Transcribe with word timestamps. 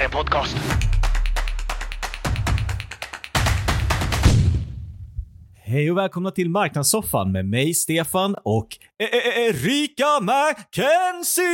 här 0.00 0.04
är 0.04 0.04
en 0.04 0.10
podcast. 0.10 0.56
Hej 5.64 5.90
och 5.90 5.98
välkomna 5.98 6.30
till 6.30 6.50
Marknadssoffan 6.50 7.32
med 7.32 7.46
mig, 7.46 7.74
Stefan 7.74 8.36
och 8.44 8.66
E- 9.02 9.04
E- 9.04 9.46
Erika 9.48 10.04
McKenzie! 10.20 11.46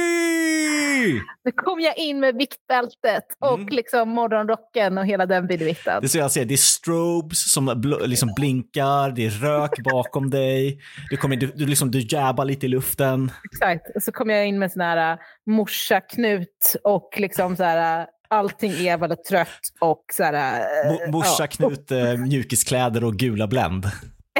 Nu 1.45 1.53
kom 1.57 1.81
jag 1.81 1.99
in 1.99 2.21
med 2.21 2.37
viktbältet 2.37 3.25
och 3.41 3.55
Mm. 3.59 3.69
liksom 3.69 4.09
morgonrocken 4.09 4.99
och 4.99 5.07
hela 5.07 5.27
den 5.27 5.47
bidvitten. 5.47 6.01
Det 6.01 6.07
är 6.07 6.09
så 6.09 6.19
jag 6.19 6.31
säger, 6.31 6.47
det 6.47 6.55
är 6.55 6.57
strobes 6.57 7.53
som 7.53 7.71
bl- 7.71 8.07
liksom 8.07 8.33
blinkar, 8.37 9.11
det 9.11 9.27
är 9.27 9.31
rök 9.31 9.71
bakom 9.93 10.31
dig, 10.31 10.81
du, 11.11 11.17
kommer, 11.17 11.37
du, 11.37 11.47
du, 11.47 11.67
liksom, 11.67 11.91
du 11.91 12.01
jabbar 12.09 12.45
lite 12.45 12.67
i 12.67 12.69
luften. 12.69 13.31
Exakt. 13.53 13.97
Och 13.97 14.03
så 14.03 14.13
kom 14.13 14.31
jag 14.31 14.47
in 14.49 14.59
med 14.59 14.73
sån 14.73 14.83
här 14.83 15.19
morsa-knut 15.51 16.77
och 16.85 17.15
liksom 17.17 17.57
så 17.57 17.65
här 17.65 18.07
allting 18.29 18.73
är 18.73 18.99
väldigt 18.99 19.25
trött 19.25 19.49
och 19.81 20.05
så 20.13 20.23
här... 20.25 20.61
Mo- 20.91 21.13
Morsa 21.13 21.37
ja. 21.43 21.47
Knut, 21.47 21.91
eh, 21.91 22.17
mjukiskläder 22.17 23.05
och 23.05 23.15
gula 23.17 23.47
Blend 23.47 23.91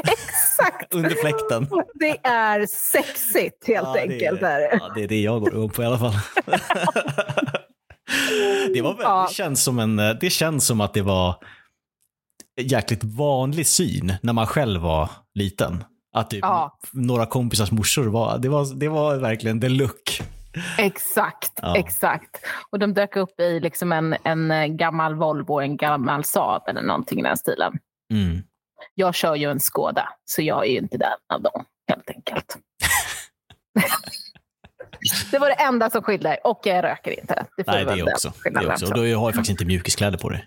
Exakt! 0.07 0.93
under 0.93 1.09
fläkten. 1.09 1.67
Det 1.93 2.17
är 2.27 2.65
sexigt 2.67 3.67
helt 3.67 3.87
Ja, 3.87 3.93
det 3.93 4.01
enkelt. 4.01 4.41
är, 4.41 4.59
Är. 4.59 4.77
ja, 4.79 4.91
det 4.95 5.03
är 5.03 5.07
det 5.07 5.21
jag 5.21 5.39
går 5.41 5.53
igång 5.53 5.69
på 5.69 5.83
i 5.83 5.85
alla 5.85 5.97
fall. 5.99 6.13
det, 8.73 8.81
var, 8.81 8.93
väl- 8.93 9.01
Ja. 9.03 9.25
det, 9.29 9.33
känns 9.33 9.63
som 9.63 9.79
en, 9.79 9.99
eh, 9.99 10.09
det 10.21 10.29
känns 10.29 10.65
som 10.67 10.81
att 10.81 10.93
det 10.93 11.01
var 11.01 11.35
jäkligt 12.61 13.03
vanlig 13.03 13.67
syn 13.67 14.13
när 14.21 14.33
man 14.33 14.47
själv 14.47 14.81
var 14.81 15.09
liten. 15.35 15.83
Att 16.15 16.29
typ 16.29 16.39
Ja. 16.41 16.77
några 16.91 17.25
kompisars 17.25 17.71
morsor 17.71 18.05
var, 18.07 18.37
det 18.37 18.49
var, 18.49 18.75
det 18.75 18.89
var 18.89 19.15
verkligen 19.17 19.61
the 19.61 19.69
look. 19.69 20.21
Exakt, 20.77 21.51
Ja. 21.61 21.77
exakt. 21.77 22.45
Och 22.69 22.79
de 22.79 22.93
dök 22.93 23.15
upp 23.15 23.39
i 23.39 23.59
liksom 23.59 23.91
en, 23.91 24.15
en 24.23 24.51
uh, 24.51 24.65
gammal 24.65 25.15
Volvo, 25.15 25.59
en 25.61 25.77
gammal 25.77 26.23
Saab 26.23 26.67
eller 26.67 26.81
någonting 26.81 27.19
i 27.19 27.23
den 27.23 27.37
stilen. 27.37 27.73
Mm. 28.13 28.43
Jag 28.93 29.15
kör 29.15 29.35
ju 29.35 29.51
en 29.51 29.59
Skoda, 29.59 30.09
så 30.25 30.41
jag 30.41 30.65
är 30.65 30.71
ju 30.71 30.77
inte 30.77 30.97
den 30.97 31.17
av 31.33 31.41
dem, 31.41 31.65
helt 31.87 32.09
enkelt. 32.09 32.57
det 35.31 35.39
var 35.39 35.47
det 35.47 35.53
enda 35.53 35.89
som 35.89 36.01
skilde. 36.03 36.37
Och 36.43 36.61
jag 36.63 36.83
röker 36.83 37.19
inte. 37.19 37.45
Det 37.57 37.67
Nej, 37.67 37.85
det 37.85 37.91
är 37.91 38.03
också. 38.13 38.33
Det 38.43 38.49
är 38.59 38.71
också. 38.71 38.85
Och 38.85 38.93
då 38.93 38.99
har 38.99 39.07
jag 39.07 39.23
faktiskt 39.33 39.49
inte 39.51 39.65
mjukiskläder 39.65 40.17
på 40.17 40.29
dig. 40.29 40.43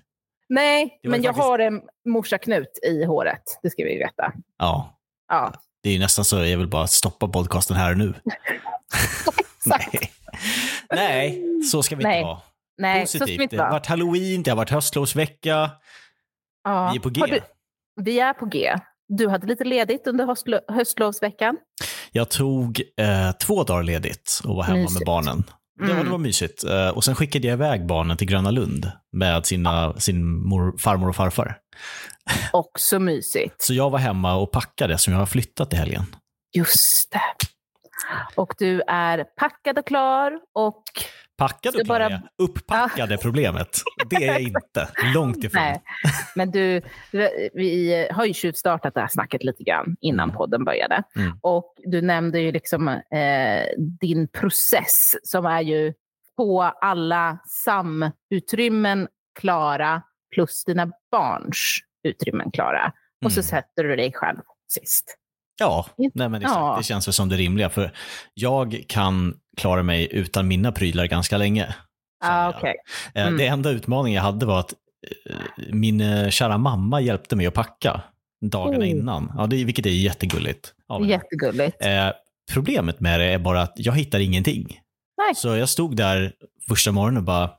Nej, 0.48 1.00
men 1.02 1.22
jag 1.22 1.34
faktiskt- 1.34 1.44
har 1.48 1.58
en 1.58 1.80
morsa-knut 2.08 2.78
i 2.82 3.04
håret. 3.04 3.42
Det 3.62 3.70
ska 3.70 3.84
vi 3.84 3.98
veta. 3.98 4.32
Ja, 4.58 4.96
Ja, 5.28 5.52
det 5.82 5.88
är 5.88 5.92
ju 5.92 5.98
nästan 5.98 6.24
så 6.24 6.36
jag 6.36 6.58
vill 6.58 6.68
bara 6.68 6.86
stoppa 6.86 7.28
podcasten 7.28 7.76
här 7.76 7.90
och 7.92 7.98
nu. 7.98 8.14
exakt. 9.66 9.92
Nej. 9.92 10.10
Nej, 10.94 11.62
så 11.62 11.82
ska 11.82 11.96
vi 11.96 12.02
Nej. 12.04 12.18
inte 12.18 12.26
vara. 12.26 12.40
Nej, 12.78 13.06
så 13.06 13.10
ska 13.10 13.18
vi 13.18 13.20
Positivt. 13.24 13.42
inte 13.42 13.56
Det 13.56 13.62
har 13.62 13.68
vara. 13.68 13.78
varit 13.78 13.86
halloween, 13.86 14.42
det 14.42 14.50
har 14.50 14.56
varit 14.56 14.70
höstlovsvecka. 14.70 15.70
Ja. 16.64 16.90
Vi 16.92 16.96
är 16.98 17.00
på 17.00 17.08
G. 17.10 17.22
Du, 17.26 17.40
vi 18.02 18.20
är 18.20 18.32
på 18.32 18.46
G. 18.46 18.74
Du 19.08 19.28
hade 19.28 19.46
lite 19.46 19.64
ledigt 19.64 20.06
under 20.06 20.26
höstlo- 20.26 20.72
höstlovsveckan. 20.72 21.56
Jag 22.12 22.28
tog 22.28 22.82
eh, 22.96 23.32
två 23.32 23.62
dagar 23.64 23.82
ledigt 23.82 24.40
och 24.44 24.56
var 24.56 24.62
hemma 24.62 24.76
med 24.76 24.84
Mysigt. 24.84 25.06
barnen. 25.06 25.44
Det, 25.78 25.84
var, 25.86 25.90
Mm. 25.92 26.04
det 26.04 26.10
var 26.10 26.18
mysigt. 26.18 26.64
Eh, 26.64 26.88
och 26.88 27.04
sen 27.04 27.14
skickade 27.14 27.46
jag 27.46 27.54
iväg 27.54 27.86
barnen 27.86 28.16
till 28.16 28.26
Gröna 28.26 28.50
Lund 28.50 28.90
med 29.12 29.46
sina, 29.46 30.00
sin 30.00 30.24
mor, 30.48 30.78
farmor 30.78 31.08
och 31.08 31.16
farfar. 31.16 31.58
Också 32.52 32.98
mysigt. 32.98 33.62
Så 33.62 33.74
jag 33.74 33.90
var 33.90 33.98
hemma 33.98 34.34
och 34.34 34.50
packade 34.52 34.98
som 34.98 35.12
jag 35.12 35.20
har 35.20 35.26
flyttat 35.26 35.72
i 35.72 35.76
helgen. 35.76 36.04
Just 36.56 37.12
det. 37.12 37.20
Och 38.34 38.54
du 38.58 38.82
är 38.86 39.24
packad 39.24 39.78
och 39.78 39.86
klar 39.86 40.40
och 40.52 40.82
Packad 41.36 41.74
och 41.76 41.84
klar 41.86 42.00
bara-. 42.00 42.22
Upppackad 42.38 43.12
är 43.12 43.16
problemet. 43.22 43.68
Det 44.10 44.16
är 44.16 44.32
jag 44.32 44.40
inte. 44.40 44.88
Långt 45.14 45.44
ifrån. 45.44 45.62
Nej, 45.62 45.82
men 46.34 46.50
du, 46.50 46.82
vi 47.54 48.06
har 48.10 48.24
ju 48.24 48.34
tjuvstartat 48.34 48.94
det 48.94 49.00
här 49.00 49.08
snacket 49.08 49.44
lite 49.44 49.62
grann 49.62 49.96
innan 50.00 50.32
podden 50.32 50.64
började. 50.64 51.02
Mm. 51.16 51.38
Och 51.42 51.74
du 51.78 52.02
nämnde 52.02 52.40
ju 52.40 52.52
liksom 52.52 52.88
eh, 52.88 53.64
din 54.00 54.28
process 54.28 55.14
som 55.22 55.46
är 55.46 55.60
ju 55.60 55.94
få 56.36 56.62
alla 56.62 57.38
samutrymmen 57.46 59.08
klara 59.40 60.02
plus 60.34 60.64
dina 60.64 60.92
barns 61.10 61.76
utrymmen 62.02 62.50
klara. 62.50 62.92
Och 63.24 63.32
så 63.32 63.40
Mm. 63.40 63.44
sätter 63.44 63.84
du 63.84 63.96
dig 63.96 64.12
själv 64.12 64.38
sist. 64.68 65.16
Ja, 65.60 65.86
nej 65.96 66.28
men 66.28 66.34
exakt. 66.42 66.56
Ja. 66.56 66.74
det 66.78 66.84
känns 66.84 67.08
väl 67.08 67.12
som 67.12 67.28
det 67.28 67.36
rimliga. 67.36 67.70
För 67.70 67.92
jag 68.34 68.84
kan 68.88 69.34
klara 69.56 69.82
mig 69.82 70.08
utan 70.10 70.48
mina 70.48 70.72
prylar 70.72 71.06
ganska 71.06 71.36
länge. 71.38 71.74
Ah, 72.24 72.48
okej. 72.56 72.74
Eh, 73.14 73.22
Mm. 73.26 73.38
Det 73.38 73.46
enda 73.46 73.70
utmaningen 73.70 74.16
jag 74.16 74.22
hade 74.22 74.46
var 74.46 74.60
att 74.60 74.74
eh, 75.30 75.36
min 75.72 76.00
eh, 76.00 76.28
kära 76.30 76.58
mamma 76.58 77.00
hjälpte 77.00 77.36
mig 77.36 77.46
att 77.46 77.54
packa 77.54 78.00
dagarna 78.40 78.84
Oh. 78.84 78.90
innan. 78.90 79.32
Ja, 79.36 79.46
det, 79.46 79.64
vilket 79.64 79.86
är 79.86 79.90
jättegulligt. 79.90 80.72
Jättegulligt. 81.08 81.76
Eh, 81.84 82.10
problemet 82.52 83.00
med 83.00 83.20
det 83.20 83.26
är 83.26 83.38
bara 83.38 83.62
att 83.62 83.72
jag 83.76 83.92
hittar 83.92 84.18
ingenting. 84.20 84.80
Nej. 85.26 85.34
Så 85.34 85.48
jag 85.56 85.68
stod 85.68 85.96
där 85.96 86.32
första 86.68 86.92
morgonen 86.92 87.16
och 87.18 87.24
bara, 87.24 87.50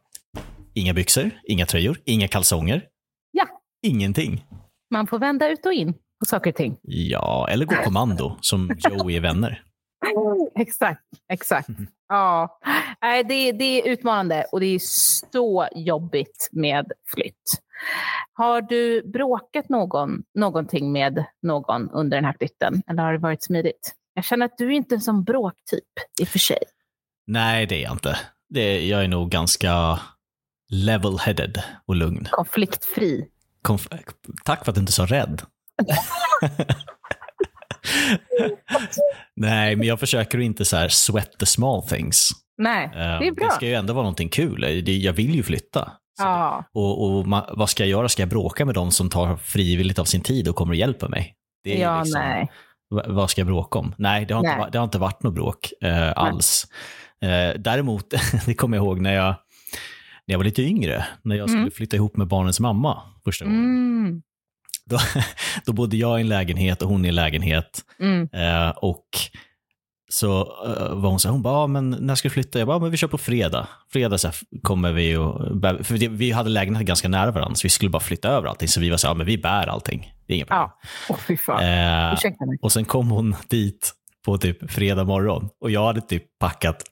inga 0.73 0.93
byxor, 0.93 1.29
inga 1.43 1.65
tröjor, 1.65 1.97
inga 2.05 2.27
kalsonger. 2.27 2.83
Ja. 3.31 3.45
Ingenting. 3.83 4.45
Man 4.91 5.07
får 5.07 5.19
vända 5.19 5.49
ut 5.49 5.65
och 5.65 5.73
in 5.73 5.93
på 6.21 6.25
saker 6.25 6.49
och 6.51 6.55
ting. 6.55 6.77
Ja, 6.81 7.47
eller 7.49 7.65
gå 7.65 7.75
kommando 7.75 8.37
som 8.41 8.71
Joey 8.89 9.15
är 9.15 9.21
vänner. 9.21 9.63
Exakt, 10.59 11.01
exakt. 11.31 11.67
Mhm. 11.69 11.87
Ja, 12.09 12.59
Nej, 13.01 13.23
det, 13.23 13.51
det 13.51 13.63
är 13.81 13.87
utmanande 13.91 14.45
och 14.51 14.59
det 14.59 14.65
är 14.65 14.79
så 15.31 15.67
jobbigt 15.75 16.49
med 16.51 16.91
flytt. 17.13 17.61
Har 18.33 18.61
du 18.61 19.07
bråkat 19.11 19.69
någon, 19.69 20.23
någonting 20.35 20.91
med 20.91 21.25
någon 21.41 21.89
under 21.89 22.17
den 22.17 22.25
här 22.25 22.35
flytten 22.39 22.83
eller 22.87 23.03
har 23.03 23.11
det 23.13 23.17
varit 23.19 23.43
smidigt? 23.43 23.93
Jag 24.13 24.23
känner 24.25 24.45
att 24.45 24.57
du 24.57 24.65
är 24.67 24.71
inte 24.71 24.95
en 24.95 25.01
sån 25.01 25.23
bråktyp 25.23 25.83
i 26.21 26.23
och 26.23 26.27
för 26.27 26.39
sig. 26.39 26.57
Nej, 27.27 27.65
det 27.65 27.75
är 27.75 27.83
jag 27.83 27.91
inte. 27.91 28.17
Det, 28.49 28.87
jag 28.87 29.03
är 29.03 29.07
nog 29.07 29.29
ganska 29.29 29.99
level-headed 30.73 31.57
och 31.85 31.95
lugn. 31.95 32.27
Konfliktfri. 32.31 33.27
Konf- 33.67 33.99
Tack 34.45 34.65
för 34.65 34.71
att 34.71 34.75
du 34.75 34.81
inte 34.81 34.93
sa 34.93 35.05
rädd. 35.05 35.41
Nej, 39.35 39.75
men 39.75 39.87
jag 39.87 39.99
försöker 39.99 40.39
inte 40.39 40.65
så 40.65 40.77
här 40.77 40.87
sweat 40.87 41.39
the 41.39 41.45
small 41.45 41.83
things. 41.83 42.29
Nej, 42.57 42.85
Eh, 42.85 42.91
det 42.93 43.27
är 43.27 43.31
bra. 43.31 43.47
Det 43.47 43.53
ska 43.53 43.65
ju 43.65 43.73
ändå 43.73 43.93
vara 43.93 44.03
någonting 44.03 44.29
kul. 44.29 44.61
Det- 44.85 44.97
Jag 44.97 45.13
vill 45.13 45.35
ju 45.35 45.43
flytta. 45.43 45.91
Ja, 46.19 46.63
Och, 46.73 47.05
och 47.17 47.25
vad 47.57 47.69
ska 47.69 47.83
jag 47.83 47.89
göra? 47.89 48.09
Ska 48.09 48.21
jag 48.21 48.29
bråka 48.29 48.65
med 48.65 48.75
de 48.75 48.91
som 48.91 49.09
tar 49.09 49.35
frivilligt 49.37 49.99
av 49.99 50.05
sin 50.05 50.21
tid 50.21 50.47
och 50.47 50.55
kommer 50.55 50.71
och 50.71 50.75
hjälper 50.75 51.07
mig? 51.07 51.35
Det 51.63 51.77
är 51.77 51.81
ja 51.81 52.03
liksom, 52.03 52.21
nej. 52.21 52.51
va- 52.89 53.05
Vad 53.07 53.29
ska 53.29 53.41
jag 53.41 53.47
bråka 53.47 53.79
om? 53.79 53.95
Nej, 53.97 54.25
det 54.25 54.33
har, 54.33 54.39
inte, 54.41 54.49
Nej. 54.51 54.59
va- 54.59 54.69
det 54.71 54.77
har 54.77 54.83
inte 54.83 54.99
varit 54.99 55.23
något 55.23 55.33
bråk 55.33 55.73
eh, 55.83 56.11
alls. 56.15 56.67
Eh, 57.21 57.59
däremot, 57.59 58.13
det 58.45 58.53
kommer 58.53 58.77
jag 58.77 58.83
ihåg 58.85 58.99
när 59.01 59.13
jag, 59.13 59.25
när 60.27 60.33
jag 60.33 60.37
var 60.39 60.43
lite 60.45 60.61
yngre, 60.63 61.05
när 61.23 61.35
jag 61.35 61.49
skulle 61.49 61.61
Mm. 61.61 61.71
flytta 61.71 61.95
ihop 61.95 62.17
med 62.17 62.27
barnens 62.27 62.59
mamma 62.59 63.01
första 63.23 63.45
gången. 63.45 63.59
Mm, 63.59 64.21
Då, 64.91 64.99
då 65.65 65.73
bodde 65.73 65.97
jag 65.97 66.19
i 66.19 66.21
en 66.21 66.27
lägenhet 66.27 66.81
och 66.81 66.89
hon 66.89 67.05
i 67.05 67.07
en 67.07 67.15
lägenhet. 67.15 67.81
mm. 67.99 68.29
Eh, 68.33 68.69
och 68.69 69.05
så 70.09 70.39
eh, 70.65 70.95
var 70.95 71.09
hon 71.09 71.19
så 71.19 71.27
här, 71.27 71.33
hon 71.33 71.41
bara, 71.41 71.57
ah, 71.57 71.67
men 71.67 71.89
när 71.89 72.15
ska 72.15 72.27
du 72.27 72.33
flytta? 72.33 72.59
Jag 72.59 72.67
bara, 72.67 72.77
ah, 72.77 72.79
men 72.79 72.91
vi 72.91 72.97
kör 72.97 73.07
på 73.07 73.17
fredag. 73.17 73.67
Fredag 73.91 74.17
så 74.17 74.31
kommer 74.63 74.91
vi 74.91 75.15
och, 75.15 75.41
för 75.85 76.07
vi 76.09 76.31
hade 76.31 76.49
lägenheten 76.49 76.85
ganska 76.85 77.09
nära 77.09 77.31
varandra, 77.31 77.55
så 77.55 77.65
vi 77.65 77.69
skulle 77.69 77.89
bara 77.89 77.99
flytta 77.99 78.29
över 78.29 78.47
allting. 78.47 78.67
Så 78.67 78.79
vi 78.79 78.89
var 78.89 78.97
så 78.97 79.07
här, 79.07 79.11
ah, 79.11 79.17
men 79.17 79.25
vi 79.25 79.37
bär 79.37 79.67
allting. 79.67 80.13
Det 80.27 80.33
är 80.33 80.35
inget 80.35 80.47
problem. 80.47 80.69
Ja, 80.69 80.79
åh 81.09 81.17
fy 81.27 81.37
fan. 81.37 81.63
Eh, 81.63 82.17
och 82.61 82.71
sen 82.71 82.85
kom 82.85 83.09
hon 83.09 83.35
dit 83.47 83.93
på 84.25 84.37
typ 84.37 84.71
fredag 84.71 85.03
morgon 85.03 85.49
och 85.61 85.71
jag 85.71 85.85
hade 85.85 86.01
typ 86.01 86.39
packat 86.39 86.83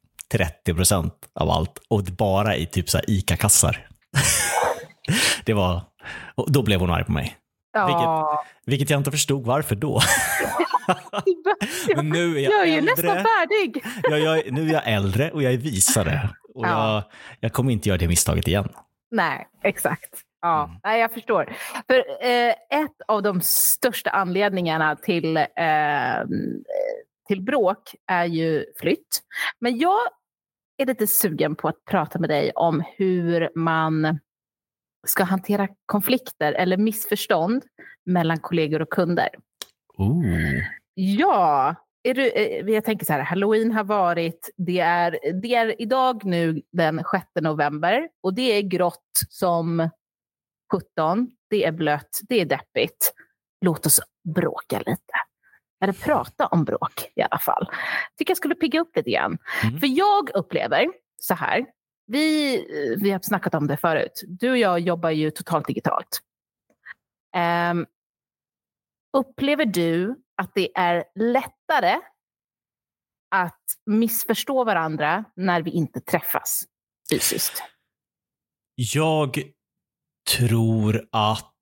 30% 0.67 1.11
av 1.35 1.49
allt 1.49 1.79
och 1.87 2.03
bara 2.03 2.55
i 2.55 2.65
typ 2.65 2.89
så 2.89 2.99
ICA-kassar. 3.07 3.87
det 5.45 5.53
var, 5.53 5.81
och 6.35 6.51
då 6.51 6.61
blev 6.63 6.79
hon 6.79 6.89
arg 6.89 7.03
på 7.03 7.11
mig. 7.11 7.35
Ja, 7.73 8.43
Vilket 8.65 8.89
jag 8.89 8.99
inte 8.99 9.11
förstod 9.11 9.45
varför 9.45 9.75
då. 9.75 9.99
Men 11.95 12.09
nu 12.09 12.37
är 12.37 12.39
jag 12.43 12.51
jag, 12.53 12.61
är 12.61 12.65
ju 12.65 12.77
äldre. 12.77 12.91
nästan 12.95 13.15
färdig. 13.17 13.83
Jag, 14.03 14.19
jag, 14.19 14.51
nu 14.53 14.69
är 14.69 14.73
jag 14.73 14.83
äldre 14.93 15.31
och 15.31 15.43
jag 15.43 15.53
är 15.53 15.57
visare. 15.57 16.29
Och 16.55 16.65
Ja. 16.65 16.93
jag, 16.93 17.03
jag 17.39 17.53
kommer 17.53 17.71
inte 17.71 17.89
göra 17.89 17.97
det 17.97 18.07
misstaget 18.07 18.47
igen. 18.47 18.69
Nej, 19.11 19.47
exakt. 19.63 20.09
Ja, 20.41 20.63
Mm. 20.63 20.75
nej, 20.83 21.01
jag 21.01 21.11
förstår. 21.13 21.55
För 21.87 22.25
eh, 22.25 22.49
ett 22.83 23.01
av 23.07 23.23
de 23.23 23.41
största 23.41 24.09
anledningarna 24.09 24.95
till, 24.95 25.37
eh, 25.37 25.45
till 27.27 27.41
bråk 27.41 27.95
är 28.07 28.25
ju 28.25 28.65
flytt. 28.79 29.21
Men 29.59 29.77
jag 29.77 29.99
är 30.77 30.85
lite 30.85 31.07
sugen 31.07 31.55
på 31.55 31.67
att 31.67 31.85
prata 31.89 32.19
med 32.19 32.29
dig 32.29 32.51
om 32.55 32.83
hur 32.97 33.49
man 33.55 34.19
ska 35.07 35.23
hantera 35.23 35.67
konflikter 35.85 36.53
eller 36.53 36.77
missförstånd 36.77 37.63
mellan 38.05 38.39
kollegor 38.39 38.81
och 38.81 38.89
kunder. 38.89 39.29
Ooh. 39.97 40.63
Ja, 40.93 41.75
är 42.03 42.13
du, 42.13 42.29
eh, 42.29 42.69
jag 42.69 42.83
tänker 42.83 43.05
så 43.05 43.13
här, 43.13 43.19
halloween 43.19 43.71
har 43.71 43.83
varit, 43.83 44.49
det 44.57 44.79
är, 44.79 45.19
det 45.41 45.55
är 45.55 45.81
idag 45.81 46.25
nu 46.25 46.61
den 46.71 47.03
6 47.11 47.25
november 47.41 48.09
och 48.23 48.33
det 48.33 48.57
är 48.57 48.61
grått 48.61 49.21
som 49.29 49.89
17, 50.71 51.31
det 51.49 51.65
är 51.65 51.71
blött, 51.71 52.19
det 52.29 52.41
är 52.41 52.45
deppigt. 52.45 53.13
Låt 53.65 53.85
oss 53.85 53.99
bråka 54.35 54.77
lite. 54.77 55.13
Eller 55.83 55.93
prata 55.93 56.47
om 56.47 56.63
bråk 56.63 57.11
i 57.15 57.21
alla 57.21 57.39
fall. 57.39 57.69
Tycker 58.17 58.31
jag 58.31 58.37
skulle 58.37 58.55
pigga 58.55 58.79
upp 58.79 58.95
lite 58.95 59.11
grann. 59.11 59.37
Mm. 59.63 59.79
För 59.79 59.87
jag 59.87 60.29
upplever 60.33 60.87
så 61.21 61.33
här, 61.33 61.65
vi, 62.09 62.55
eh, 62.57 62.97
vi 63.01 63.11
har 63.11 63.19
snackat 63.19 63.55
om 63.55 63.67
det 63.67 63.77
förut. 63.77 64.23
Du 64.27 64.49
och 64.49 64.57
jag 64.57 64.79
jobbar 64.79 65.09
ju 65.09 65.31
totalt 65.31 65.67
digitalt. 65.67 66.21
Um, 67.71 67.85
upplever 69.17 69.65
du 69.65 70.15
att 70.41 70.51
det 70.55 70.77
är 70.77 71.03
lättare 71.15 71.95
att 73.35 73.63
missförstå 73.85 74.63
varandra 74.63 75.25
när 75.35 75.61
vi 75.61 75.71
inte 75.71 76.01
träffas 76.01 76.63
fysiskt? 77.11 77.63
Jag 78.75 79.43
tror 80.37 81.07
att 81.11 81.55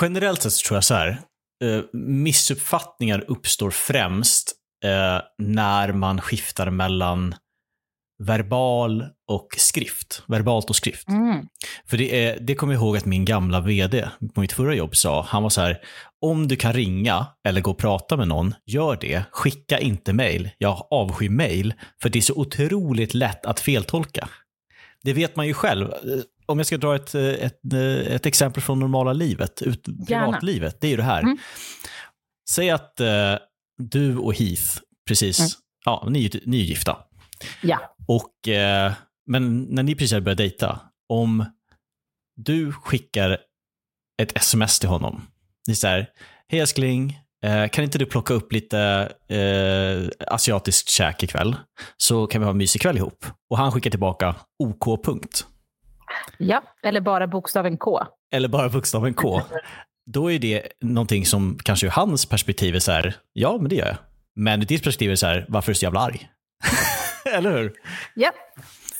generellt 0.00 0.42
sett 0.42 0.52
så 0.52 0.66
tror 0.68 0.76
jag 0.76 0.84
så 0.84 0.94
här. 0.94 1.22
Eh, 1.64 1.84
missuppfattningar 1.92 3.24
uppstår 3.28 3.70
främst 3.70 4.52
eh, 4.84 5.20
när 5.38 5.92
man 5.92 6.20
skiftar 6.20 6.70
mellan 6.70 7.34
verbal 8.18 9.04
och 9.28 9.48
skrift. 9.56 10.22
Verbalt 10.26 10.70
och 10.70 10.76
skrift. 10.76 11.08
Mm. 11.08 11.46
För 11.86 11.96
det, 11.96 12.24
är, 12.24 12.38
det 12.40 12.54
kommer 12.54 12.72
jag 12.74 12.82
ihåg 12.82 12.96
att 12.96 13.04
min 13.04 13.24
gamla 13.24 13.60
vd 13.60 14.08
på 14.34 14.40
mitt 14.40 14.52
förra 14.52 14.74
jobb 14.74 14.96
sa. 14.96 15.22
Han 15.28 15.42
var 15.42 15.50
så 15.50 15.60
här, 15.60 15.78
om 16.20 16.48
du 16.48 16.56
kan 16.56 16.72
ringa 16.72 17.26
eller 17.48 17.60
gå 17.60 17.70
och 17.70 17.78
prata 17.78 18.16
med 18.16 18.28
någon, 18.28 18.54
gör 18.66 18.98
det. 19.00 19.22
Skicka 19.30 19.78
inte 19.78 20.12
mail. 20.12 20.50
Jag 20.58 20.86
avskyr 20.90 21.28
mail, 21.28 21.74
för 22.02 22.08
det 22.08 22.18
är 22.18 22.20
så 22.22 22.34
otroligt 22.34 23.14
lätt 23.14 23.46
att 23.46 23.60
feltolka. 23.60 24.28
Det 25.04 25.12
vet 25.12 25.36
man 25.36 25.46
ju 25.46 25.54
själv. 25.54 25.86
Eh, 25.86 25.96
Om 26.46 26.58
jag 26.58 26.66
ska 26.66 26.76
dra 26.76 26.96
ett, 26.96 27.14
eh, 27.14 27.22
ett, 27.24 27.72
eh, 27.72 28.14
ett 28.14 28.26
exempel 28.26 28.62
från 28.62 28.80
normala 28.80 29.12
livet, 29.12 29.62
ut, 29.62 29.86
privatlivet, 30.06 30.80
det 30.80 30.86
är 30.86 30.90
ju 30.90 30.96
det 30.96 31.02
här. 31.02 31.20
Mm. 31.22 31.38
Säg 32.50 32.70
att 32.70 33.00
eh, 33.00 33.34
du 33.82 34.16
och 34.16 34.34
Heath 34.34 34.78
precis, 35.08 35.38
Mm. 35.38 35.50
ja, 35.84 36.06
ni, 36.10 36.30
ni 36.44 36.60
är 36.60 36.64
gifta. 36.64 36.96
Ja. 37.62 37.94
Och, 38.08 38.48
eh, 38.48 38.92
men 39.26 39.62
när 39.62 39.82
ni 39.82 39.94
precis 39.94 40.12
har 40.12 40.20
börjat 40.20 40.38
dejta, 40.38 40.80
om 41.08 41.44
du 42.36 42.72
skickar 42.72 43.38
ett 44.22 44.36
sms 44.36 44.78
till 44.78 44.88
honom. 44.88 45.22
Det 45.66 45.72
är 45.72 45.76
så 45.76 45.86
här, 45.86 46.08
hej 46.48 46.60
älskling, 46.60 47.18
eh, 47.44 47.68
kan 47.68 47.84
inte 47.84 47.98
du 47.98 48.06
plocka 48.06 48.34
upp 48.34 48.52
lite 48.52 48.78
eh, 49.28 50.28
asiatiskt 50.34 50.90
käk 50.90 51.22
ikväll? 51.22 51.56
Så 51.96 52.26
kan 52.26 52.40
vi 52.40 52.44
ha 52.44 52.50
en 52.50 52.56
mysig 52.56 52.82
kväll 52.82 52.96
ihop. 52.96 53.26
Och 53.50 53.58
han 53.58 53.72
skickar 53.72 53.90
tillbaka 53.90 54.34
OK. 54.58 55.04
Punkt. 55.04 55.46
ja, 56.38 56.62
eller 56.82 57.00
bara 57.00 57.26
bokstaven 57.26 57.76
K. 57.76 58.00
Eller 58.32 58.48
bara 58.48 58.68
bokstaven 58.68 59.14
K. 59.14 59.42
Då 60.10 60.32
är 60.32 60.38
det 60.38 60.68
någonting 60.80 61.26
som 61.26 61.58
kanske 61.62 61.86
ur 61.86 61.90
hans 61.90 62.26
perspektiv 62.26 62.74
är 62.74 62.78
så 62.78 62.92
här, 62.92 63.16
ja 63.32 63.58
men 63.60 63.68
det 63.68 63.76
gör 63.76 63.86
jag. 63.86 63.96
Men 64.36 64.62
ur 64.62 64.66
ditt 64.66 64.82
perspektiv 64.82 65.08
är 65.08 65.12
det 65.12 65.16
så 65.16 65.26
här, 65.26 65.46
varför 65.48 65.70
är 65.70 65.74
du 65.74 65.78
så 65.78 65.84
jävla 65.84 66.00
arg? 66.00 66.28
Eller 67.32 67.58
hur? 67.58 67.72
Ja, 68.14 68.32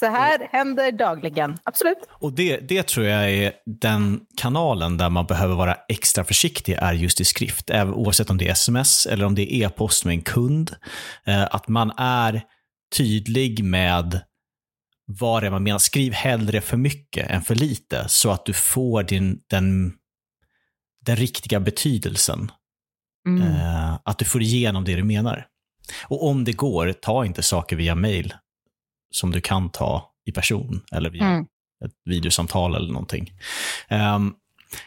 så 0.00 0.06
här 0.06 0.48
händer 0.52 0.92
dagligen. 0.92 1.58
Absolut. 1.62 1.98
Och 2.08 2.32
det, 2.32 2.56
det 2.56 2.82
tror 2.82 3.06
jag 3.06 3.30
är 3.30 3.52
den 3.66 4.20
kanalen 4.36 4.96
där 4.96 5.10
man 5.10 5.26
behöver 5.26 5.54
vara 5.54 5.76
extra 5.88 6.24
försiktig 6.24 6.72
är 6.72 6.92
just 6.92 7.20
i 7.20 7.24
skrift. 7.24 7.70
Även, 7.70 7.94
oavsett 7.94 8.30
om 8.30 8.38
det 8.38 8.48
är 8.48 8.52
sms 8.52 9.06
eller 9.06 9.24
om 9.24 9.34
det 9.34 9.54
är 9.54 9.66
e-post 9.66 10.04
med 10.04 10.12
en 10.12 10.22
kund. 10.22 10.76
Eh, 11.24 11.44
att 11.50 11.68
man 11.68 11.92
är 11.96 12.42
tydlig 12.96 13.64
med 13.64 14.20
vad 15.06 15.42
det 15.42 15.46
är 15.46 15.50
man 15.50 15.62
menar. 15.62 15.78
Skriv 15.78 16.12
hellre 16.12 16.60
för 16.60 16.76
mycket 16.76 17.30
än 17.30 17.42
för 17.42 17.54
lite 17.54 18.04
så 18.08 18.30
att 18.30 18.46
du 18.46 18.52
får 18.52 19.02
din, 19.02 19.40
den, 19.50 19.92
den 21.06 21.16
riktiga 21.16 21.60
betydelsen. 21.60 22.50
Mm. 23.28 23.42
Eh, 23.42 23.98
att 24.04 24.18
du 24.18 24.24
får 24.24 24.42
igenom 24.42 24.84
det 24.84 24.96
du 24.96 25.04
menar. 25.04 25.46
Och 26.04 26.26
om 26.28 26.44
det 26.44 26.52
går, 26.52 26.92
ta 26.92 27.24
inte 27.24 27.42
saker 27.42 27.76
via 27.76 27.94
mail 27.94 28.34
som 29.10 29.30
du 29.30 29.40
kan 29.40 29.70
ta 29.70 30.12
i 30.26 30.32
person 30.32 30.80
eller 30.92 31.10
via 31.10 31.24
Mm. 31.24 31.46
ett 31.84 31.92
videosamtal 32.04 32.74
eller 32.74 32.92
någonting. 32.92 33.32
Um, 33.90 34.34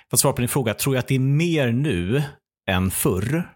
för 0.10 0.16
att 0.16 0.20
svara 0.20 0.34
på 0.34 0.42
din 0.42 0.50
fråga, 0.50 0.74
tror 0.74 0.96
jag 0.96 1.00
att 1.00 1.08
det 1.08 1.16
är 1.16 1.20
mer 1.20 1.72
nu 1.72 2.24
än 2.70 2.92
förr? 2.92 3.50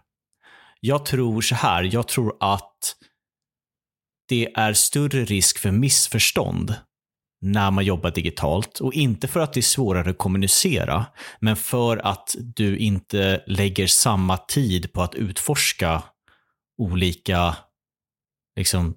Jag 0.80 1.06
tror 1.06 1.40
så 1.40 1.54
här, 1.54 1.82
jag 1.92 2.08
tror 2.08 2.36
att 2.40 2.96
det 4.28 4.52
är 4.54 4.72
större 4.72 5.24
risk 5.24 5.58
för 5.58 5.70
missförstånd 5.70 6.74
när 7.40 7.70
man 7.70 7.84
jobbar 7.84 8.10
digitalt. 8.10 8.80
Och 8.80 8.94
inte 8.94 9.28
för 9.28 9.40
att 9.40 9.52
det 9.52 9.60
är 9.60 9.62
svårare 9.62 10.10
att 10.10 10.18
kommunicera, 10.18 11.06
men 11.40 11.56
för 11.56 11.96
att 11.96 12.34
du 12.38 12.78
inte 12.78 13.44
lägger 13.46 13.86
samma 13.86 14.36
tid 14.36 14.92
på 14.92 15.02
att 15.02 15.14
utforska 15.14 16.02
olika 16.78 17.56
liksom, 18.56 18.94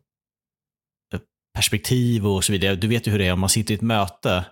perspektiv 1.53 2.27
och 2.27 2.43
så 2.43 2.51
vidare. 2.51 2.75
Du 2.75 2.87
vet 2.87 3.07
ju 3.07 3.11
hur 3.11 3.19
det 3.19 3.27
är 3.27 3.33
om 3.33 3.39
man 3.39 3.49
sitter 3.49 3.73
i 3.73 3.75
ett 3.75 3.81
möte. 3.81 4.45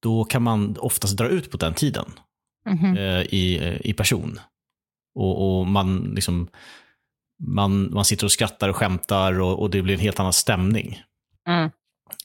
Då 0.00 0.24
kan 0.24 0.42
man 0.42 0.76
oftast 0.78 1.16
dra 1.16 1.28
ut 1.28 1.50
på 1.50 1.56
den 1.56 1.74
tiden 1.74 2.12
Mhm. 2.68 2.96
eh, 2.96 3.20
i, 3.20 3.58
eh, 3.62 3.86
i 3.86 3.92
person. 3.92 4.40
Och, 5.14 5.58
och 5.58 5.66
man, 5.66 6.12
liksom, 6.14 6.48
man, 7.46 7.92
man 7.94 8.04
sitter 8.04 8.24
och 8.24 8.32
skrattar 8.32 8.68
och 8.68 8.76
skämtar 8.76 9.40
och, 9.40 9.60
och 9.60 9.70
det 9.70 9.82
blir 9.82 9.94
en 9.94 10.00
helt 10.00 10.20
annan 10.20 10.32
stämning. 10.32 11.02
Mm. 11.48 11.70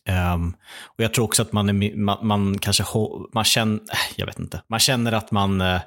Ehm, 0.06 0.54
och 0.82 1.04
jag 1.04 1.14
tror 1.14 1.26
också 1.26 1.42
att 1.42 1.54
man, 1.54 1.70
är, 1.70 1.96
man, 1.96 2.28
man 2.28 2.58
kanske 2.58 2.84
man 3.34 3.44
känner, 3.44 3.80
jag 4.16 4.26
vet 4.26 4.40
inte, 4.40 4.62
man 4.68 4.80
känner 4.80 5.12
att 5.12 5.32
man 5.32 5.62
eh, 5.62 5.82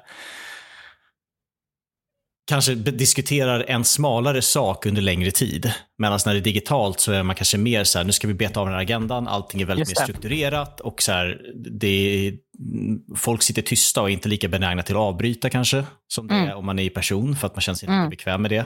kanske 2.47 2.75
diskuterar 2.75 3.65
en 3.67 3.83
smalare 3.83 4.41
sak 4.41 4.85
under 4.85 5.01
längre 5.01 5.31
tid. 5.31 5.73
Medan 5.97 6.19
när 6.25 6.33
det 6.33 6.39
är 6.39 6.43
digitalt 6.43 6.99
så 6.99 7.11
är 7.11 7.23
man 7.23 7.35
kanske 7.35 7.57
mer 7.57 7.83
så 7.83 7.97
här, 7.99 8.05
nu 8.05 8.11
ska 8.11 8.27
vi 8.27 8.33
beta 8.33 8.59
av 8.59 8.65
den 8.65 8.73
här 8.75 8.81
agendan, 8.81 9.27
allting 9.27 9.61
är 9.61 9.65
väldigt 9.65 9.87
mer 9.87 10.03
strukturerat 10.03 10.79
och 10.79 11.01
så 11.01 11.11
här, 11.11 11.41
det 11.55 11.87
är, 11.87 12.27
mm, 12.29 12.99
folk 13.15 13.41
sitter 13.43 13.61
tysta 13.61 14.01
och 14.01 14.09
är 14.09 14.13
inte 14.13 14.29
lika 14.29 14.47
benägna 14.47 14.83
till 14.83 14.95
att 14.95 14.99
avbryta 15.01 15.49
kanske, 15.49 15.83
som 16.07 16.27
det 16.27 16.33
Mm. 16.35 16.49
är 16.49 16.55
om 16.55 16.65
man 16.65 16.79
är 16.79 16.83
i 16.83 16.89
person, 16.89 17.35
för 17.35 17.47
att 17.47 17.55
man 17.55 17.61
känner 17.61 17.75
sig 17.75 17.85
inte 17.85 17.93
Mm. 17.97 18.09
bekväm 18.09 18.41
med 18.41 18.51
det. 18.51 18.65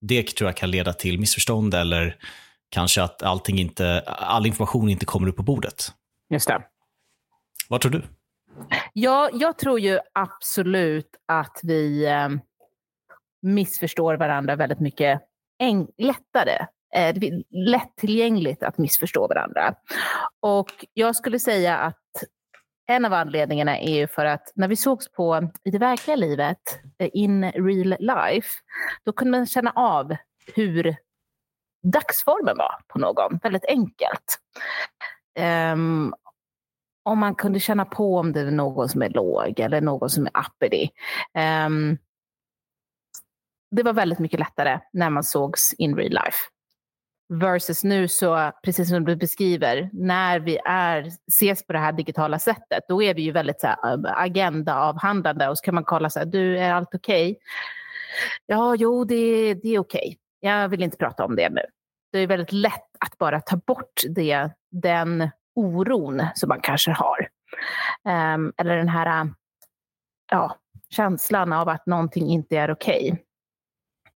Det 0.00 0.22
tror 0.36 0.48
jag 0.48 0.56
kan 0.56 0.70
leda 0.70 0.92
till 0.92 1.18
missförstånd 1.18 1.74
eller 1.74 2.16
kanske 2.70 3.02
att 3.02 3.22
allting 3.22 3.58
inte, 3.58 4.00
all 4.06 4.46
information 4.46 4.88
inte 4.88 5.06
kommer 5.06 5.28
upp 5.28 5.36
på 5.36 5.42
bordet. 5.42 5.88
Just 6.30 6.48
det. 6.48 6.62
Vad 7.68 7.80
tror 7.80 7.92
du? 7.92 8.02
Ja, 8.92 9.30
jag 9.32 9.58
tror 9.58 9.80
ju 9.80 9.98
absolut 10.14 11.06
att 11.28 11.60
vi 11.62 12.04
eh, 12.06 12.28
missförstår 13.42 14.14
varandra 14.14 14.56
väldigt 14.56 14.80
mycket 14.80 15.20
lättare. 15.98 16.66
Eh, 16.94 17.14
det 17.14 17.28
är 17.28 17.42
lättillgängligt 17.50 18.62
att 18.62 18.78
missförstå 18.78 19.28
varandra. 19.28 19.74
Och 20.40 20.86
jag 20.92 21.16
skulle 21.16 21.38
säga 21.38 21.78
att 21.78 21.98
en 22.86 23.04
av 23.04 23.12
anledningarna 23.12 23.78
är 23.78 23.94
ju 23.94 24.06
för 24.06 24.24
att 24.24 24.52
när 24.54 24.68
vi 24.68 24.76
sågs 24.76 25.12
på 25.12 25.50
i 25.64 25.70
det 25.70 25.78
verkliga 25.78 26.16
livet, 26.16 26.80
eh, 26.98 27.10
in 27.12 27.52
real 27.52 27.96
life, 27.98 28.48
då 29.04 29.12
kunde 29.12 29.38
man 29.38 29.46
känna 29.46 29.70
av 29.70 30.16
hur 30.54 30.96
dagsformen 31.82 32.56
var 32.56 32.74
på 32.88 32.98
någon, 32.98 33.38
väldigt 33.42 33.64
enkelt. 33.64 34.38
Um, 35.72 36.14
om 37.02 37.18
man 37.18 37.34
kunde 37.34 37.60
känna 37.60 37.84
på 37.84 38.18
om 38.18 38.32
det 38.32 38.40
är 38.40 38.50
någon 38.50 38.88
som 38.88 39.02
är 39.02 39.08
låg 39.08 39.60
eller 39.60 39.80
någon 39.80 40.10
som 40.10 40.26
är 40.26 40.32
uppity. 40.46 40.88
Um, 41.66 41.98
det 43.72 43.82
var 43.82 43.92
väldigt 43.92 44.18
mycket 44.18 44.40
lättare 44.40 44.80
när 44.92 45.10
man 45.10 45.24
sågs 45.24 45.74
in 45.74 45.96
real 45.96 46.10
life. 46.10 46.38
Versus 47.28 47.84
nu 47.84 48.08
så, 48.08 48.52
precis 48.64 48.88
som 48.88 49.04
du 49.04 49.16
beskriver, 49.16 49.90
när 49.92 50.40
vi 50.40 50.58
är, 50.64 51.10
ses 51.32 51.66
på 51.66 51.72
det 51.72 51.78
här 51.78 51.92
digitala 51.92 52.38
sättet, 52.38 52.84
då 52.88 53.02
är 53.02 53.14
vi 53.14 53.22
ju 53.22 53.32
väldigt 53.32 53.60
så 53.60 53.66
här, 53.66 53.78
agendaavhandlande 54.22 55.48
och 55.48 55.58
så 55.58 55.64
kan 55.64 55.74
man 55.74 55.84
kolla 55.84 56.10
så 56.10 56.18
här, 56.18 56.26
du, 56.26 56.58
är 56.58 56.72
allt 56.72 56.94
okej? 56.94 57.38
Ja, 58.46 58.74
jo, 58.74 59.04
det, 59.04 59.54
det 59.54 59.68
är 59.68 59.78
okej. 59.78 60.18
Jag 60.40 60.68
vill 60.68 60.82
inte 60.82 60.96
prata 60.96 61.24
om 61.24 61.36
det 61.36 61.50
nu. 61.50 61.62
Det 62.12 62.18
är 62.18 62.26
väldigt 62.26 62.52
lätt 62.52 62.90
att 62.98 63.18
bara 63.18 63.40
ta 63.40 63.56
bort 63.56 64.02
det, 64.08 64.50
den 64.70 65.30
oron 65.54 66.22
som 66.34 66.48
man 66.48 66.60
kanske 66.60 66.90
har. 66.90 67.28
Um, 68.34 68.52
eller 68.56 68.76
den 68.76 68.88
här 68.88 69.28
ja, 70.30 70.56
känslan 70.90 71.52
av 71.52 71.68
att 71.68 71.86
någonting 71.86 72.28
inte 72.28 72.56
är 72.56 72.70
okej. 72.70 73.24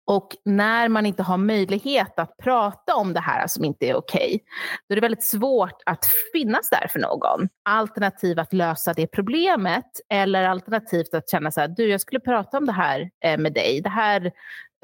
Och 0.08 0.28
när 0.44 0.88
man 0.88 1.06
inte 1.06 1.22
har 1.22 1.36
möjlighet 1.36 2.18
att 2.18 2.36
prata 2.36 2.94
om 2.94 3.12
det 3.12 3.20
här 3.20 3.46
som 3.46 3.64
inte 3.64 3.86
är 3.86 3.94
okej, 3.96 4.40
då 4.88 4.92
är 4.92 4.96
det 4.96 5.00
väldigt 5.00 5.24
svårt 5.26 5.82
att 5.86 6.04
finnas 6.32 6.70
där 6.70 6.88
för 6.92 6.98
någon. 6.98 7.48
Alternativt 7.68 8.38
att 8.38 8.52
lösa 8.52 8.92
det 8.94 9.06
problemet 9.06 9.84
eller 10.08 10.44
alternativt 10.48 11.14
att 11.14 11.30
känna 11.30 11.50
så 11.50 11.60
här, 11.60 11.68
du 11.68 11.88
jag 11.88 12.00
skulle 12.00 12.20
prata 12.20 12.58
om 12.58 12.66
det 12.66 12.72
här 12.72 13.10
eh, 13.24 13.38
med 13.38 13.52
dig. 13.52 13.80
Det 13.80 13.88
här 13.90 14.26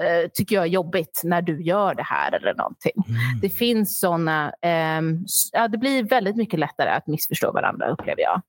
eh, 0.02 0.28
tycker 0.34 0.54
jag 0.56 0.64
är 0.64 0.68
jobbigt 0.68 1.20
när 1.24 1.42
du 1.42 1.62
gör 1.62 1.94
det 1.94 2.02
här 2.02 2.32
eller 2.34 2.54
någonting. 2.54 3.04
Mm. 3.08 3.40
Det 3.42 3.50
finns 3.50 4.00
sådana, 4.00 4.52
s- 5.24 5.48
ja, 5.52 5.68
det 5.68 5.78
blir 5.78 6.02
väldigt 6.04 6.36
mycket 6.36 6.60
lättare 6.60 6.90
att 6.90 7.06
missförstå 7.06 7.52
varandra 7.52 7.88
upplever 7.88 8.22
jag. 8.22 8.42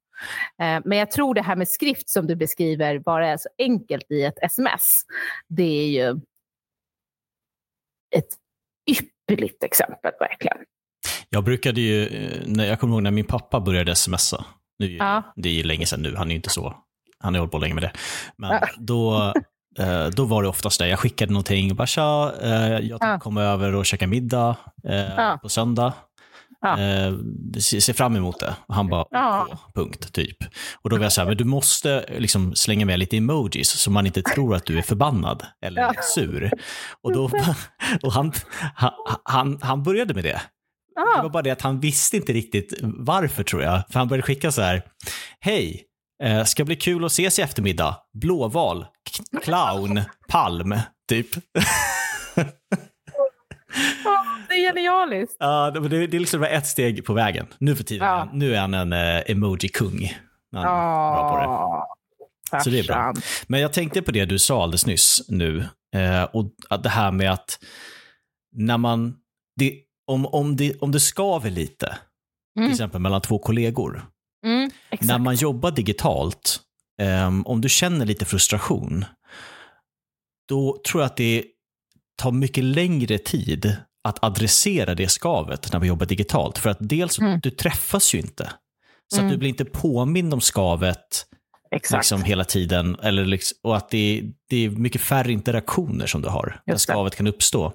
Eh, 0.62 0.82
men 0.86 0.98
jag 0.98 1.12
tror 1.12 1.34
det 1.34 1.42
här 1.42 1.56
med 1.56 1.68
skrift 1.68 2.10
som 2.10 2.28
du 2.28 2.36
beskriver 2.36 3.00
bara 3.00 3.28
är 3.28 3.38
så 3.38 3.50
enkelt 3.58 4.12
i 4.12 4.24
ett 4.24 4.38
sms. 4.42 5.02
Det 5.48 5.64
är 5.64 5.88
ju 5.88 6.20
ett 8.18 8.28
ypperligt 8.92 9.64
exempel 9.64 10.12
verkligen. 10.20 10.58
Jag 11.30 11.44
brukade 11.44 11.82
ju, 11.82 12.08
eh, 12.08 12.42
när 12.46 12.66
jag 12.66 12.80
kommer 12.80 12.94
ihåg 12.94 13.04
när 13.04 13.12
min 13.12 13.26
pappa 13.26 13.60
började 13.60 13.96
smsa. 13.96 14.46
Nu, 14.80 14.88
Ja. 14.98 15.24
Det 15.36 15.50
är 15.50 15.54
ju 15.54 15.64
länge 15.64 15.86
sedan 15.86 16.02
nu, 16.02 16.16
han 16.16 16.28
är 16.28 16.32
ju 16.32 16.36
inte 16.36 16.50
så, 16.50 16.76
han 17.20 17.34
har 17.34 17.40
hållit 17.40 17.52
på 17.52 17.58
länge 17.58 17.74
med 17.74 17.84
det. 17.84 17.92
Men 18.38 18.50
Ja. 18.52 18.68
då, 18.78 19.34
eh, 19.80 20.06
då 20.08 20.26
var 20.26 20.44
det 20.44 20.50
oftast 20.50 20.80
det, 20.80 20.88
jag 20.88 21.00
skickade 21.00 21.32
någonting 21.34 21.72
och 21.72 21.78
bara 21.78 21.88
tja, 21.88 22.34
eh, 22.42 22.80
jag 22.80 22.98
Ja. 23.02 23.20
komma 23.20 23.42
över 23.44 23.76
och 23.76 23.86
käka 23.86 24.08
middag 24.08 24.56
på 25.42 25.50
söndag. 25.50 25.94
Ja. 26.64 26.80
Eh, 26.80 27.14
se, 27.60 27.82
se 27.82 27.94
fram 27.94 28.16
emot 28.16 28.40
det. 28.40 28.56
Och 28.68 28.76
han 28.76 28.90
bara, 28.90 29.06
Ja. 29.12 29.48
Punkt, 29.76 30.14
typ. 30.14 30.38
Och 30.82 30.90
då 30.90 30.96
var 30.96 31.04
jag 31.04 31.12
så 31.14 31.22
här, 31.22 31.28
men 31.28 31.38
du 31.38 31.44
måste 31.44 32.06
liksom 32.18 32.56
slänga 32.56 32.86
med 32.86 33.00
lite 33.00 33.18
emojis 33.18 33.70
så 33.70 33.92
man 33.92 34.06
inte 34.06 34.22
tror 34.22 34.56
att 34.56 34.66
du 34.66 34.78
är 34.78 34.82
förbannad 34.82 35.46
eller 35.66 35.82
Ja. 35.82 35.94
sur. 36.16 36.52
Och, 37.04 37.14
då, 37.14 37.24
och 38.04 38.14
han, 38.14 38.32
han, 39.24 39.60
han, 39.62 39.84
började 39.84 40.14
med 40.14 40.24
det. 40.24 40.42
Det 41.16 41.22
var 41.24 41.30
bara 41.30 41.44
det 41.44 41.52
att 41.52 41.62
han 41.62 41.80
visste 41.80 42.18
inte 42.18 42.34
riktigt 42.34 42.74
varför 42.82 43.44
tror 43.44 43.62
jag. 43.64 43.84
För 43.92 44.00
han 44.00 44.08
började 44.08 44.26
skicka 44.28 44.52
så 44.52 44.62
här, 44.62 44.84
hej, 45.40 45.84
eh, 46.24 46.44
ska 46.44 46.66
bli 46.66 46.76
kul 46.76 47.06
att 47.06 47.12
ses 47.12 47.40
i 47.40 47.42
eftermiddag, 47.42 47.98
blåval, 48.14 48.86
clown, 49.44 50.02
palm, 50.30 50.76
typ. 51.10 51.28
det 54.50 54.54
är 54.54 54.68
genialiskt. 54.74 55.36
Ja, 55.40 55.72
det, 55.72 55.90
det 56.08 56.18
är 56.18 56.20
liksom 56.20 56.40
bara 56.40 56.50
ett 56.50 56.68
steg 56.68 57.06
på 57.06 57.14
vägen. 57.14 57.48
Nu 57.58 57.76
för 57.76 57.84
tiden, 57.84 58.08
Ja. 58.08 58.30
nu 58.34 58.56
är 58.56 58.60
han 58.60 58.74
en 58.74 58.94
eh, 58.94 59.22
emoji-kung. 59.32 60.18
Han 60.56 60.62
är 60.64 60.68
bra 60.68 61.32
på 61.32 61.38
det. 61.38 61.44
Ja, 62.52 62.64
Så 62.64 62.70
det 62.70 62.80
är 62.80 62.84
bra. 62.88 63.14
Men 63.48 63.60
jag 63.62 63.74
tänkte 63.74 64.02
på 64.02 64.12
det 64.12 64.26
du 64.26 64.40
sa 64.40 64.64
alldeles 64.64 64.86
nyss 64.86 65.22
nu. 65.30 65.66
Eh, 65.96 66.24
och 66.24 66.46
det 66.84 66.90
här 66.90 67.12
med 67.12 67.32
att 67.32 67.60
när 68.56 68.78
man, 68.78 69.16
det, 69.60 69.80
om, 70.08 70.26
om, 70.26 70.56
det, 70.56 70.82
om 70.82 70.92
det 70.92 71.00
skaver 71.00 71.50
lite, 71.50 71.98
Mm. 72.58 72.68
till 72.68 72.74
exempel 72.74 73.02
mellan 73.02 73.22
två 73.22 73.40
kollegor, 73.40 74.06
Mm. 74.46 74.72
När 75.02 75.20
man 75.20 75.36
jobbar 75.36 75.72
digitalt, 75.72 76.60
ehm, 77.02 77.46
om 77.46 77.62
du 77.62 77.70
känner 77.70 78.06
lite 78.06 78.26
frustration, 78.26 79.06
då 80.50 80.82
tror 80.88 81.02
jag 81.04 81.06
att 81.06 81.18
det 81.18 81.44
tar 82.24 82.32
mycket 82.32 82.64
längre 82.64 83.18
tid 83.18 83.76
att 84.04 84.24
adressera 84.24 84.96
det 84.96 85.08
skavet 85.08 85.74
när 85.74 85.80
vi 85.80 85.88
jobbar 85.88 86.06
digitalt. 86.06 86.58
För 86.58 86.70
att 86.70 86.78
dels, 86.80 87.20
Mm. 87.20 87.40
du 87.44 87.50
träffas 87.50 88.16
ju 88.16 88.20
inte. 88.20 88.50
Så 89.14 89.18
Mm. 89.20 89.28
att 89.28 89.34
du 89.34 89.38
blir 89.38 89.50
inte 89.50 89.66
påmind 89.66 90.34
om 90.34 90.42
skavet 90.42 91.26
exakt. 91.76 92.00
liksom 92.00 92.24
hela 92.24 92.44
tiden. 92.44 92.98
Eller 93.04 93.26
liksom, 93.26 93.58
och 93.64 93.78
att 93.78 93.90
det 93.90 93.98
är, 94.20 94.24
det 94.50 94.66
är 94.66 94.70
mycket 94.70 95.02
färre 95.02 95.32
interaktioner 95.32 96.06
som 96.06 96.22
du 96.22 96.30
har, 96.30 96.62
där 96.66 96.78
skavet 96.78 97.16
kan 97.16 97.28
uppstå. 97.28 97.74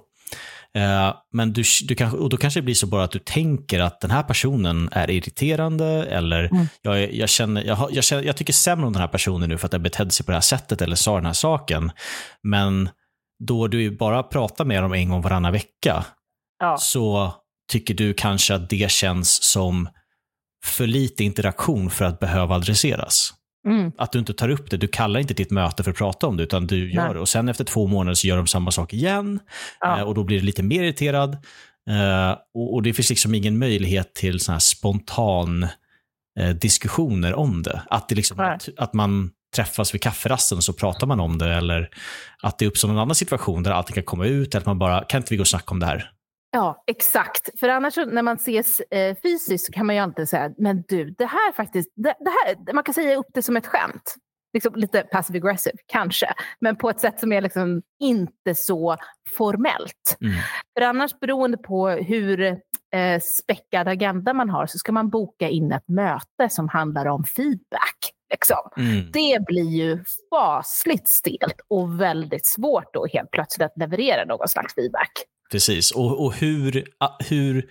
Eh, 0.74 1.14
men 1.32 1.52
du, 1.52 1.62
du 1.88 1.94
kanske, 1.94 2.18
och 2.18 2.28
då 2.30 2.36
kanske 2.36 2.60
det 2.60 2.64
blir 2.64 2.74
så 2.74 2.86
bara 2.86 3.04
att 3.04 3.10
du 3.10 3.18
tänker 3.18 3.80
att 3.80 4.00
den 4.00 4.10
här 4.10 4.22
personen 4.22 4.88
är 4.92 5.10
irriterande 5.10 5.86
eller 6.04 6.44
Mm. 6.44 6.66
jag, 6.82 7.14
jag, 7.14 7.28
känner, 7.28 7.64
jag, 7.64 7.88
jag, 7.92 8.04
känner, 8.04 8.22
jag 8.22 8.36
tycker 8.36 8.52
sämre 8.52 8.86
om 8.86 8.92
den 8.92 9.00
här 9.02 9.08
personen 9.08 9.48
nu 9.48 9.58
för 9.58 9.66
att 9.66 9.72
den 9.72 9.82
betedde 9.82 10.10
sig 10.10 10.26
på 10.26 10.32
det 10.32 10.36
här 10.36 10.40
sättet 10.40 10.82
eller 10.82 10.96
sa 10.96 11.14
den 11.16 11.26
här 11.26 11.32
saken. 11.32 11.92
Men 12.42 12.88
då 13.38 13.68
du 13.68 13.90
bara 13.90 14.22
pratar 14.22 14.64
med 14.64 14.82
dem 14.82 14.92
en 14.92 15.08
gång 15.08 15.22
varannan 15.22 15.52
vecka 15.52 16.04
Ja. 16.60 16.76
så 16.78 17.34
tycker 17.72 17.94
du 17.94 18.14
kanske 18.14 18.54
att 18.54 18.70
det 18.70 18.90
känns 18.90 19.42
som 19.42 19.88
för 20.64 20.86
lite 20.86 21.24
interaktion 21.24 21.90
för 21.90 22.04
att 22.04 22.18
behöva 22.20 22.54
adresseras 22.54 23.34
Mm. 23.66 23.92
att 23.98 24.12
du 24.12 24.18
inte 24.18 24.34
tar 24.34 24.48
upp 24.48 24.70
det. 24.70 24.76
Du 24.76 24.88
kallar 24.88 25.20
inte 25.20 25.42
ett 25.42 25.50
möte 25.50 25.82
för 25.82 25.90
att 25.90 25.96
prata 25.96 26.26
om 26.26 26.36
det, 26.36 26.42
utan 26.42 26.66
du 26.66 26.92
gör 26.92 27.04
Nej. 27.04 27.14
det. 27.14 27.20
Och 27.20 27.28
sen 27.28 27.48
efter 27.48 27.64
två 27.64 27.86
månader 27.86 28.14
så 28.14 28.26
gör 28.26 28.36
de 28.36 28.46
samma 28.46 28.70
sak 28.70 28.92
igen. 28.94 29.40
Ja. 29.80 29.98
Eh, 29.98 30.02
och 30.04 30.14
då 30.14 30.24
blir 30.24 30.38
du 30.40 30.46
lite 30.46 30.62
mer 30.62 30.82
irriterad. 30.82 31.34
Eh, 31.90 32.36
och, 32.54 32.82
det 32.82 32.92
finns 32.92 33.10
liksom 33.10 33.34
ingen 33.34 33.58
möjlighet 33.58 34.14
till 34.14 34.40
sån 34.40 34.52
här 34.52 34.58
spontan 34.58 35.66
eh, 36.40 36.50
diskussioner 36.50 37.34
om 37.34 37.62
det. 37.62 37.82
Att, 37.90 38.08
det 38.08 38.14
liksom, 38.14 38.40
att, 38.40 38.68
att 38.76 38.94
man 38.94 39.30
träffas 39.56 39.94
vid 39.94 40.02
kafferasten 40.02 40.58
och 40.58 40.64
så 40.64 40.72
pratar 40.72 41.06
man 41.06 41.20
om 41.20 41.38
det. 41.38 41.54
Eller 41.54 41.90
att 42.42 42.58
det 42.58 42.66
uppstår 42.66 42.88
någon 42.88 42.98
annan 42.98 43.14
situation 43.14 43.62
där 43.62 43.70
allting 43.70 43.94
kan 43.94 44.04
komma 44.04 44.26
ut. 44.26 44.54
Eller 44.54 44.60
att 44.60 44.66
man 44.66 44.78
bara, 44.78 45.04
kan 45.04 45.18
inte 45.18 45.34
vi 45.34 45.36
gå 45.36 45.40
och 45.40 45.48
snacka 45.48 45.70
om 45.70 45.80
det 45.80 45.86
här? 45.86 46.12
Ja, 46.50 46.84
exakt. 46.86 47.60
För 47.60 47.68
annars 47.68 47.96
när 47.96 48.22
man 48.22 48.36
ses 48.36 48.80
eh, 48.80 49.16
fysiskt 49.22 49.66
så 49.66 49.72
kan 49.72 49.86
man 49.86 49.94
ju 49.94 50.02
alltid 50.02 50.28
säga, 50.28 50.50
men 50.58 50.84
du, 50.88 51.10
det 51.10 51.26
här 51.26 51.52
faktiskt, 51.52 51.92
det, 51.96 52.14
det 52.20 52.30
här, 52.30 52.74
man 52.74 52.84
kan 52.84 52.94
säga 52.94 53.16
upp 53.16 53.26
det 53.34 53.42
som 53.42 53.56
ett 53.56 53.66
skämt. 53.66 54.14
Liksom 54.52 54.74
lite 54.74 55.02
passive 55.02 55.38
aggressive, 55.38 55.76
kanske. 55.86 56.34
Men 56.60 56.76
på 56.76 56.90
ett 56.90 57.00
sätt 57.00 57.20
som 57.20 57.32
är 57.32 57.40
liksom 57.40 57.82
inte 58.00 58.54
så 58.54 58.96
formellt. 59.36 60.16
Mm. 60.20 60.34
För 60.78 60.84
annars 60.84 61.20
beroende 61.20 61.58
på 61.58 61.88
hur 61.88 62.40
eh, 62.94 63.20
späckad 63.20 63.88
agenda 63.88 64.34
man 64.34 64.50
har 64.50 64.66
så 64.66 64.78
ska 64.78 64.92
man 64.92 65.10
boka 65.10 65.48
in 65.48 65.72
ett 65.72 65.88
möte 65.88 66.48
som 66.50 66.68
handlar 66.68 67.06
om 67.06 67.24
feedback. 67.24 68.12
Liksom. 68.30 68.70
Mm. 68.76 69.10
Det 69.12 69.38
blir 69.46 69.70
ju 69.70 70.04
fasligt 70.30 71.08
stelt 71.08 71.60
och 71.68 72.00
väldigt 72.00 72.46
svårt 72.46 72.94
då 72.94 73.06
helt 73.12 73.30
plötsligt 73.30 73.66
att 73.66 73.76
leverera 73.76 74.24
någon 74.24 74.48
slags 74.48 74.74
feedback. 74.74 75.12
Precis, 75.50 75.90
och, 75.92 76.24
och 76.24 76.34
hur, 76.34 76.84
hur 77.28 77.70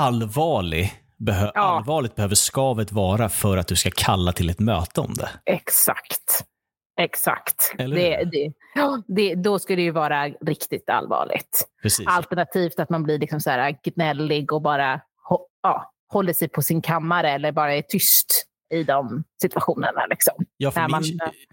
allvarlig 0.00 0.92
behö, 1.18 1.50
Ja. 1.54 1.60
allvarligt 1.60 2.14
behöver 2.14 2.34
skavet 2.34 2.92
vara 2.92 3.28
för 3.28 3.56
att 3.56 3.66
du 3.68 3.76
ska 3.76 3.90
kalla 3.96 4.32
till 4.32 4.50
ett 4.50 4.60
möte 4.60 5.00
om 5.00 5.14
det? 5.14 5.28
Exakt. 5.44 6.44
Exakt. 7.00 7.74
Eller 7.78 7.96
Det, 7.96 8.24
det, 8.24 8.52
det, 9.06 9.34
då 9.34 9.58
ska 9.58 9.76
det 9.76 9.82
ju 9.82 9.90
vara 9.90 10.28
riktigt 10.28 10.90
allvarligt. 10.90 11.68
Precis. 11.82 12.06
Alternativt 12.06 12.78
att 12.80 12.90
man 12.90 13.02
blir 13.02 13.18
liksom 13.18 13.40
så 13.40 13.50
här 13.50 13.76
gnällig 13.82 14.52
och 14.52 14.62
bara 14.62 15.00
ja, 15.62 15.92
håller 16.12 16.32
sig 16.32 16.48
på 16.48 16.62
sin 16.62 16.82
kammare 16.82 17.30
eller 17.30 17.52
bara 17.52 17.74
är 17.74 17.82
tyst 17.82 18.44
i 18.74 18.82
de 18.82 19.24
situationerna. 19.42 20.06
Liksom. 20.10 20.34
Ja, 20.56 20.70
för 20.70 20.80
min, 20.80 20.90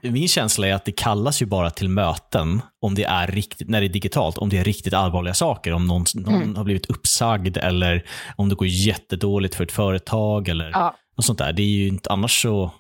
man- 0.04 0.14
min 0.14 0.28
känsla 0.28 0.68
är 0.68 0.74
att 0.74 0.86
det 0.86 0.92
kallas 0.92 1.42
ju 1.42 1.46
bara 1.46 1.70
till 1.70 1.90
möten 1.90 2.62
om 2.82 2.96
det 2.96 3.04
är 3.04 3.28
riktigt, 3.28 3.70
när 3.70 3.82
det 3.82 3.88
är 3.88 3.90
digitalt, 3.90 4.38
om 4.38 4.50
det 4.50 4.58
är 4.58 4.64
riktigt 4.64 4.94
allvarliga 4.94 5.34
saker. 5.34 5.74
Om 5.74 5.88
någon, 5.88 6.06
någon 6.16 6.34
Mm. 6.36 6.56
har 6.56 6.64
blivit 6.64 6.86
uppsagd 6.86 7.58
eller 7.58 8.06
om 8.36 8.50
det 8.50 8.56
går 8.56 8.68
jättedåligt 8.68 9.56
för 9.56 9.64
ett 9.64 9.72
företag 9.72 10.48
eller 10.48 10.70
Ja, 10.72 10.96
något 11.18 11.26
sånt 11.26 11.40
där. 11.40 11.54
Det 11.54 11.62
är 11.62 11.68
ju 11.68 11.88
inte 11.88 12.10
annars 12.10 12.42
så 12.42 12.72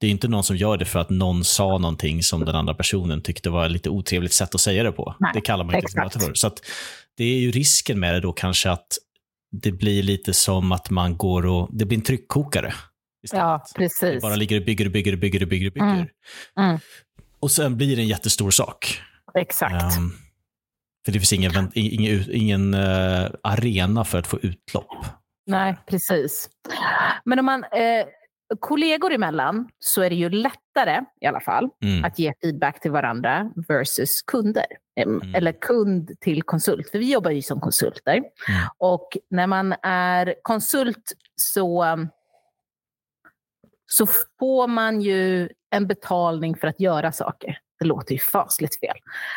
det 0.00 0.06
är 0.06 0.10
inte 0.10 0.28
någon 0.28 0.44
som 0.44 0.56
gör 0.56 0.76
det 0.76 0.84
för 0.84 0.98
att 0.98 1.10
någon 1.10 1.44
sa 1.44 1.78
någonting 1.78 2.22
som 2.22 2.44
den 2.44 2.54
andra 2.54 2.74
personen 2.74 3.22
tyckte 3.22 3.50
var 3.50 3.64
ett 3.66 3.70
lite 3.72 3.90
otrevligt 3.90 4.32
sätt 4.32 4.54
att 4.54 4.60
säga 4.60 4.82
det 4.82 4.92
på. 4.92 5.14
Nej, 5.20 5.30
det 5.34 5.40
kallar 5.40 5.64
man 5.64 5.74
inte 5.74 5.84
exakt. 5.84 6.24
för. 6.24 6.34
Så 6.34 6.50
det 7.16 7.24
är 7.24 7.38
ju 7.38 7.50
risken 7.50 8.00
med 8.00 8.14
det 8.14 8.20
då 8.20 8.32
kanske 8.32 8.70
att 8.70 8.86
det 9.62 9.72
blir 9.72 10.02
lite 10.02 10.34
som 10.34 10.72
att 10.72 10.90
man 10.90 11.16
går 11.16 11.46
och, 11.46 11.68
det 11.72 11.84
blir 11.84 11.98
en 11.98 12.04
tryckkokare. 12.04 12.74
Istället. 13.28 13.44
ja 13.44 13.64
Det 13.74 13.78
precis. 13.78 14.22
bara 14.22 14.34
ligger 14.36 14.60
och 14.60 14.64
bygger 14.66 14.84
och 14.86 14.92
bygger 14.92 15.12
och 15.12 15.18
bygger 15.18 15.42
och 15.42 15.48
bygger. 15.48 15.66
Och, 15.66 15.72
bygger. 15.72 15.86
Mm. 15.86 16.08
Mm. 16.68 16.78
och 17.40 17.50
sen 17.50 17.76
blir 17.76 17.96
det 17.96 18.02
en 18.02 18.08
jättestor 18.08 18.50
sak. 18.50 19.00
Exakt. 19.34 19.72
Ehm, 19.96 20.10
för 21.04 21.12
det 21.12 21.18
finns 21.18 21.32
ingen, 21.32 21.70
ingen, 21.74 22.24
ingen 22.30 22.74
eh, 22.74 23.26
arena 23.42 24.04
för 24.04 24.18
att 24.18 24.26
få 24.26 24.38
utlopp. 24.38 25.06
Nej, 25.46 25.76
precis. 25.86 26.48
Men 27.24 27.38
om 27.38 27.44
man 27.44 27.64
eh, 27.64 28.06
kollegor 28.60 29.12
emellan 29.12 29.68
så 29.78 30.02
är 30.02 30.10
det 30.10 30.16
ju 30.16 30.30
lättare 30.30 31.00
i 31.20 31.26
alla 31.26 31.40
fall 31.40 31.68
Mm. 31.84 32.04
att 32.04 32.18
ge 32.18 32.32
feedback 32.42 32.80
till 32.80 32.90
varandra 32.90 33.50
versus 33.68 34.22
kunder. 34.22 34.66
Mm. 35.00 35.34
Eller 35.34 35.52
kund 35.52 36.10
till 36.20 36.42
konsult, 36.42 36.90
för 36.90 36.98
vi 36.98 37.12
jobbar 37.12 37.30
ju 37.30 37.42
som 37.42 37.60
konsulter. 37.60 38.12
Mm. 38.14 38.24
Och 38.78 39.08
när 39.30 39.46
man 39.46 39.74
är 39.82 40.34
konsult 40.42 41.12
så, 41.36 41.84
um, 41.84 42.08
så 43.90 44.06
får 44.38 44.66
man 44.66 45.00
ju 45.00 45.48
en 45.70 45.86
betalning 45.86 46.56
för 46.56 46.68
att 46.68 46.80
göra 46.80 47.12
saker. 47.12 47.58
Det 47.78 47.84
låter 47.84 48.12
ju 48.12 48.18
fasligt 48.18 48.80
fel. 48.80 48.96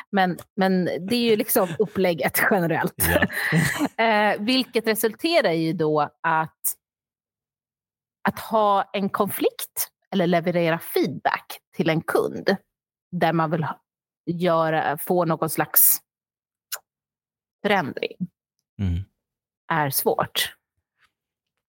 Men, 0.09 0.37
men 0.55 0.85
det 0.85 1.15
är 1.15 1.29
ju 1.29 1.35
liksom 1.35 1.67
upplägget 1.79 2.41
generellt. 2.51 2.95
Ja. 2.97 3.27
Eh, 4.03 4.41
vilket 4.41 4.87
resulterar 4.87 5.51
ju 5.51 5.73
då 5.73 6.01
att, 6.21 6.59
att 8.29 8.39
ha 8.39 8.89
en 8.93 9.09
konflikt 9.09 9.91
eller 10.11 10.27
leverera 10.27 10.79
feedback 10.79 11.59
till 11.75 11.89
en 11.89 12.01
kund 12.01 12.55
där 13.11 13.33
man 13.33 13.51
vill 13.51 13.65
göra, 14.25 14.97
få 14.97 15.25
någon 15.25 15.49
slags 15.49 16.01
förändring 17.63 18.11
Mm. 18.79 19.03
är 19.67 19.89
svårt. 19.89 20.55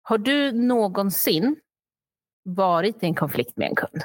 Har 0.02 0.18
du 0.18 0.52
någonsin 0.52 1.56
varit 2.44 3.02
i 3.02 3.06
en 3.06 3.14
konflikt 3.14 3.56
med 3.56 3.68
en 3.68 3.74
kund? 3.74 4.02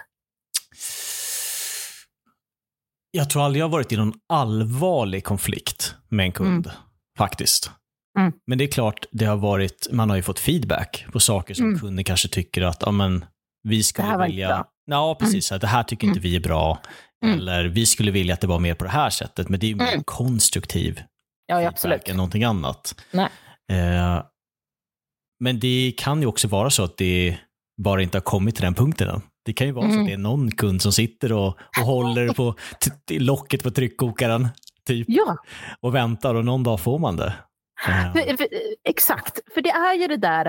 Jag 3.12 3.30
tror 3.30 3.44
aldrig 3.44 3.62
jag 3.62 3.66
har 3.66 3.72
varit 3.72 3.92
i 3.92 3.98
någon 3.98 4.14
allvarlig 4.30 5.24
konflikt 5.24 5.96
med 6.10 6.26
en 6.26 6.32
kund, 6.32 6.72
faktiskt. 7.18 7.72
Mm. 8.20 8.32
Men 8.48 8.58
det 8.58 8.64
är 8.64 8.72
klart, 8.72 9.06
det 9.12 9.26
har 9.26 9.38
varit, 9.38 9.88
man 9.92 10.10
har 10.10 10.16
ju 10.18 10.22
fått 10.24 10.40
feedback 10.40 11.06
på 11.12 11.20
saker 11.20 11.54
som 11.54 11.66
Mm. 11.66 11.80
kunden 11.80 12.04
kanske 12.06 12.28
tycker 12.28 12.62
att, 12.62 12.78
ja 12.86 12.92
men, 12.92 13.26
vi 13.64 13.84
skulle 13.84 14.08
vilja... 14.28 14.66
Ja, 14.90 15.16
precis. 15.20 15.52
Att 15.52 15.62
det 15.62 15.68
här 15.68 15.84
tycker 15.84 16.08
inte 16.08 16.20
vi 16.20 16.36
är 16.36 16.40
bra. 16.40 16.82
Mm. 17.26 17.38
Eller 17.40 17.64
vi 17.66 17.86
skulle 17.86 18.12
vilja 18.12 18.34
att 18.34 18.42
det 18.42 18.48
var 18.48 18.60
mer 18.60 18.74
på 18.76 18.84
det 18.84 18.90
här 18.90 19.10
sättet. 19.10 19.50
Men 19.50 19.60
det 19.60 19.66
är 19.66 19.70
ju 19.70 19.76
mer 19.76 19.92
Mm. 19.94 20.04
konstruktiv 20.04 21.02
Ja, 21.48 21.56
feedback 21.56 21.74
absolut. 21.74 22.08
än 22.10 22.18
någonting 22.18 22.44
annat. 22.44 23.02
Eh, 23.72 24.24
men 25.40 25.60
det 25.60 25.94
kan 25.98 26.22
ju 26.22 26.28
också 26.28 26.48
vara 26.48 26.70
så 26.70 26.84
att 26.84 26.98
det 26.98 27.38
bara 27.78 28.02
inte 28.02 28.18
har 28.18 28.22
kommit 28.22 28.56
till 28.56 28.64
den 28.64 28.74
punkten 28.74 29.10
än. 29.10 29.22
Det 29.46 29.54
kan 29.54 29.68
ju 29.68 29.74
vara 29.74 29.86
så 29.86 29.92
Mm. 29.92 30.02
att 30.02 30.08
det 30.08 30.14
är 30.14 30.18
någon 30.18 30.52
kund 30.52 30.82
som 30.82 30.92
sitter 30.92 31.34
och, 31.34 31.48
och 31.80 31.86
håller 31.86 32.34
på 32.34 32.56
locket 33.12 33.64
på 33.64 33.72
tryckkokaren 33.72 34.48
typ, 34.88 35.06
Ja, 35.10 35.38
och 35.82 35.96
väntar 35.96 36.36
och 36.36 36.46
någon 36.46 36.64
dag 36.64 36.80
får 36.80 37.00
man 37.00 37.16
det. 37.18 37.34
Eh, 37.88 38.14
för, 38.14 38.38
för, 38.38 38.48
exakt. 38.84 39.40
För 39.54 39.62
det 39.62 39.70
är 39.70 39.94
ju 39.94 40.08
det 40.08 40.18
där, 40.18 40.46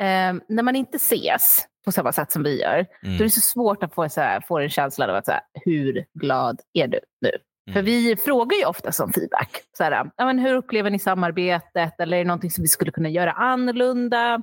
eh, 0.00 0.34
när 0.48 0.62
man 0.62 0.76
inte 0.76 0.96
ses 0.96 1.66
på 1.84 1.92
samma 1.92 2.12
sätt 2.12 2.32
som 2.32 2.42
vi 2.42 2.60
gör, 2.62 2.86
då 3.02 3.08
är 3.08 3.12
mm, 3.14 3.18
det 3.18 3.30
så 3.30 3.40
svårt 3.40 3.82
att 3.82 3.94
få, 3.94 4.08
så 4.08 4.20
här, 4.20 4.40
få 4.40 4.58
en 4.58 4.70
känsla 4.70 5.08
av 5.08 5.14
att 5.14 5.24
så 5.26 5.32
här, 5.32 5.40
hur 5.64 6.04
glad 6.14 6.60
är 6.72 6.88
du 6.88 7.00
nu? 7.20 7.30
Mm. 7.68 7.74
För 7.74 7.82
vi 7.82 8.16
frågar 8.16 8.58
ju 8.58 8.64
ofta 8.64 8.92
som 8.92 9.12
feedback. 9.12 9.50
Så 9.78 9.84
här, 9.84 10.10
ja, 10.16 10.26
men 10.26 10.38
hur 10.38 10.54
upplever 10.54 10.90
ni 10.90 10.98
samarbetet? 10.98 12.00
Eller 12.00 12.16
är 12.16 12.24
det 12.24 12.28
någonting 12.28 12.50
som 12.50 12.62
vi 12.62 12.68
skulle 12.68 12.90
kunna 12.90 13.08
göra 13.08 13.32
annorlunda? 13.32 14.42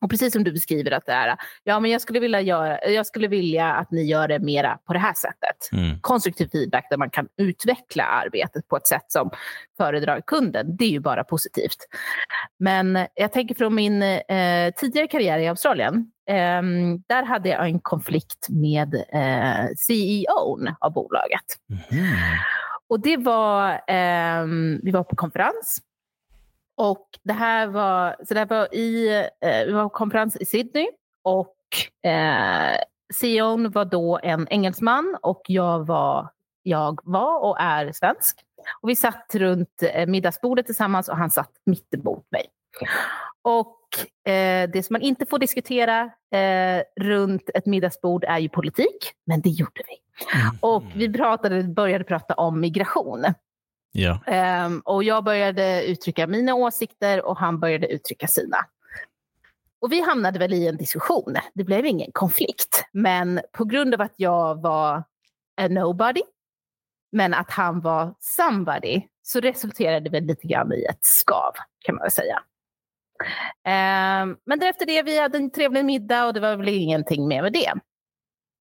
Och 0.00 0.10
precis 0.10 0.32
som 0.32 0.44
du 0.44 0.52
beskriver 0.52 0.90
att 0.90 1.06
det 1.06 1.12
är, 1.12 1.36
ja 1.64 1.80
men 1.80 1.90
jag 1.90 2.00
skulle 2.00 2.20
vilja, 2.20 2.40
göra, 2.40 2.90
jag 2.90 3.06
skulle 3.06 3.28
vilja 3.28 3.72
att 3.72 3.90
ni 3.90 4.02
gör 4.02 4.28
det 4.28 4.38
mera 4.38 4.78
på 4.86 4.92
det 4.92 4.98
här 4.98 5.14
sättet. 5.14 5.72
mm, 5.72 6.00
Konstruktiv 6.00 6.48
feedback 6.52 6.86
där 6.90 6.96
man 6.96 7.10
kan 7.10 7.28
utveckla 7.36 8.04
arbetet 8.04 8.68
på 8.68 8.76
ett 8.76 8.86
sätt 8.86 9.04
som 9.08 9.30
föredrar 9.76 10.20
kunden, 10.26 10.76
det 10.76 10.84
är 10.84 10.90
ju 10.90 11.00
bara 11.00 11.24
positivt. 11.24 11.86
Men 12.58 13.06
jag 13.14 13.32
tänker 13.32 13.54
från 13.54 13.74
min 13.74 14.02
eh, 14.02 14.72
tidigare 14.76 15.06
karriär 15.06 15.38
i 15.38 15.48
Australien, 15.48 16.10
ehm, 16.30 17.02
där 17.08 17.22
hade 17.22 17.48
jag 17.48 17.68
en 17.68 17.80
konflikt 17.80 18.46
med 18.48 18.94
eh, 18.94 19.66
CEOn 19.76 20.74
av 20.80 20.92
bolaget. 20.92 21.44
mhm. 21.68 22.06
Och 22.88 23.00
det 23.00 23.16
var, 23.16 23.80
ehm, 23.86 24.80
vi 24.82 24.90
var 24.90 25.04
på 25.04 25.16
konferens. 25.16 25.78
Och 26.76 27.06
det 27.22 27.32
här 27.32 27.66
var, 27.66 28.16
så 28.24 28.34
det 28.34 28.40
här 28.40 28.46
var 28.46 28.74
i, 28.74 29.16
eh, 29.40 29.66
vi 29.66 29.72
var 29.72 29.88
konferens 29.88 30.36
i 30.36 30.44
Sydney. 30.44 30.86
Och 31.24 31.56
eh, 32.10 32.76
CEOn 33.14 33.70
var 33.70 33.84
då 33.84 34.20
en 34.22 34.48
engelsman 34.50 35.16
och 35.22 35.42
jag 35.46 35.86
var, 35.86 36.30
jag 36.62 37.00
var 37.04 37.38
och 37.38 37.60
är 37.60 37.92
svensk. 37.92 38.40
Och 38.80 38.88
vi 38.88 38.96
satt 38.96 39.34
runt 39.34 39.82
eh, 39.82 40.06
middagsbordet 40.06 40.66
tillsammans 40.66 41.08
och 41.08 41.16
han 41.16 41.30
satt 41.30 41.50
mitt 41.66 41.94
emot 41.94 42.26
mig. 42.30 42.46
Och 43.42 43.78
eh, 44.32 44.70
det 44.70 44.82
som 44.82 44.94
man 44.94 45.02
inte 45.02 45.26
får 45.26 45.38
diskutera 45.38 46.10
eh, 46.34 46.82
runt 47.00 47.50
ett 47.54 47.66
middagsbord 47.66 48.24
är 48.24 48.38
ju 48.38 48.48
politik, 48.48 49.12
men 49.26 49.40
det 49.40 49.48
gjorde 49.48 49.82
vi. 49.88 49.96
Och 50.60 50.82
vi 50.94 51.12
pratade, 51.12 51.62
började 51.62 52.04
prata 52.04 52.34
om 52.34 52.60
migration. 52.60 53.24
Ja. 53.96 54.20
Um, 54.66 54.80
och 54.80 55.04
jag 55.04 55.24
började 55.24 55.84
uttrycka 55.86 56.26
mina 56.26 56.54
åsikter 56.54 57.24
och 57.24 57.38
han 57.38 57.60
började 57.60 57.86
uttrycka 57.86 58.26
sina. 58.26 58.56
Och 59.80 59.92
vi 59.92 60.00
hamnade 60.00 60.38
väl 60.38 60.52
i 60.52 60.68
en 60.68 60.76
diskussion. 60.76 61.36
Det 61.54 61.64
blev 61.64 61.86
ingen 61.86 62.12
konflikt. 62.12 62.84
Men 62.92 63.40
på 63.52 63.64
grund 63.64 63.94
av 63.94 64.00
att 64.00 64.14
jag 64.16 64.62
var 64.62 65.04
a 65.56 65.68
nobody, 65.68 66.22
men 67.12 67.34
att 67.34 67.50
han 67.50 67.80
var 67.80 68.14
somebody, 68.18 69.02
så 69.22 69.40
resulterade 69.40 70.00
det 70.00 70.10
väl 70.10 70.24
lite 70.24 70.46
grann 70.46 70.72
i 70.72 70.84
ett 70.84 71.04
skav, 71.04 71.52
kan 71.84 71.94
man 71.94 72.02
väl 72.02 72.10
säga. 72.10 72.42
Um, 73.64 74.36
men 74.46 74.58
därefter 74.58 74.86
det, 74.86 75.02
vi 75.02 75.20
hade 75.20 75.38
en 75.38 75.50
trevlig 75.50 75.84
middag 75.84 76.26
och 76.26 76.34
det 76.34 76.40
var 76.40 76.56
väl 76.56 76.68
ingenting 76.68 77.28
mer 77.28 77.42
med 77.42 77.52
det. 77.52 77.72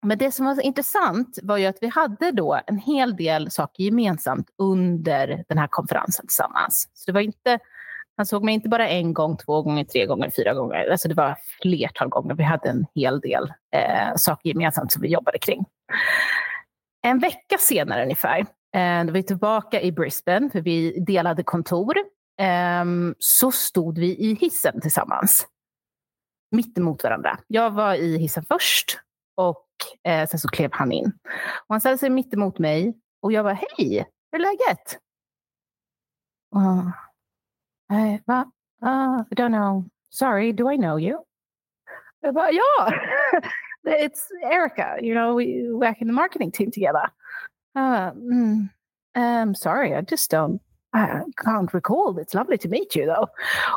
Men 0.06 0.18
det 0.18 0.32
som 0.32 0.46
var 0.46 0.62
intressant 0.62 1.40
var 1.44 1.58
ju 1.58 1.66
att 1.66 1.78
vi 1.82 1.88
hade 1.88 2.32
då 2.32 2.60
en 2.68 2.78
hel 2.78 3.16
del 3.16 3.52
saker 3.52 3.84
gemensamt 3.84 4.50
under 4.58 5.44
den 5.50 5.58
här 5.58 5.68
konferensen 5.68 6.28
tillsammans. 6.28 6.90
Så 6.94 7.12
det 7.12 7.14
var 7.14 7.22
inte, 7.22 7.60
han 8.18 8.26
såg 8.26 8.44
mig 8.44 8.54
inte 8.54 8.70
bara 8.70 8.90
en 8.90 9.14
gång, 9.14 9.38
två 9.38 9.62
gånger, 9.62 9.84
tre 9.84 10.06
gånger, 10.06 10.30
fyra 10.30 10.54
gånger. 10.54 10.92
Alltså 10.92 11.08
det 11.08 11.14
var 11.14 11.38
flertal 11.62 12.10
gånger. 12.10 12.36
Vi 12.36 12.44
hade 12.44 12.70
en 12.70 12.86
hel 12.96 13.20
del 13.20 13.54
eh, 13.74 14.16
saker 14.16 14.50
gemensamt 14.50 14.92
som 14.92 15.02
vi 15.02 15.08
jobbade 15.08 15.40
kring. 15.40 15.66
En 17.02 17.20
vecka 17.20 17.58
senare 17.60 18.04
ungefär, 18.04 18.40
eh, 18.76 19.00
då 19.00 19.06
var 19.06 19.12
vi 19.12 19.24
tillbaka 19.24 19.82
i 19.82 19.92
Brisbane, 19.92 20.50
för 20.50 20.62
vi 20.62 21.00
delade 21.00 21.44
kontor, 21.44 21.98
eh, 22.42 22.86
så 23.20 23.52
stod 23.52 24.00
vi 24.00 24.18
i 24.18 24.34
hissen 24.34 24.82
tillsammans. 24.82 25.48
Mitt 26.52 26.78
emot 26.78 27.04
varandra. 27.04 27.40
Jag 27.48 27.72
var 27.72 27.96
i 27.96 28.18
hissen 28.18 28.46
först 28.50 29.00
och 29.38 29.67
eh, 30.04 30.28
sen 30.28 30.40
så 30.40 30.48
klev 30.48 30.70
han 30.74 30.92
in. 30.92 31.06
Och 31.68 31.74
han 31.74 31.80
ställde 31.80 31.98
sig 31.98 32.10
mitt 32.10 32.34
emot 32.34 32.60
mig 32.60 32.98
och 33.22 33.32
jag 33.32 33.44
var 33.44 33.54
hej, 33.54 34.06
hur 34.32 34.40
är 34.40 34.44
läget? 34.44 35.00
Uh, 36.56 36.90
va? 38.26 38.52
Uh, 38.84 39.24
I 39.32 39.36
don't 39.36 39.54
know. 39.54 39.86
Sorry, 40.10 40.54
do 40.54 40.72
I 40.72 40.78
know 40.78 41.00
you? 41.00 41.24
Jag 42.22 42.34
bara, 42.34 42.52
ja! 42.52 42.92
It's 43.88 44.32
Erica, 44.44 44.98
you 45.02 45.14
know, 45.14 45.36
we 45.36 45.70
work 45.72 46.02
in 46.02 46.08
the 46.08 46.14
marketing 46.14 46.52
team 46.52 46.72
together. 46.72 47.10
Uh, 47.76 48.12
mm, 48.12 48.70
um, 49.16 49.56
sorry, 49.56 49.96
I 49.96 50.02
just 50.02 50.30
don't, 50.32 50.62
I 50.94 51.22
can't 51.38 51.74
recall. 51.74 52.18
It's 52.20 52.34
lovely 52.34 52.58
to 52.58 52.68
meet 52.68 52.96
you 52.96 53.06
though. 53.06 53.30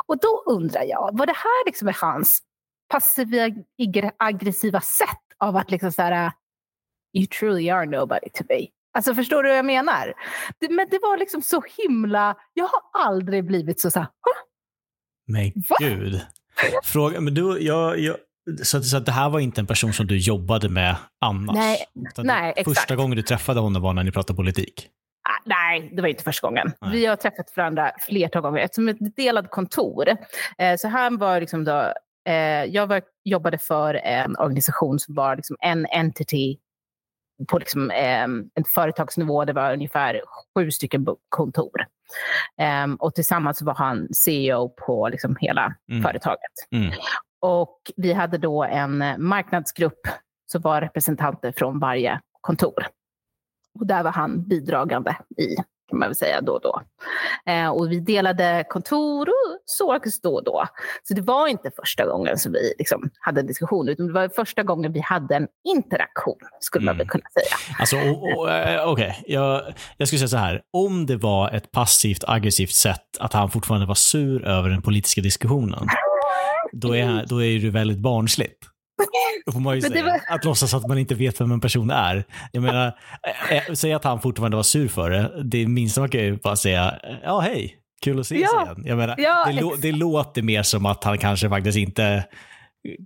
Och 0.07 0.17
då 0.17 0.43
undrar 0.45 0.83
jag, 0.83 1.09
var 1.13 1.25
det 1.25 1.35
här 1.35 1.65
liksom 1.65 1.87
är 1.87 1.97
hans 2.01 2.41
passiva 2.89 3.49
aggressiva 4.17 4.81
sätt 4.81 5.30
av 5.41 5.55
att 5.57 5.71
liksom 5.71 5.91
så 5.91 6.01
här, 6.01 6.31
you 7.17 7.27
truly 7.27 7.69
are 7.69 7.85
nobody 7.85 8.29
to 8.33 8.43
me. 8.49 8.67
Alltså 8.93 9.15
förstår 9.15 9.43
du 9.43 9.49
vad 9.49 9.57
jag 9.57 9.65
menar? 9.65 10.13
Det, 10.59 10.69
men 10.69 10.87
det 10.91 10.99
var 11.01 11.17
liksom 11.17 11.41
så 11.41 11.63
himla, 11.77 12.35
jag 12.53 12.65
har 12.67 13.05
aldrig 13.07 13.45
blivit 13.45 13.79
så 13.79 13.91
så 13.91 13.99
här, 13.99 14.05
"Huh?" 14.07 14.43
Men 15.27 15.51
Va? 15.69 15.75
gud. 15.79 16.21
Fråga, 16.83 17.21
men 17.21 17.33
du, 17.33 17.59
jag, 17.59 17.99
jag, 17.99 18.15
så, 18.63 18.83
så 18.83 18.99
det 18.99 19.11
här 19.11 19.29
var 19.29 19.39
inte 19.39 19.61
en 19.61 19.67
person 19.67 19.93
som 19.93 20.07
du 20.07 20.17
jobbade 20.17 20.69
med 20.69 20.95
annars? 21.21 21.55
Nej, 21.55 21.85
nej, 22.17 22.53
Första 22.57 22.71
exakt. 22.71 22.95
gången 22.95 23.15
du 23.15 23.21
träffade 23.23 23.59
honom 23.59 23.81
var 23.81 23.93
när 23.93 24.03
ni 24.03 24.11
pratade 24.11 24.37
politik? 24.37 24.87
Ah, 25.29 25.41
nej, 25.45 25.91
det 25.95 26.01
var 26.01 26.09
inte 26.09 26.23
första 26.23 26.47
gången. 26.47 26.71
Nej. 26.81 26.91
Vi 26.91 27.05
har 27.05 27.15
träffat 27.15 27.57
varandra 27.57 27.91
flertal 27.99 28.41
gånger. 28.41 28.59
Eftersom 28.59 28.87
ett 28.87 29.15
delat 29.15 29.51
kontor. 29.51 30.09
Eh, 30.57 30.77
så 30.77 30.87
han 30.87 31.17
var 31.17 31.39
liksom 31.39 31.63
då, 31.63 31.93
eh, 32.25 32.63
jag 32.65 32.87
var, 32.87 33.01
jobbade 33.23 33.57
för 33.57 33.93
en 33.93 34.37
organisation 34.37 34.99
som 34.99 35.15
var 35.15 35.35
liksom 35.35 35.57
en 35.59 35.85
entity 35.85 36.57
på 37.47 37.57
liksom, 37.59 37.91
eh, 37.91 38.23
en 38.23 38.63
företagsnivå. 38.67 39.45
Det 39.45 39.53
var 39.53 39.73
ungefär 39.73 40.21
sju 40.55 40.71
stycken 40.71 41.05
kontor. 41.29 41.85
Eh, 42.57 42.93
och 42.99 43.15
tillsammans 43.15 43.61
var 43.61 43.73
han 43.73 44.13
CEO 44.13 44.69
på 44.69 45.09
liksom 45.09 45.35
hela 45.39 45.75
Mm. 45.91 46.03
företaget. 46.03 46.51
Mm. 46.71 46.93
Och 47.39 47.77
vi 47.95 48.13
hade 48.13 48.37
då 48.37 48.63
en 48.63 49.03
marknadsgrupp 49.17 50.07
som 50.51 50.61
var 50.61 50.81
representanter 50.81 51.51
från 51.51 51.79
varje 51.79 52.19
kontor. 52.41 52.87
Och 53.79 53.85
där 53.87 54.03
var 54.03 54.11
han 54.11 54.47
bidragande 54.47 55.15
i, 55.37 55.55
kan 55.91 55.99
man 55.99 56.09
väl 56.09 56.15
säga, 56.15 56.41
då 56.41 56.53
och 56.53 56.61
då. 56.61 56.81
Eh, 57.51 57.67
och 57.69 57.91
vi 57.91 57.99
delade 57.99 58.65
kontor 58.69 59.29
och 59.29 59.57
sågs 59.65 60.21
då 60.21 60.33
och 60.35 60.43
då. 60.43 60.65
Så 61.03 61.13
det 61.13 61.21
var 61.21 61.47
inte 61.47 61.71
första 61.81 62.05
gången 62.05 62.37
som 62.37 62.51
vi 62.51 62.73
liksom 62.79 63.09
hade 63.19 63.39
en 63.41 63.47
diskussion, 63.47 63.89
utan 63.89 64.07
det 64.07 64.13
var 64.13 64.29
första 64.29 64.63
gången 64.63 64.93
vi 64.93 64.99
hade 64.99 65.35
en 65.35 65.47
interaktion, 65.75 66.37
skulle 66.59 66.85
man 66.85 66.91
Mm. 66.95 66.97
väl 66.97 67.07
kunna 67.07 67.23
säga. 67.33 67.75
Alltså, 67.79 67.95
eh, 68.49 68.87
okej. 68.91 69.23
Jag, 69.25 69.61
jag 69.97 70.07
skulle 70.07 70.19
säga 70.19 70.27
så 70.27 70.37
här. 70.37 70.61
Om 70.73 71.05
det 71.05 71.17
var 71.17 71.49
ett 71.49 71.71
passivt 71.71 72.23
aggressivt 72.27 72.71
sätt 72.73 73.01
att 73.19 73.33
han 73.33 73.49
fortfarande 73.49 73.85
var 73.87 73.95
sur 73.95 74.45
över 74.45 74.69
den 74.69 74.81
politiska 74.81 75.21
diskussionen, 75.21 75.87
då 76.71 76.95
är, 76.95 77.25
då 77.27 77.43
är 77.43 77.59
det 77.59 77.69
väldigt 77.69 77.99
barnsligt. 77.99 78.57
Då 79.45 79.51
får 79.51 79.59
man 79.59 79.75
ju 79.75 79.81
det 79.81 79.87
säga. 79.89 80.03
var- 80.03 80.35
Att 80.35 80.45
låtsas 80.45 80.73
att 80.73 80.87
man 80.87 80.97
inte 80.97 81.15
vet 81.15 81.41
vem 81.41 81.51
en 81.51 81.59
person 81.61 81.89
är. 81.91 82.23
Jag 82.51 82.63
menar, 82.63 82.87
eh, 83.49 83.57
eh, 83.57 83.73
säg 83.73 83.93
att 83.93 84.03
han 84.03 84.21
fortfarande 84.21 84.57
var 84.57 84.63
sur 84.63 84.87
för 84.87 85.09
det. 85.09 85.43
Det 85.43 85.67
minsta 85.67 86.01
man 86.01 86.09
kan 86.09 86.21
ju 86.21 86.37
bara 86.37 86.55
säga, 86.55 86.99
ja 87.23 87.39
hej, 87.39 87.75
kul 88.03 88.19
att 88.19 88.25
ses 88.25 88.41
Ja. 88.53 88.63
igen. 88.65 88.83
Jag 88.85 88.97
menar, 88.97 89.15
Ja, 89.17 89.45
det, 89.45 89.51
exakt. 89.57 89.81
det 89.81 89.91
låter 89.91 90.41
mer 90.41 90.63
som 90.63 90.85
att 90.85 91.03
han 91.03 91.17
kanske 91.17 91.49
faktiskt 91.49 91.77
inte 91.77 92.23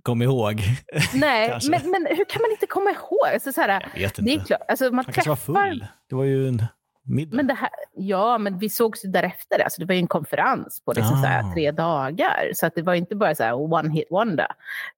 kom 0.02 0.22
ihåg. 0.22 0.60
Nej, 1.14 1.58
men, 1.70 1.90
men 1.90 2.06
hur 2.10 2.24
kan 2.24 2.42
man 2.42 2.50
inte 2.50 2.66
komma 2.66 2.90
ihåg? 2.90 3.34
Alltså, 3.34 3.52
så 3.52 3.60
här, 3.60 3.68
Jag 3.94 4.00
vet 4.00 4.14
det 4.16 4.22
är 4.22 4.34
inte. 4.34 4.46
klart, 4.46 4.60
alltså, 4.68 4.84
man 4.84 4.94
Han 4.94 5.04
kanske 5.04 5.28
var 5.30 5.36
träffar 5.36 5.66
full. 5.68 5.86
Det 6.10 6.14
var 6.16 6.24
ju 6.24 6.48
en 6.48 6.64
middag. 7.08 7.36
Men 7.36 7.46
det 7.46 7.54
här, 7.54 7.68
ja, 7.94 8.38
men 8.38 8.58
vi 8.58 8.68
sågs 8.68 9.04
ju 9.04 9.08
därefter. 9.08 9.60
Alltså 9.60 9.80
det 9.80 9.86
var 9.86 9.94
ju 9.94 10.00
en 10.00 10.06
konferens 10.06 10.82
på 10.84 10.92
liksom 10.92 11.16
så 11.16 11.24
Ah. 11.24 11.28
här, 11.28 11.54
tre 11.54 11.70
dagar. 11.70 12.50
Så 12.54 12.66
att 12.66 12.74
det 12.74 12.82
var 12.82 12.94
inte 12.94 13.16
bara 13.16 13.34
så 13.34 13.42
här 13.42 13.54
one 13.72 13.90
hit 13.90 14.06
wonder. 14.10 14.48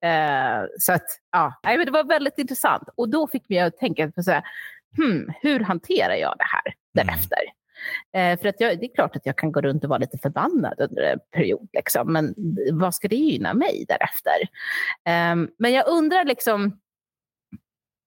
Eh, 0.00 0.66
så 0.78 0.92
att, 0.92 1.06
ja, 1.32 1.60
men 1.62 1.84
det 1.84 1.90
var 1.90 2.04
väldigt 2.04 2.38
intressant. 2.38 2.88
Och 2.94 3.08
då 3.08 3.26
fick 3.26 3.48
mig 3.48 3.58
att 3.58 3.76
tänka 3.78 4.10
på 4.10 4.22
så 4.22 4.30
här, 4.30 4.42
hmm, 4.96 5.32
hur 5.42 5.60
hanterar 5.60 6.14
jag 6.14 6.34
det 6.38 6.44
här 6.44 6.74
därefter? 6.94 7.38
Eh, 8.14 8.40
för 8.40 8.48
att 8.48 8.60
jag, 8.60 8.80
det 8.80 8.86
är 8.86 8.94
klart 8.94 9.16
att 9.16 9.26
jag 9.26 9.36
kan 9.36 9.52
gå 9.52 9.60
runt 9.60 9.84
och 9.84 9.90
vara 9.90 9.98
lite 9.98 10.18
förbannad 10.18 10.80
under 10.80 11.02
en 11.02 11.18
period, 11.32 11.68
liksom, 11.72 12.12
men 12.12 12.34
vad 12.72 12.94
ska 12.94 13.08
det 13.08 13.16
gynna 13.16 13.54
mig 13.54 13.84
därefter? 13.88 14.40
Eh, 15.04 15.50
men 15.58 15.72
jag 15.72 15.88
undrar 15.88 16.24
liksom, 16.24 16.80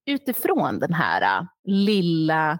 utifrån 0.05 0.79
den 0.79 0.93
här 0.93 1.41
uh, 1.41 1.47
lilla 1.63 2.59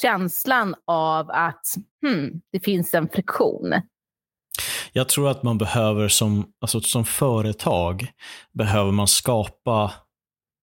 känslan 0.00 0.74
av 0.86 1.30
att 1.30 1.66
hmm, 2.06 2.40
det 2.52 2.60
finns 2.60 2.94
en 2.94 3.08
friktion. 3.08 3.74
Jag 4.92 5.08
tror 5.08 5.28
att 5.30 5.42
man 5.42 5.58
behöver 5.58 6.08
som, 6.08 6.52
alltså 6.60 6.80
som 6.80 7.04
företag, 7.04 8.06
behöver 8.52 8.92
man 8.92 9.08
skapa, 9.08 9.92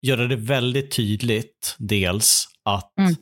göra 0.03 0.27
det 0.27 0.37
väldigt 0.37 0.96
tydligt 0.96 1.77
dels 1.79 2.46
att, 2.64 2.98
Mm. 2.98 3.14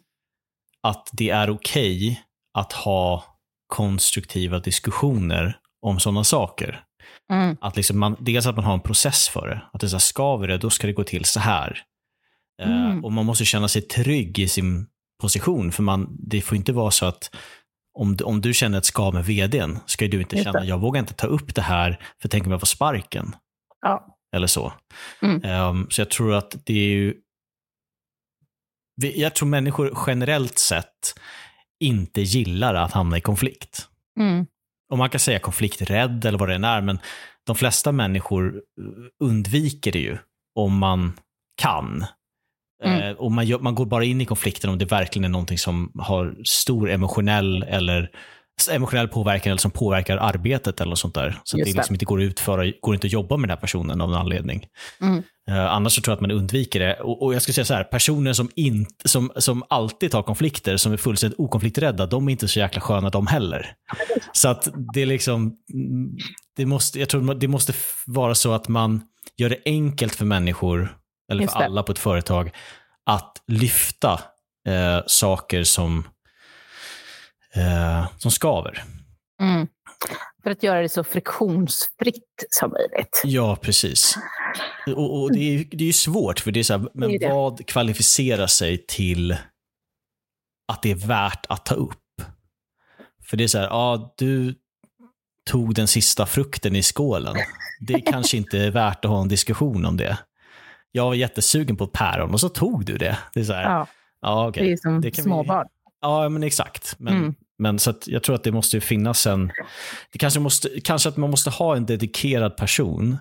att 0.82 1.08
det 1.12 1.30
är 1.30 1.50
okej 1.50 1.96
okay 1.96 2.16
att 2.58 2.72
ha 2.72 3.24
konstruktiva 3.66 4.58
diskussioner 4.58 5.58
om 5.82 6.00
sådana 6.00 6.24
saker. 6.24 6.84
Mm. 7.32 7.56
Att 7.60 7.76
liksom 7.76 7.98
man, 7.98 8.16
dels 8.20 8.46
att 8.46 8.56
man 8.56 8.64
har 8.64 8.74
en 8.74 8.80
process 8.80 9.28
för 9.28 9.48
det. 9.48 9.62
Att 9.72 9.80
det 9.80 9.86
är 9.86 9.88
så 9.88 9.96
här, 9.96 10.00
ska 10.00 10.36
vi 10.36 10.46
det, 10.46 10.58
då 10.58 10.70
ska 10.70 10.86
det 10.86 10.92
gå 10.92 11.04
till 11.04 11.24
så 11.24 11.40
här. 11.40 11.78
Eh, 12.62 12.84
Mm. 12.86 13.04
och 13.04 13.12
man 13.12 13.26
måste 13.26 13.44
känna 13.44 13.68
sig 13.68 13.82
trygg 13.82 14.38
i 14.38 14.48
sin 14.48 14.86
position. 15.22 15.72
För 15.72 15.82
man, 15.82 16.16
det 16.18 16.40
får 16.42 16.56
inte 16.56 16.72
vara 16.72 16.90
så 16.90 17.06
att 17.06 17.34
om, 17.98 18.16
du- 18.16 18.24
om 18.24 18.40
du 18.40 18.54
känner 18.54 18.78
ett 18.78 18.84
ska 18.84 19.10
med 19.10 19.24
vdn, 19.24 19.78
ska 19.86 20.08
du 20.08 20.20
inte 20.20 20.36
känna, 20.44 20.60
det. 20.60 20.66
jag 20.66 20.78
vågar 20.80 21.00
inte 21.00 21.14
ta 21.14 21.26
upp 21.26 21.54
det 21.54 21.62
här, 21.62 22.00
för 22.22 22.28
tänk 22.28 22.46
om 22.46 22.52
jag 22.52 22.60
får 22.60 22.66
sparken. 22.66 23.36
Ja. 23.80 24.16
Eller 24.36 24.46
så. 24.46 24.72
Mm. 25.22 25.42
Ehm, 25.44 25.86
så 25.90 26.00
jag 26.00 26.10
tror 26.10 26.34
att 26.34 26.56
det 26.64 26.72
är 26.74 26.86
ju... 26.88 27.14
Jag 29.02 29.34
tror 29.34 29.48
människor 29.48 29.98
generellt 30.06 30.58
sett 30.58 31.14
inte 31.80 32.20
gillar 32.22 32.74
att 32.74 32.92
hamna 32.92 33.16
i 33.18 33.20
konflikt. 33.20 33.88
Mm. 34.20 34.46
Och 34.92 34.98
man 34.98 35.10
kan 35.10 35.20
säga 35.20 35.38
konflikträdd 35.38 36.24
eller 36.24 36.38
vad 36.38 36.48
det 36.48 36.54
än 36.54 36.64
är, 36.64 36.80
men 36.80 36.98
de 37.46 37.56
flesta 37.56 37.92
människor 37.92 38.62
undviker 39.24 39.92
det 39.92 39.98
ju 39.98 40.18
om 40.54 40.78
man 40.78 41.12
kan. 41.62 42.04
Mm. 42.84 43.02
Eh, 43.02 43.12
och 43.12 43.32
man, 43.32 43.46
gör, 43.46 43.58
man 43.58 43.74
går 43.74 43.86
bara 43.86 44.04
in 44.04 44.20
i 44.20 44.24
konflikten 44.24 44.70
om 44.70 44.78
det 44.78 44.84
verkligen 44.84 45.24
är 45.24 45.28
någonting 45.28 45.58
som 45.58 45.92
har 45.98 46.34
stor 46.44 46.90
emotionell 46.90 47.62
eller 47.62 48.10
emotionell 48.70 49.08
påverkan 49.08 49.50
eller 49.50 49.60
som 49.60 49.70
påverkar 49.70 50.16
arbetet 50.16 50.80
eller 50.80 50.90
något 50.90 50.98
sånt 50.98 51.14
där. 51.14 51.40
Så 51.44 51.56
att 51.56 51.58
Just 51.58 51.66
det 51.66 51.72
det. 51.72 51.76
liksom 51.78 51.94
inte 51.94 52.04
går 52.04 52.22
ut 52.22 52.40
för, 52.40 52.80
går 52.80 52.94
inte 52.94 53.06
att 53.06 53.12
jobba 53.12 53.36
med 53.36 53.48
den 53.48 53.56
här 53.56 53.60
personen 53.60 54.00
av 54.00 54.10
någon 54.10 54.20
anledning. 54.20 54.66
Mm. 55.00 55.22
Eh, 55.48 55.72
annars 55.72 55.94
så 55.94 56.02
tror 56.02 56.12
jag 56.12 56.16
att 56.16 56.20
man 56.20 56.30
undviker 56.30 56.80
det. 56.80 56.94
Och, 56.94 57.22
och 57.22 57.34
jag 57.34 57.42
skulle 57.42 57.54
säga 57.54 57.64
så 57.64 57.74
här, 57.74 57.84
personer 57.84 58.32
som, 58.32 58.50
inte, 58.56 59.08
som, 59.08 59.32
som 59.36 59.62
alltid 59.68 60.10
tar 60.10 60.22
konflikter, 60.22 60.76
som 60.76 60.92
är 60.92 60.96
fullständigt 60.96 61.40
okonflikträdda, 61.40 62.06
de 62.06 62.28
är 62.28 62.32
inte 62.32 62.48
så 62.48 62.58
jäkla 62.58 62.80
sköna 62.80 63.10
de 63.10 63.26
heller. 63.26 63.74
Så 64.32 64.48
att 64.48 64.68
det 64.94 65.02
är 65.02 65.06
liksom, 65.06 65.56
mm, 65.74 66.16
det 66.56 66.66
måste, 66.66 67.00
jag 67.00 67.08
tror 67.08 67.34
det 67.34 67.48
måste 67.48 67.72
vara 68.06 68.34
så 68.34 68.52
att 68.52 68.68
man 68.68 69.00
gör 69.36 69.48
det 69.48 69.58
enkelt 69.64 70.14
för 70.14 70.24
människor, 70.24 70.96
eller 71.32 71.46
för 71.46 71.60
alla 71.60 71.82
på 71.82 71.92
ett 71.92 71.98
företag, 71.98 72.50
att 73.06 73.42
lyfta 73.46 74.20
eh, 74.68 75.00
saker 75.06 75.64
som, 75.64 76.08
eh, 77.54 78.06
som 78.18 78.30
skaver. 78.30 78.84
Mm. 79.40 79.68
För 80.42 80.50
att 80.50 80.62
göra 80.62 80.82
det 80.82 80.88
så 80.88 81.04
friktionsfritt 81.04 82.44
som 82.50 82.70
möjligt. 82.70 83.22
Ja, 83.24 83.56
precis. 83.56 84.18
Och, 84.86 85.22
och 85.22 85.32
det, 85.32 85.40
är, 85.40 85.64
det 85.70 85.84
är 85.84 85.86
ju 85.86 85.92
svårt, 85.92 86.40
för 86.40 86.50
det 86.50 86.60
är 86.60 86.64
så 86.64 86.78
här, 86.78 86.88
men 86.94 87.08
Det 87.08 87.14
är 87.14 87.18
det. 87.18 87.34
vad 87.34 87.66
kvalificerar 87.66 88.46
sig 88.46 88.84
till 88.88 89.36
att 90.72 90.82
det 90.82 90.90
är 90.90 91.06
värt 91.06 91.46
att 91.48 91.64
ta 91.64 91.74
upp? 91.74 91.98
För 93.24 93.36
det 93.36 93.44
är 93.44 93.48
så 93.48 93.58
här, 93.58 93.66
ja, 93.66 94.14
du 94.18 94.54
tog 95.50 95.74
den 95.74 95.88
sista 95.88 96.26
frukten 96.26 96.76
i 96.76 96.82
skålen. 96.82 97.36
Det 97.80 98.00
kanske 98.00 98.36
inte 98.36 98.58
är 98.58 98.70
värt 98.70 99.04
att 99.04 99.10
ha 99.10 99.22
en 99.22 99.28
diskussion 99.28 99.84
om 99.84 99.96
det. 99.96 100.18
Jag 100.92 101.04
var 101.04 101.14
jättesugen 101.14 101.76
på 101.76 101.86
päron 101.86 102.30
och 102.32 102.40
så 102.40 102.48
tog 102.48 102.84
du 102.84 102.96
det. 102.98 103.18
Det 103.34 103.40
är 103.40 103.44
så 103.44 103.52
här, 103.52 103.62
ja, 103.62 103.86
Ja, 104.22 104.48
okej. 104.48 104.66
det 104.66 104.72
är 104.72 104.76
som 104.76 105.00
Det 105.00 105.10
kan 105.10 105.22
vi- 105.24 105.28
småbarn. 105.28 105.66
Ja, 106.00 106.28
men 106.28 106.42
exakt. 106.42 106.94
Men, 106.98 107.16
Mm. 107.16 107.34
men 107.58 107.78
så 107.78 107.94
jag 108.06 108.22
tror 108.22 108.34
att 108.36 108.44
det 108.44 108.52
måste 108.52 108.76
ju 108.76 108.80
finnas 108.80 109.26
en... 109.26 109.52
Det 110.12 110.18
kanske, 110.18 110.40
måste, 110.40 110.80
kanske 110.84 111.08
att 111.08 111.16
man 111.16 111.30
måste 111.30 111.50
ha 111.50 111.76
en 111.76 111.86
dedikerad 111.86 112.56
person 112.56 113.18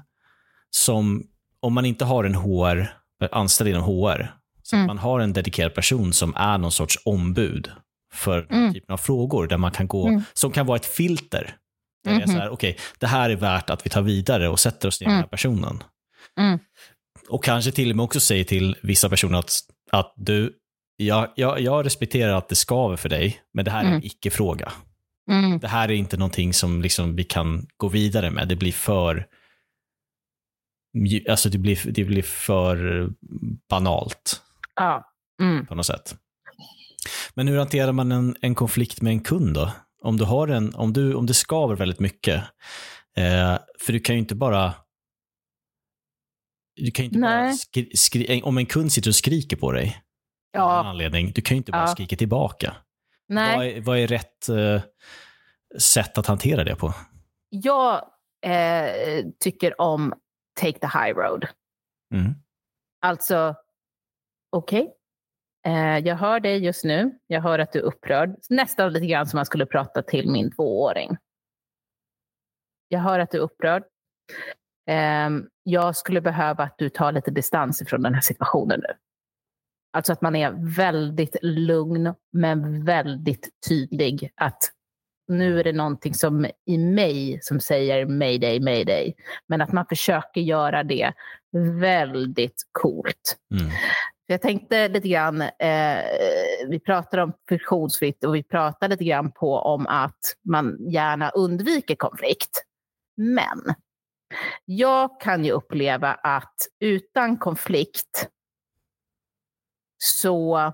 som, 0.69 1.23
om 1.60 1.73
man 1.73 1.86
inte 1.86 2.05
har 2.05 2.23
en 2.23 2.36
HR, 2.36 2.93
anställd 3.31 3.69
inom 3.69 3.84
HR, 3.84 4.34
så 4.63 4.75
Mm. 4.75 4.84
att 4.84 4.88
man 4.88 4.97
har 4.97 5.19
en 5.19 5.34
dedikerad 5.34 5.73
person 5.73 6.13
som 6.13 6.34
är 6.36 6.57
någon 6.57 6.71
sorts 6.71 6.99
ombud 7.05 7.71
för 8.13 8.41
den 8.49 8.57
Mm. 8.60 8.73
typen 8.73 8.93
av 8.93 8.97
frågor, 8.97 9.47
där 9.47 9.57
man 9.57 9.71
kan 9.71 9.88
gå, 9.88 10.07
Mm. 10.07 10.21
som 10.34 10.51
kan 10.51 10.65
vara 10.65 10.75
ett 10.75 10.86
filter. 10.86 11.55
Där 12.03 12.12
det 12.15 12.21
är 12.21 12.25
så 12.25 12.31
Mhm. 12.31 12.41
här, 12.41 12.49
okej, 12.49 12.77
det 12.99 13.07
här 13.07 13.29
är 13.29 13.36
värt 13.36 13.69
att 13.69 13.86
vi 13.86 13.89
tar 13.89 14.01
vidare 14.01 14.49
och 14.49 14.60
sätter 14.60 14.88
oss 14.88 15.01
ner 15.01 15.07
med 15.07 15.13
den 15.15 15.21
här 15.21 15.27
personen. 15.29 15.84
Och 17.31 17.43
kanske 17.43 17.71
till 17.71 17.89
och 17.89 17.95
med 17.95 18.03
också 18.03 18.19
säger 18.19 18.43
till 18.43 18.77
vissa 18.83 19.09
personer 19.09 19.39
att, 19.39 19.51
att 19.91 20.13
du, 20.15 20.53
jag, 20.97 21.27
jag, 21.35 21.59
jag 21.61 21.85
respekterar 21.85 22.33
att 22.33 22.49
det 22.49 22.55
skaver 22.55 22.95
för 22.95 23.09
dig, 23.09 23.41
men 23.53 23.65
det 23.65 23.71
här 23.71 23.79
är 23.81 23.85
en 23.85 23.91
Mm. 23.91 24.05
icke-fråga. 24.05 24.71
Mm. 25.31 25.59
Det 25.59 25.67
här 25.67 25.89
är 25.89 25.93
inte 25.95 26.17
någonting 26.17 26.53
som 26.53 26.81
liksom 26.81 27.15
vi 27.15 27.23
kan 27.23 27.67
gå 27.77 27.87
vidare 27.87 28.31
med. 28.31 28.47
Det 28.47 28.55
blir 28.55 28.71
för 28.71 29.27
alltså 31.29 31.49
det 31.49 31.57
blir, 31.57 31.91
det 31.91 32.03
blir 32.03 32.21
för 32.21 33.07
banalt 33.69 34.41
Ja. 34.75 35.05
Mm. 35.41 35.65
på 35.65 35.75
något 35.75 35.85
sätt. 35.85 36.15
Men 37.33 37.47
hur 37.47 37.57
hanterar 37.57 37.91
man 37.91 38.11
en, 38.11 38.35
en 38.41 38.55
konflikt 38.55 39.01
med 39.01 39.11
en 39.11 39.19
kund 39.23 39.53
då? 39.53 39.71
Om, 40.03 40.17
du 40.17 40.23
har 40.23 40.47
en, 40.47 40.75
om, 40.75 40.93
du, 40.93 41.13
om 41.13 41.25
det 41.25 41.33
skaver 41.33 41.75
väldigt 41.75 41.99
mycket. 41.99 42.43
Eh, 43.17 43.57
för 43.79 43.93
du 43.93 43.99
kan 43.99 44.15
ju 44.15 44.19
inte 44.19 44.35
bara... 44.35 44.73
Du 46.75 46.91
kan 46.91 47.03
ju 47.05 47.07
inte 47.07 47.19
bara 47.19 47.41
Nej. 47.41 47.53
skri, 47.53 47.91
skri, 47.95 48.41
om 48.43 48.57
en 48.57 48.65
kund 48.65 48.91
sitter 48.91 49.10
och 49.10 49.15
skriker 49.15 49.57
på 49.57 49.71
dig 49.71 49.88
av 50.57 50.69
Ja. 50.69 50.84
anledning, 50.89 51.31
du 51.36 51.41
kan 51.41 51.55
ju 51.55 51.57
inte 51.57 51.71
bara 51.71 51.81
Ja. 51.81 51.88
skrika 51.88 52.15
tillbaka. 52.15 52.75
Nej. 53.27 53.57
Vad 53.57 53.65
är, 53.67 53.81
vad 53.81 53.97
är 53.97 54.07
rätt 54.07 54.49
eh, 54.49 54.81
sätt 55.79 56.17
att 56.17 56.25
hantera 56.27 56.63
det 56.63 56.75
på? 56.75 56.93
Jag 57.49 57.95
eh, 58.45 59.25
tycker 59.39 59.81
om 59.81 60.13
take 60.60 60.79
the 60.79 60.88
high 60.88 61.15
road. 61.15 61.47
Mm. 62.13 62.34
Alltså, 63.01 63.55
okej. 64.49 64.93
Eh, 65.67 65.97
jag 65.97 66.15
hör 66.15 66.39
dig 66.39 66.63
just 66.65 66.84
nu. 66.84 67.12
Jag 67.27 67.41
hör 67.41 67.60
att 67.60 67.71
du 67.73 67.79
är 67.79 67.84
upprörd. 67.84 68.36
Nästan 68.49 68.93
lite 68.93 69.05
grann 69.05 69.27
som 69.27 69.38
man 69.38 69.45
skulle 69.45 69.65
prata 69.65 70.01
till 70.01 70.31
min 70.31 70.51
tvååring. 70.51 71.17
Jag 72.88 72.99
hör 72.99 73.19
att 73.19 73.31
du 73.31 73.38
är 73.38 73.41
upprörd. 73.41 73.84
Ehm, 74.87 75.47
jag 75.63 75.95
skulle 75.95 76.21
behöva 76.21 76.63
att 76.63 76.75
du 76.77 76.89
tar 76.89 77.11
lite 77.11 77.31
distans 77.31 77.81
ifrån 77.81 78.01
den 78.01 78.13
här 78.13 78.21
situationen 78.21 78.79
nu. 78.79 78.93
Alltså 79.93 80.13
att 80.13 80.21
man 80.21 80.35
är 80.35 80.75
väldigt 80.75 81.35
lugn 81.41 82.13
men 82.33 82.85
väldigt 82.85 83.49
tydlig 83.67 84.31
att 84.35 84.71
nu 85.27 85.59
är 85.59 85.63
det 85.63 85.73
någonting 85.73 86.13
som 86.13 86.45
i 86.65 86.77
mig 86.77 87.39
som 87.41 87.59
säger 87.59 88.05
mayday, 88.05 88.59
mayday. 88.59 89.13
Men 89.47 89.61
att 89.61 89.71
man 89.71 89.85
försöker 89.89 90.41
göra 90.41 90.83
det 90.83 91.13
väldigt 91.79 92.63
coolt. 92.71 93.37
Mm. 93.53 93.71
Jag 94.25 94.41
tänkte 94.41 94.87
lite 94.87 95.07
grann, 95.07 95.41
eh, 95.41 96.03
vi 96.67 96.79
pratar 96.85 97.17
om 97.17 97.33
friktionsfritt 97.49 98.23
och 98.23 98.35
vi 98.35 98.43
pratar 98.43 98.89
lite 98.89 99.03
grann 99.03 99.31
på 99.31 99.55
om 99.55 99.87
att 99.87 100.19
man 100.49 100.77
gärna 100.89 101.29
undviker 101.29 101.95
konflikt. 101.95 102.63
Men 103.17 103.75
jag 104.65 105.21
kan 105.21 105.45
ju 105.45 105.51
uppleva 105.51 106.13
att 106.13 106.55
utan 106.79 107.37
konflikt 107.37 108.29
så 109.97 110.73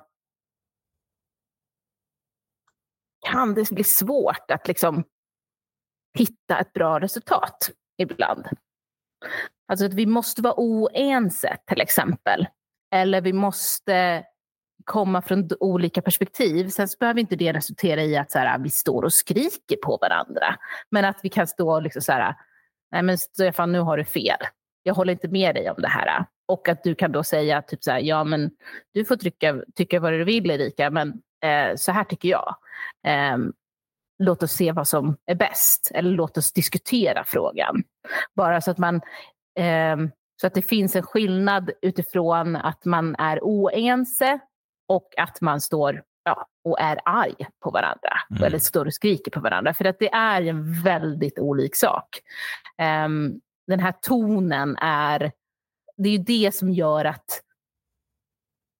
kan 3.29 3.53
det 3.53 3.71
bli 3.71 3.83
svårt 3.83 4.51
att 4.51 4.67
liksom 4.67 5.03
hitta 6.17 6.59
ett 6.59 6.73
bra 6.73 6.99
resultat 6.99 7.71
ibland. 7.97 8.47
Alltså 9.67 9.85
att 9.85 9.93
vi 9.93 10.05
måste 10.05 10.41
vara 10.41 10.53
oense 10.57 11.57
till 11.67 11.81
exempel. 11.81 12.47
Eller 12.91 13.21
vi 13.21 13.33
måste 13.33 14.25
komma 14.85 15.21
från 15.21 15.49
olika 15.59 16.01
perspektiv. 16.01 16.69
Sen 16.69 16.87
så 16.87 16.97
behöver 16.97 17.19
inte 17.19 17.35
det 17.35 17.53
resultera 17.53 18.03
i 18.03 18.17
att 18.17 18.31
så 18.31 18.39
här, 18.39 18.59
vi 18.59 18.69
står 18.69 19.03
och 19.03 19.13
skriker 19.13 19.75
på 19.83 19.97
varandra. 20.01 20.55
Men 20.91 21.05
att 21.05 21.19
vi 21.23 21.29
kan 21.29 21.47
stå 21.47 21.73
och 21.75 21.81
liksom 21.81 22.01
så 22.01 22.11
här, 22.11 22.35
nej 22.91 23.03
men 23.03 23.17
Stefan 23.17 23.71
nu 23.71 23.79
har 23.79 23.97
du 23.97 24.05
fel. 24.05 24.39
Jag 24.83 24.93
håller 24.93 25.13
inte 25.13 25.27
med 25.27 25.55
dig 25.55 25.69
om 25.69 25.81
det 25.81 25.87
här. 25.87 26.25
Och 26.47 26.69
att 26.69 26.83
du 26.83 26.95
kan 26.95 27.11
då 27.11 27.23
säga 27.23 27.61
typ 27.61 27.83
så 27.83 27.91
här, 27.91 27.99
ja 27.99 28.23
men 28.23 28.51
du 28.93 29.05
får 29.05 29.15
trycka, 29.15 29.61
tycka 29.75 29.99
vad 29.99 30.13
du 30.13 30.23
vill 30.23 30.51
Erika, 30.51 30.89
men 30.89 31.21
eh, 31.43 31.75
så 31.75 31.91
här 31.91 32.03
tycker 32.03 32.29
jag. 32.29 32.55
Eh, 33.07 33.37
låt 34.19 34.43
oss 34.43 34.51
se 34.51 34.71
vad 34.71 34.87
som 34.87 35.17
är 35.25 35.35
bäst. 35.35 35.91
Eller 35.93 36.11
låt 36.11 36.37
oss 36.37 36.53
diskutera 36.53 37.23
frågan. 37.23 37.83
Bara 38.35 38.61
så 38.61 38.71
att 38.71 38.77
man 38.77 38.95
eh, 39.59 39.97
så 40.41 40.47
att 40.47 40.53
det 40.53 40.61
finns 40.61 40.95
en 40.95 41.03
skillnad 41.03 41.71
utifrån 41.81 42.55
att 42.55 42.85
man 42.85 43.15
är 43.15 43.39
oense 43.41 44.39
och 44.87 45.13
att 45.17 45.41
man 45.41 45.61
står 45.61 46.03
ja, 46.27 46.47
och 46.63 46.79
är 46.79 46.99
arg 47.05 47.35
på 47.63 47.71
varandra. 47.71 48.09
Mm. 48.31 48.43
Eller 48.43 48.59
står 48.59 48.85
och 48.85 48.93
skriker 48.93 49.31
på 49.31 49.39
varandra. 49.39 49.73
För 49.73 49.85
att 49.85 49.99
det 49.99 50.13
är 50.13 50.41
en 50.41 50.81
väldigt 50.83 51.39
olik 51.39 51.75
sak. 51.75 52.21
Um, 53.05 53.41
den 53.67 53.79
här 53.79 53.93
tonen 54.01 54.77
är, 54.81 55.31
det 55.97 56.09
är 56.09 56.13
ju 56.13 56.23
det 56.23 56.55
som 56.55 56.69
gör 56.69 57.05
att 57.05 57.41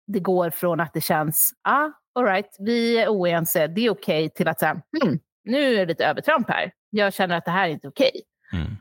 det 0.08 0.20
går 0.20 0.50
från 0.50 0.80
att 0.80 0.94
det 0.94 1.02
känns, 1.02 1.54
ah, 1.62 1.90
all 2.16 2.26
right, 2.26 2.56
vi 2.60 2.98
är 2.98 3.10
oense, 3.10 3.68
det 3.68 3.82
är 3.82 3.90
okej, 3.90 4.26
okay, 4.26 4.30
till 4.30 4.48
att 4.48 4.60
säga, 4.60 4.82
hmm, 5.02 5.20
nu 5.44 5.74
är 5.74 5.80
det 5.80 5.86
lite 5.86 6.06
övertramp 6.06 6.50
här. 6.50 6.72
Jag 6.90 7.14
känner 7.14 7.38
att 7.38 7.46
det 7.46 7.52
här 7.52 7.68
är 7.68 7.72
inte 7.72 7.88
okej. 7.88 8.12
Okay. 8.50 8.62
Mm. 8.62 8.76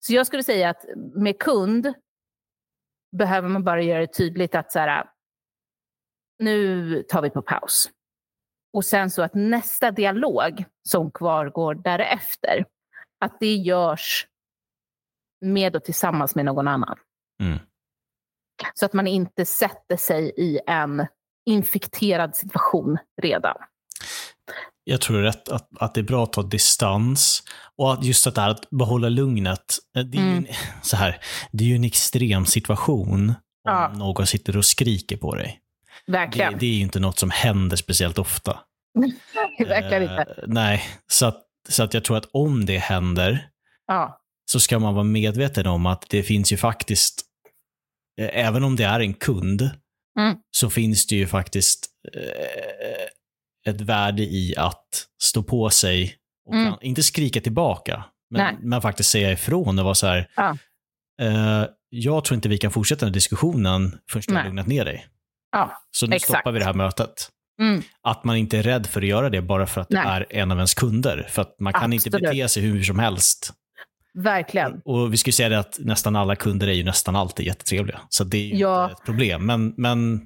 Så 0.00 0.12
jag 0.12 0.26
skulle 0.26 0.42
säga 0.42 0.70
att 0.70 0.84
med 1.14 1.38
kund 1.38 1.92
behöver 3.16 3.48
man 3.48 3.64
bara 3.64 3.82
göra 3.82 4.00
det 4.00 4.12
tydligt 4.12 4.54
att 4.54 4.72
så 4.72 4.78
här, 4.78 5.04
nu 6.42 7.02
tar 7.02 7.22
vi 7.22 7.30
på 7.30 7.42
paus. 7.42 7.90
Och 8.72 8.84
sen 8.84 9.10
så 9.10 9.22
att 9.22 9.34
nästa 9.34 9.90
dialog 9.90 10.64
som 10.88 11.10
kvargår 11.10 11.74
därefter, 11.74 12.64
att 13.24 13.40
det 13.40 13.54
görs 13.54 14.26
med 15.44 15.76
och 15.76 15.84
tillsammans 15.84 16.34
med 16.34 16.44
någon 16.44 16.68
annan. 16.68 16.98
Mm. 17.42 17.58
Så 18.74 18.86
att 18.86 18.92
man 18.92 19.06
inte 19.06 19.44
sätter 19.46 19.96
sig 19.96 20.32
i 20.36 20.60
en 20.66 21.06
infekterad 21.46 22.36
situation 22.36 22.98
redan. 23.22 23.56
Jag 24.84 25.00
tror 25.00 25.22
rätt 25.22 25.48
att, 25.48 25.68
att 25.80 25.94
det 25.94 26.00
är 26.00 26.04
bra 26.04 26.22
att 26.22 26.32
ta 26.32 26.42
distans 26.42 27.42
och 27.76 27.92
att 27.92 28.04
just 28.04 28.26
att 28.26 28.34
det 28.34 28.40
här 28.40 28.50
att 28.50 28.70
behålla 28.70 29.08
lugnet. 29.08 29.78
Det 29.92 30.00
är, 30.00 30.04
mm. 30.04 30.30
ju, 30.30 30.36
en, 30.36 30.46
så 30.82 30.96
här, 30.96 31.20
det 31.52 31.64
är 31.64 31.68
ju 31.68 31.76
en 31.76 31.84
extrem 31.84 32.46
situation 32.46 33.28
om 33.28 33.34
Ja. 33.64 33.92
någon 33.94 34.26
sitter 34.26 34.56
och 34.56 34.64
skriker 34.64 35.16
på 35.16 35.34
dig. 35.34 35.61
Det, 36.06 36.12
Verkligen. 36.12 36.58
det 36.58 36.66
är 36.66 36.74
ju 36.74 36.80
inte 36.80 37.00
något 37.00 37.18
som 37.18 37.30
händer 37.30 37.76
speciellt 37.76 38.18
ofta. 38.18 38.60
Verkligen 39.58 40.02
inte. 40.02 40.14
Eh, 40.38 40.44
nej, 40.46 40.82
så 41.06 41.26
att, 41.26 41.42
så 41.68 41.82
att 41.82 41.94
jag 41.94 42.04
tror 42.04 42.16
att 42.16 42.28
om 42.32 42.66
det 42.66 42.78
händer 42.78 43.48
Ja. 43.86 44.20
så 44.50 44.60
ska 44.60 44.78
man 44.78 44.94
vara 44.94 45.04
medveten 45.04 45.66
om 45.66 45.86
att 45.86 46.06
det 46.10 46.22
finns 46.22 46.52
ju 46.52 46.56
faktiskt, 46.56 47.22
eh, 48.20 48.30
även 48.46 48.64
om 48.64 48.76
det 48.76 48.84
är 48.84 49.00
en 49.00 49.14
kund, 49.14 49.70
Mm. 50.18 50.36
så 50.50 50.70
finns 50.70 51.06
det 51.06 51.16
ju 51.16 51.26
faktiskt 51.26 51.86
eh, 52.14 53.72
ett 53.72 53.80
värde 53.80 54.22
i 54.22 54.54
att 54.56 55.06
stå 55.22 55.42
på 55.42 55.70
sig 55.70 56.16
och 56.48 56.54
Mm. 56.54 56.70
kan, 56.72 56.82
inte 56.82 57.02
skrika 57.02 57.40
tillbaka, 57.40 58.04
men, 58.30 58.56
men 58.60 58.82
faktiskt 58.82 59.10
säga 59.10 59.32
ifrån 59.32 59.78
och 59.78 59.84
vara 59.84 59.94
så 59.94 60.06
här, 60.06 60.28
Ja. 60.36 60.56
eh, 61.22 61.64
jag 61.88 62.24
tror 62.24 62.34
inte 62.34 62.48
vi 62.48 62.58
kan 62.58 62.70
fortsätta 62.70 63.00
den 63.00 63.08
här 63.08 63.14
diskussionen 63.14 63.98
förrän 64.10 64.22
du 64.28 64.34
har 64.34 64.44
lugnat 64.44 64.66
ner 64.66 64.84
dig. 64.84 65.06
Ja. 65.52 65.82
Så 65.90 66.06
nu 66.06 66.16
Exakt. 66.16 66.38
stoppar 66.38 66.52
vi 66.52 66.58
det 66.58 66.64
här 66.64 66.74
mötet. 66.74 67.28
Mm. 67.60 67.82
Att 68.02 68.24
man 68.24 68.36
inte 68.36 68.58
är 68.58 68.62
rädd 68.62 68.86
för 68.86 69.00
att 69.00 69.06
göra 69.06 69.30
det 69.30 69.42
bara 69.42 69.66
för 69.66 69.80
att 69.80 69.88
det 69.88 70.04
Nej. 70.04 70.26
är 70.30 70.36
en 70.36 70.50
av 70.50 70.56
ens 70.56 70.74
kunder. 70.74 71.26
För 71.30 71.42
att 71.42 71.60
man 71.60 71.72
kan 71.72 71.92
inte 71.92 72.08
Absolut. 72.08 72.30
bete 72.30 72.48
sig 72.48 72.62
hur 72.62 72.82
som 72.82 72.98
helst. 72.98 73.52
Verkligen. 74.14 74.80
Och 74.84 75.12
vi 75.12 75.16
skulle 75.16 75.32
säga 75.32 75.48
det 75.48 75.58
att 75.58 75.76
nästan 75.78 76.16
alla 76.16 76.36
kunder 76.36 76.66
är 76.68 76.72
ju 76.72 76.84
nästan 76.84 77.16
alltid 77.16 77.46
jättetrevliga. 77.46 78.00
Så 78.08 78.24
det 78.24 78.36
är 78.36 78.46
ju 78.46 78.56
Ja. 78.56 78.84
inte 78.84 78.92
ett 79.00 79.06
problem. 79.06 79.46
Men, 79.46 79.74
men 79.76 80.18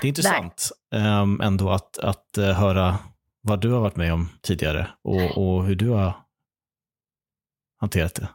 det 0.00 0.06
är 0.06 0.08
intressant 0.08 0.70
ehm, 0.94 1.40
ändå 1.40 1.70
att, 1.70 1.98
att 1.98 2.38
eh, 2.38 2.52
höra 2.52 2.98
vad 3.42 3.60
du 3.60 3.70
har 3.70 3.80
varit 3.80 3.96
med 3.96 4.12
om 4.12 4.28
tidigare 4.42 4.88
och, 5.04 5.38
och 5.38 5.64
hur 5.64 5.74
du 5.74 5.88
har 5.88 6.16
hanterat 7.80 8.14
det. 8.14 8.28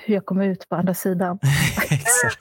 Hur 0.00 0.14
jag 0.14 0.26
kom 0.26 0.40
ut 0.40 0.68
på 0.68 0.76
andra 0.76 0.94
sidan. 0.94 1.38
Exakt. 1.90 2.38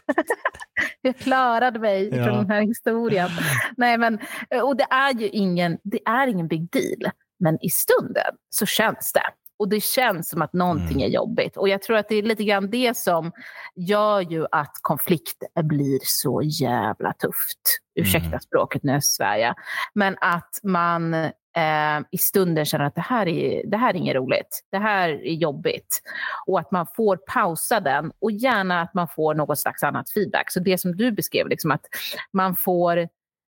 Jag 1.01 1.17
klarade 1.17 1.79
mig 1.79 2.09
Ja. 2.15 2.23
från 2.23 2.37
den 2.37 2.49
här 2.49 2.61
historien. 2.61 3.29
Nej, 3.77 3.97
men, 3.97 4.19
och 4.63 4.77
det 4.77 4.87
är 4.89 5.13
ju 5.13 5.27
ingen, 5.29 5.77
det 5.83 5.99
är 6.05 6.27
ingen 6.27 6.47
big 6.47 6.69
deal. 6.71 7.11
Men 7.39 7.57
i 7.65 7.69
stunden 7.69 8.35
så 8.49 8.65
känns 8.65 9.11
det. 9.13 9.21
Och 9.59 9.69
det 9.69 9.83
känns 9.83 10.29
som 10.29 10.41
att 10.41 10.53
någonting 10.53 10.97
Mm. 10.97 11.01
är 11.03 11.07
jobbigt. 11.07 11.57
Och 11.57 11.69
jag 11.69 11.81
tror 11.81 11.97
att 11.97 12.09
det 12.09 12.15
är 12.15 12.23
lite 12.23 12.43
grann 12.43 12.69
det 12.69 12.97
som 12.97 13.31
gör 13.75 14.21
ju 14.21 14.45
att 14.51 14.71
konflikt 14.81 15.43
blir 15.63 15.99
så 16.03 16.41
jävla 16.43 17.13
tufft. 17.13 17.59
Ursäkta 17.95 18.27
Mm. 18.27 18.39
språket 18.39 18.83
nu, 18.83 18.99
Sverige. 19.01 19.53
Men 19.93 20.17
att 20.21 20.59
man 20.63 21.13
eh, 21.13 21.99
i 22.11 22.17
stunden 22.17 22.65
känner 22.65 22.85
att 22.85 22.95
det 22.95 23.01
här, 23.01 23.27
är, 23.27 23.67
det 23.67 23.77
här 23.77 23.89
är 23.89 23.97
inget 23.97 24.15
roligt. 24.15 24.63
Det 24.71 24.77
här 24.77 25.09
är 25.09 25.33
jobbigt. 25.33 26.01
Och 26.47 26.59
att 26.59 26.71
man 26.71 26.87
får 26.95 27.17
pausa 27.17 27.79
den 27.79 28.11
och 28.19 28.31
gärna 28.31 28.81
att 28.81 28.93
man 28.93 29.07
får 29.07 29.33
något 29.35 29.59
slags 29.59 29.83
annat 29.83 30.09
feedback. 30.11 30.51
Så 30.51 30.59
det 30.59 30.77
som 30.77 30.95
du 30.95 31.11
beskrev, 31.11 31.47
liksom 31.47 31.71
att 31.71 31.85
man 32.31 32.55
får... 32.55 33.07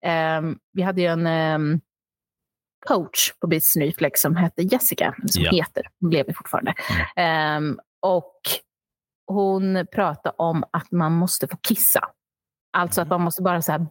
ehm, 0.06 0.58
vi 0.74 0.82
hade 0.82 1.02
ju 1.02 1.08
en 1.08 1.28
ehm, 1.28 1.82
coach 2.88 3.34
på 3.42 3.48
Business 3.48 3.76
Nyflex 3.76 4.22
som 4.22 4.36
hette 4.36 4.62
Jessica, 4.62 5.16
som 5.28 5.44
Ja. 5.44 5.52
heter, 5.52 5.84
hon 6.00 6.12
lever 6.12 6.34
fortfarande. 6.34 6.74
Ehm, 7.16 7.80
och 8.02 8.40
hon 9.28 9.88
pratade 9.92 10.36
om 10.38 10.64
att 10.72 10.92
man 10.92 11.12
måste 11.12 11.48
få 11.48 11.58
kissa. 11.62 12.02
Alltså 12.78 13.02
att 13.02 13.08
man 13.08 13.22
måste 13.22 13.42
bara 13.42 13.62
så 13.62 13.72
här 13.72 13.88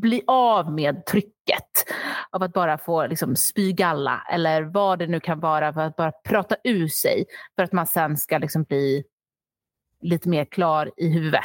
bli 0.00 0.22
av 0.26 0.72
med 0.72 1.06
trycket 1.06 1.84
av 2.30 2.42
att 2.42 2.52
bara 2.52 2.78
få 2.78 3.06
liksom 3.06 3.36
spy 3.36 3.72
galla 3.72 4.26
eller 4.32 4.62
vad 4.62 4.98
det 4.98 5.06
nu 5.06 5.20
kan 5.20 5.40
vara 5.40 5.72
för 5.72 5.80
att 5.80 5.96
bara 5.96 6.12
prata 6.28 6.56
ur 6.64 6.88
sig 6.88 7.24
för 7.56 7.62
att 7.62 7.72
man 7.72 7.86
sen 7.86 8.16
ska 8.16 8.38
liksom 8.38 8.62
bli 8.62 9.04
lite 10.02 10.28
mer 10.28 10.44
klar 10.44 10.90
i 10.96 11.08
huvudet. 11.08 11.44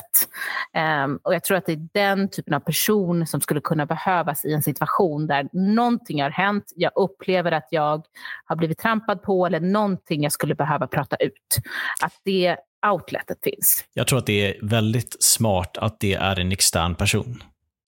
Ehm, 0.74 1.20
och 1.24 1.34
jag 1.34 1.44
tror 1.44 1.58
att 1.58 1.66
det 1.66 1.72
är 1.74 1.88
den 1.94 2.30
typen 2.30 2.54
av 2.54 2.60
person 2.60 3.28
som 3.28 3.42
skulle 3.42 3.62
kunna 3.62 3.86
behövas 3.86 4.46
i 4.46 4.54
en 4.54 4.64
situation 4.64 5.28
där 5.28 5.50
någonting 5.54 6.22
har 6.22 6.30
hänt, 6.30 6.74
jag 6.76 6.92
upplever 6.96 7.52
att 7.52 7.68
jag 7.72 8.06
har 8.46 8.56
blivit 8.56 8.78
trampad 8.78 9.22
på 9.22 9.46
eller 9.46 9.60
någonting 9.60 10.24
jag 10.24 10.32
skulle 10.32 10.56
behöva 10.56 10.88
prata 10.88 11.16
ut. 11.16 11.58
Att 12.04 12.14
det 12.26 12.58
outletet 12.92 13.38
finns. 13.44 13.86
Jag 13.94 14.08
tror 14.08 14.20
att 14.20 14.26
det 14.26 14.48
är 14.48 14.66
väldigt 14.66 15.24
smart 15.24 15.78
att 15.78 16.00
det 16.00 16.14
är 16.14 16.40
en 16.40 16.52
extern 16.52 16.96
person. 16.96 17.44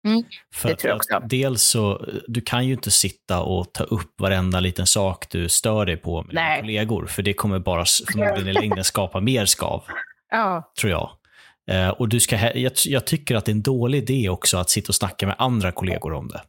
Mm, 0.06 0.22
För 0.54 0.68
det 0.68 0.76
tror 0.76 0.88
jag 0.88 0.96
också. 0.96 1.20
dels 1.24 1.62
så, 1.62 2.06
du 2.26 2.40
kan 2.40 2.66
ju 2.66 2.72
inte 2.72 2.90
sitta 2.90 3.42
och 3.42 3.72
ta 3.72 3.84
upp 3.84 4.20
varenda 4.20 4.60
liten 4.60 4.86
sak 4.86 5.26
du 5.30 5.48
stör 5.48 5.86
dig 5.86 5.96
på 5.96 6.22
med 6.22 6.30
dina 6.30 6.40
Nej. 6.40 6.60
kollegor, 6.60 7.06
för 7.06 7.22
det 7.22 7.32
kommer 7.32 7.58
bara 7.58 7.84
förmodligen 8.12 8.48
i 8.48 8.52
längden 8.52 8.84
skapa 8.84 9.20
mer 9.20 9.46
skav, 9.46 9.82
Ja, 10.32 10.72
tror 10.80 10.90
jag. 10.90 11.10
Eh, 11.70 11.88
och 11.88 12.08
du 12.08 12.20
ska, 12.20 12.36
jag, 12.58 12.72
jag 12.86 13.04
tycker 13.06 13.36
att 13.36 13.44
det 13.44 13.50
är 13.52 13.54
en 13.54 13.62
dålig 13.62 13.98
idé 14.10 14.28
också 14.28 14.58
att 14.58 14.70
sitta 14.70 14.88
och 14.88 14.94
snacka 14.94 15.26
med 15.26 15.36
andra 15.38 15.72
kollegor 15.72 16.12
om 16.12 16.28
det. 16.28 16.42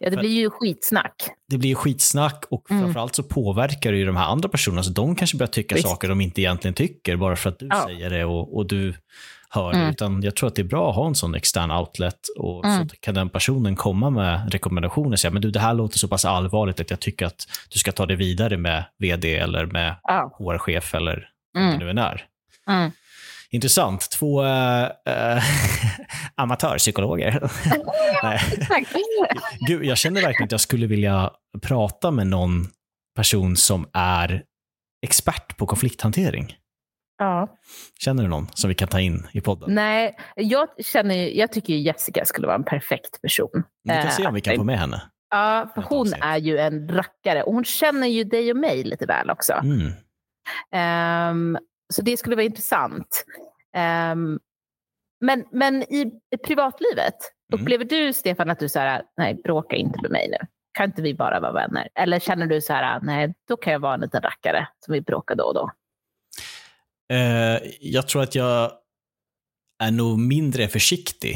ja 0.00 0.10
det 0.10 0.16
blir 0.16 0.30
ju 0.30 0.50
skitsnack. 0.50 1.14
Det 1.50 1.58
blir 1.58 1.68
ju 1.68 1.74
skitsnack 1.74 2.44
och 2.50 2.70
Mm. 2.70 2.82
framförallt 2.82 3.14
så 3.14 3.22
påverkar 3.22 3.92
det 3.92 3.98
ju 3.98 4.06
de 4.06 4.16
här 4.16 4.24
andra 4.26 4.48
personerna, 4.48 4.82
så 4.82 4.90
de 4.90 5.16
kanske 5.16 5.36
börjar 5.36 5.50
tycka 5.50 5.74
Visst. 5.74 5.88
saker 5.88 6.08
de 6.08 6.20
inte 6.20 6.40
egentligen 6.40 6.74
tycker, 6.74 7.16
bara 7.16 7.36
för 7.36 7.50
att 7.50 7.58
du 7.58 7.66
Ja. 7.70 7.82
säger 7.86 8.10
det 8.10 8.24
och, 8.24 8.56
och 8.56 8.66
du 8.66 8.94
hör 9.50 9.72
det. 9.72 9.78
Mm. 9.78 9.90
Utan 9.90 10.22
jag 10.22 10.36
tror 10.36 10.48
att 10.48 10.54
det 10.54 10.62
är 10.62 10.66
bra 10.66 10.90
att 10.90 10.96
ha 10.96 11.06
en 11.06 11.14
sån 11.14 11.34
extern 11.34 11.70
outlet 11.70 12.18
och 12.38 12.64
Mm. 12.64 12.88
så 12.88 12.96
kan 13.00 13.14
den 13.14 13.28
personen 13.28 13.76
komma 13.76 14.10
med 14.10 14.52
rekommendationer 14.52 15.12
och 15.12 15.18
säga, 15.20 15.30
men 15.30 15.42
du, 15.42 15.50
det 15.50 15.60
här 15.60 15.74
låter 15.74 15.98
så 15.98 16.08
pass 16.08 16.24
allvarligt 16.24 16.80
att 16.80 16.90
jag 16.90 17.00
tycker 17.00 17.26
att 17.26 17.46
du 17.72 17.78
ska 17.78 17.92
ta 17.92 18.06
det 18.06 18.16
vidare 18.16 18.56
med 18.56 18.84
vd 18.98 19.34
eller 19.36 19.66
med 19.66 19.96
Ja. 20.02 20.36
HR-chef 20.38 20.94
eller 20.94 21.28
vad 21.54 21.62
det 21.62 21.68
Mm. 21.68 21.78
nu 21.78 21.90
än 21.90 21.98
är. 21.98 22.24
Mm. 22.70 22.90
Intressant. 23.54 24.10
Två 24.10 24.44
äh, 24.44 24.84
äh, 25.06 25.42
amatörpsykologer. 26.34 27.40
Nej. 28.22 28.40
Gud, 29.66 29.84
jag 29.84 29.98
känner 29.98 30.22
verkligen 30.22 30.44
att 30.44 30.52
jag 30.52 30.60
skulle 30.60 30.86
vilja 30.86 31.30
prata 31.62 32.10
med 32.10 32.26
någon 32.26 32.66
person 33.16 33.56
som 33.56 33.88
är 33.92 34.42
expert 35.06 35.56
på 35.56 35.66
konflikthantering. 35.66 36.56
Ja. 37.18 37.48
Känner 38.00 38.22
du 38.22 38.28
någon 38.28 38.48
som 38.54 38.68
vi 38.68 38.74
kan 38.74 38.88
ta 38.88 39.00
in 39.00 39.26
i 39.32 39.40
podden? 39.40 39.74
Nej, 39.74 40.16
jag, 40.36 40.68
känner, 40.84 41.14
jag 41.14 41.52
tycker 41.52 41.74
Jessica 41.74 42.24
skulle 42.24 42.46
vara 42.46 42.56
en 42.56 42.64
perfekt 42.64 43.22
person. 43.22 43.62
Vi 43.84 43.90
kan 43.90 44.10
se 44.10 44.26
om 44.26 44.34
vi 44.34 44.40
kan 44.40 44.54
Eh, 44.54 44.58
få 44.58 44.64
med 44.64 44.78
henne. 44.78 45.02
Ja, 45.30 45.70
för 45.74 45.82
hon 45.82 46.12
är 46.12 46.36
ju 46.38 46.58
en 46.58 46.88
rackare 46.88 47.42
och 47.42 47.54
hon 47.54 47.64
känner 47.64 48.06
ju 48.06 48.24
dig 48.24 48.50
och 48.50 48.56
mig 48.56 48.84
lite 48.84 49.06
väl 49.06 49.30
också. 49.30 49.52
Mm. 49.52 49.92
Ehm, 50.72 51.58
så 51.94 52.02
det 52.02 52.16
skulle 52.16 52.36
vara 52.36 52.44
intressant. 52.44 53.24
Ehm, 53.76 54.38
men, 55.20 55.44
men 55.52 55.82
i 55.82 56.12
privatlivet, 56.46 57.14
Mm. 57.52 57.62
upplever 57.62 57.84
du 57.84 58.12
Stefan 58.12 58.50
att 58.50 58.58
du 58.58 58.68
så 58.68 58.78
här, 58.78 59.02
nej 59.16 59.34
bråka 59.34 59.76
inte 59.76 59.98
med 60.02 60.10
mig 60.10 60.28
nu. 60.30 60.36
Kan 60.72 60.86
inte 60.86 61.02
vi 61.02 61.14
bara 61.14 61.40
vara 61.40 61.52
vänner? 61.52 61.88
Eller 61.94 62.18
känner 62.20 62.46
du 62.46 62.60
så 62.60 62.72
här, 62.72 63.00
nej 63.00 63.34
då 63.48 63.56
kan 63.56 63.72
jag 63.72 63.80
vara 63.80 63.94
en 63.94 64.00
liten 64.00 64.22
rackare 64.22 64.68
som 64.84 64.92
vill 64.92 65.02
bråka 65.02 65.34
då 65.34 65.44
och 65.44 65.54
då? 65.54 65.70
Eh, 67.14 67.60
jag 67.80 68.08
tror 68.08 68.22
att 68.22 68.34
jag 68.34 68.72
är 69.82 69.90
nog 69.90 70.18
mindre 70.18 70.68
försiktig 70.68 71.32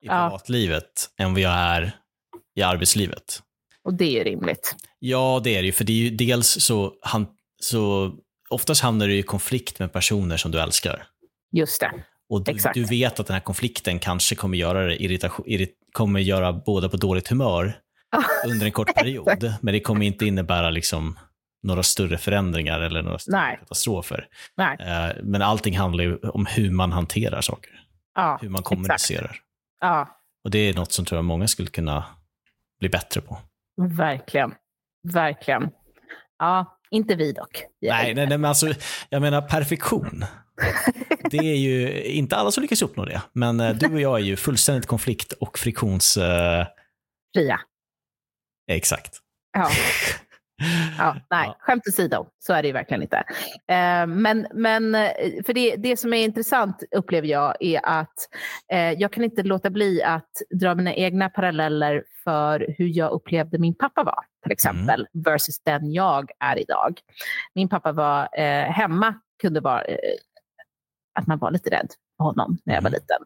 i 0.00 0.06
Ja. 0.06 0.12
privatlivet 0.28 1.10
än 1.18 1.32
vad 1.32 1.40
jag 1.42 1.52
är 1.52 1.92
i 2.54 2.62
arbetslivet. 2.62 3.42
Och 3.82 3.94
det 3.94 4.04
är 4.04 4.10
ju 4.10 4.24
rimligt. 4.24 4.76
Ja, 4.98 5.40
det 5.44 5.56
är 5.56 5.62
det 5.62 5.66
ju. 5.66 5.72
För 5.72 5.84
det 5.84 5.92
är 5.92 5.96
ju 5.96 6.10
dels 6.10 6.46
så, 6.48 6.94
han, 7.00 7.26
så 7.60 8.12
oftast 8.50 8.82
hamnar 8.82 9.06
du 9.06 9.14
i 9.18 9.22
konflikt 9.22 9.78
med 9.78 9.92
personer 9.92 10.36
som 10.36 10.50
du 10.50 10.60
älskar. 10.60 11.06
Just 11.52 11.80
det. 11.80 11.92
Och 12.28 12.44
du, 12.44 12.56
du 12.74 12.84
vet 12.84 13.20
att 13.20 13.26
den 13.26 13.34
här 13.34 13.40
konflikten 13.40 13.98
kanske 13.98 14.34
kommer 14.34 14.58
göra, 14.58 14.86
det 14.86 15.02
irritation, 15.02 15.46
irrit, 15.48 15.74
kommer 15.92 16.20
göra 16.20 16.52
båda 16.52 16.88
på 16.88 16.96
dåligt 16.96 17.28
humör. 17.28 17.78
under 18.46 18.66
en 18.66 18.72
kort 18.72 18.94
period. 18.94 19.54
Men 19.60 19.72
det 19.74 19.80
kommer 19.80 20.06
inte 20.06 20.26
innebära 20.26 20.70
liksom 20.70 21.18
några 21.62 21.82
större 21.82 22.18
förändringar 22.18 22.80
eller 22.80 23.02
några 23.02 23.18
större 23.18 23.36
Nej. 23.40 23.56
katastrofer. 23.58 24.28
Nej. 24.56 24.76
Eh, 24.80 25.16
Men 25.22 25.42
allting 25.42 25.78
handlar 25.78 26.04
ju 26.04 26.16
om 26.18 26.46
hur 26.46 26.70
man 26.70 26.92
hanterar 26.92 27.40
saker, 27.40 27.70
Ja, 28.14 28.38
hur 28.42 28.48
man 28.48 28.62
kommunicerar. 28.62 29.36
Ja, 29.80 30.08
Och 30.44 30.50
det 30.50 30.58
är 30.58 30.74
något 30.74 30.92
som 30.92 31.04
tror 31.04 31.18
jag 31.18 31.24
många 31.24 31.48
skulle 31.48 31.68
kunna 31.68 32.04
bli 32.80 32.88
bättre 32.88 33.20
på. 33.20 33.38
verkligen. 33.96 34.54
Verkligen. 35.12 35.70
Ja, 36.38 36.75
inte 36.96 37.14
vi 37.14 37.32
dock. 37.32 37.64
Nej, 37.82 38.14
nej, 38.14 38.26
nej, 38.26 38.38
men 38.38 38.44
alltså, 38.44 38.66
jag 39.08 39.22
menar 39.22 39.42
perfektion. 39.42 40.24
Det 41.30 41.36
är 41.38 41.56
ju 41.56 42.02
inte 42.04 42.36
alla 42.36 42.50
som 42.50 42.62
lyckas 42.62 42.82
uppnå 42.82 43.04
det, 43.04 43.22
men 43.32 43.60
eh, 43.60 43.74
du 43.74 43.94
och 43.94 44.00
jag 44.00 44.14
är 44.20 44.24
ju 44.24 44.36
fullständigt 44.36 44.86
konflikt 44.86 45.32
och 45.32 45.58
friktions... 45.58 46.16
Eh, 46.16 46.66
Fria. 47.36 47.60
exakt. 48.70 49.18
Ja. 49.52 49.70
Ja, 50.98 51.16
nej, 51.30 51.46
Ja. 51.46 51.56
skämt 51.60 51.82
åsido, 51.88 52.26
så 52.38 52.52
är 52.52 52.62
det 52.62 52.68
ju 52.68 52.72
verkligen 52.72 53.02
inte. 53.02 53.16
Eh, 53.68 54.06
men, 54.06 54.46
men 54.54 54.92
för 55.46 55.52
det, 55.52 55.76
det 55.76 55.96
som 55.96 56.12
är 56.12 56.24
intressant 56.24 56.82
upplever 56.96 57.28
jag 57.28 57.56
är 57.60 57.80
att 57.84 58.14
eh, 58.72 58.92
jag 58.92 59.12
kan 59.12 59.24
inte 59.24 59.42
låta 59.42 59.70
bli 59.70 60.02
att 60.02 60.30
dra 60.60 60.74
mina 60.74 60.94
egna 60.94 61.28
paralleller 61.28 62.04
för 62.24 62.74
hur 62.78 62.98
jag 62.98 63.10
upplevde 63.12 63.58
min 63.58 63.74
pappa 63.74 64.02
var, 64.04 64.24
till 64.46 64.52
exempel, 64.52 65.06
versus 65.12 65.60
den 65.64 65.92
jag 65.92 66.30
är 66.40 66.58
idag. 66.58 67.00
Min 67.54 67.68
pappa 67.68 67.92
var 67.92 68.28
eh, 68.38 68.70
hemma, 68.70 69.14
kunde 69.42 69.60
vara 69.60 69.84
eh, 69.84 69.98
att 71.18 71.26
man 71.26 71.38
var 71.38 71.50
lite 71.50 71.70
rädd 71.70 71.88
för 72.16 72.24
honom 72.24 72.58
när 72.64 72.74
jag 72.74 72.82
var 72.82 72.90
Mm. 72.90 73.00
liten. 73.00 73.18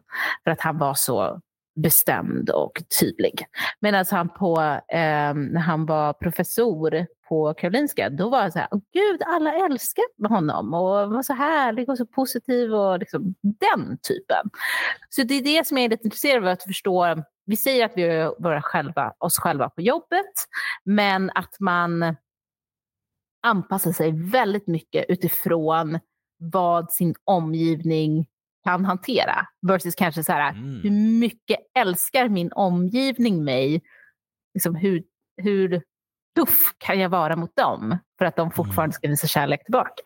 För 0.43 0.51
att 0.51 0.61
han 0.61 0.77
var 0.77 0.93
så 0.93 1.41
bestämd 1.75 2.49
och 2.49 2.83
tydlig. 2.99 3.45
Medan 3.79 4.05
han 4.11 4.29
på, 4.29 4.61
eh, 4.87 5.33
när 5.33 5.59
han 5.59 5.85
var 5.85 6.13
professor 6.13 7.05
på 7.29 7.53
Karolinska, 7.53 8.09
då 8.09 8.29
var 8.29 8.41
jag 8.41 8.53
så 8.53 8.59
här, 8.59 8.67
gud, 8.93 9.21
alla 9.25 9.53
älskar 9.53 10.29
honom 10.29 10.73
och 10.73 11.11
var 11.11 11.23
så 11.23 11.33
härlig 11.33 11.89
och 11.89 11.97
så 11.97 12.05
positiv 12.05 12.73
och 12.73 12.99
liksom 12.99 13.35
den 13.41 13.97
typen. 13.97 14.49
Så 15.09 15.23
det 15.23 15.33
är 15.33 15.43
det 15.43 15.67
som 15.67 15.77
jag 15.77 15.85
är 15.85 15.89
lite 15.89 16.03
intresserad 16.03 16.43
av 16.43 16.49
att 16.49 16.63
förstå. 16.63 17.23
Vi 17.45 17.57
säger 17.57 17.85
att 17.85 17.91
vi 17.95 18.31
våra 18.39 18.61
själva, 18.61 19.13
oss 19.19 19.37
själva 19.39 19.69
på 19.69 19.81
jobbet, 19.81 20.33
men 20.83 21.29
att 21.35 21.59
man 21.59 22.15
anpassar 23.43 23.91
sig 23.91 24.11
väldigt 24.31 24.67
mycket 24.67 25.05
utifrån 25.09 25.99
vad 26.37 26.91
sin 26.91 27.15
omgivning 27.23 28.25
kan 28.63 28.85
hantera. 28.85 29.47
Versus 29.67 29.95
kanske 29.95 30.23
så 30.23 30.31
här, 30.31 30.51
Mm. 30.51 30.81
hur 30.83 30.91
mycket 31.19 31.59
älskar 31.79 32.29
min 32.29 32.51
omgivning 32.51 33.43
mig? 33.43 33.81
Liksom 34.53 34.75
hur, 34.75 35.03
hur 35.37 35.83
tuff 36.35 36.73
kan 36.77 36.99
jag 36.99 37.09
vara 37.09 37.35
mot 37.35 37.55
dem 37.55 37.97
för 38.17 38.25
att 38.25 38.35
de 38.35 38.51
fortfarande 38.51 38.93
ska 38.95 39.07
visa 39.07 39.27
kärlek 39.27 39.63
tillbaka? 39.63 40.03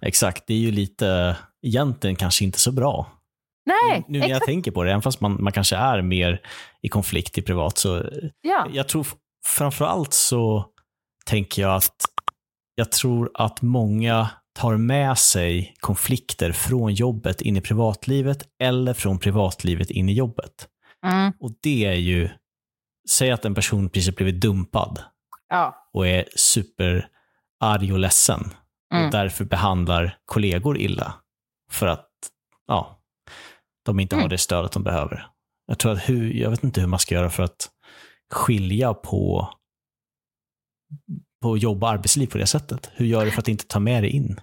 Exakt, 0.00 0.46
det 0.46 0.54
är 0.54 0.58
ju 0.58 0.70
lite, 0.70 1.36
egentligen 1.62 2.16
kanske 2.16 2.44
inte 2.44 2.58
så 2.58 2.72
bra. 2.72 3.06
Nej, 3.66 4.04
nu 4.08 4.18
när 4.18 4.26
jag 4.28 4.36
exakt. 4.36 4.46
tänker 4.46 4.70
på 4.70 4.82
det, 4.84 4.90
även 4.90 5.02
fast 5.02 5.20
man, 5.20 5.42
man 5.42 5.52
kanske 5.52 5.76
är 5.76 6.02
mer 6.02 6.40
i 6.82 6.88
konflikt 6.88 7.38
i 7.38 7.42
privat, 7.42 7.78
så 7.78 8.04
Ja. 8.40 8.66
jag 8.72 8.88
tror 8.88 9.00
f- 9.02 9.14
framför 9.46 9.84
allt 9.84 10.12
så 10.12 10.64
tänker 11.26 11.62
jag 11.62 11.74
att 11.76 11.96
jag 12.74 12.92
tror 12.92 13.30
att 13.34 13.62
många 13.62 14.28
tar 14.58 14.76
med 14.76 15.18
sig 15.18 15.74
konflikter 15.80 16.52
från 16.52 16.94
jobbet 16.94 17.40
in 17.40 17.56
i 17.56 17.60
privatlivet 17.60 18.42
eller 18.62 18.94
från 18.94 19.18
privatlivet 19.18 19.90
in 19.90 20.08
i 20.08 20.12
jobbet. 20.12 20.68
Mm, 21.06 21.32
Och 21.40 21.50
det 21.62 21.84
är 21.84 21.92
ju, 21.94 22.28
säg 23.10 23.30
att 23.30 23.44
en 23.44 23.54
person 23.54 23.88
precis 23.88 24.14
blivit 24.16 24.40
dumpad 24.40 24.98
ja. 25.48 25.88
och 25.92 26.06
är 26.06 26.24
superarg 26.36 27.92
och 27.92 27.98
ledsen 27.98 28.50
Mm. 28.94 29.04
och 29.06 29.10
därför 29.12 29.44
behandlar 29.44 30.18
kollegor 30.24 30.78
illa 30.78 31.14
för 31.70 31.86
att 31.86 32.08
ja, 32.66 32.98
de 33.82 34.00
inte 34.00 34.16
har 34.16 34.20
Mm. 34.20 34.30
det 34.30 34.38
stödet 34.38 34.72
de 34.72 34.82
behöver. 34.82 35.26
Jag 35.66 35.78
tror 35.78 35.92
att 35.92 36.08
hur, 36.08 36.32
jag 36.32 36.50
vet 36.50 36.64
inte 36.64 36.80
hur 36.80 36.88
man 36.88 36.98
ska 36.98 37.14
göra 37.14 37.30
för 37.30 37.42
att 37.42 37.70
skilja 38.32 38.94
på, 38.94 39.48
på 41.42 41.58
jobb 41.58 41.82
och 41.82 41.90
arbetsliv 41.90 42.26
på 42.26 42.38
det 42.38 42.46
sättet. 42.46 42.90
Hur 42.94 43.06
gör 43.06 43.24
du 43.24 43.30
för 43.30 43.40
att 43.40 43.48
inte 43.48 43.66
ta 43.66 43.80
med 43.80 44.02
dig 44.02 44.10
in? 44.10 44.40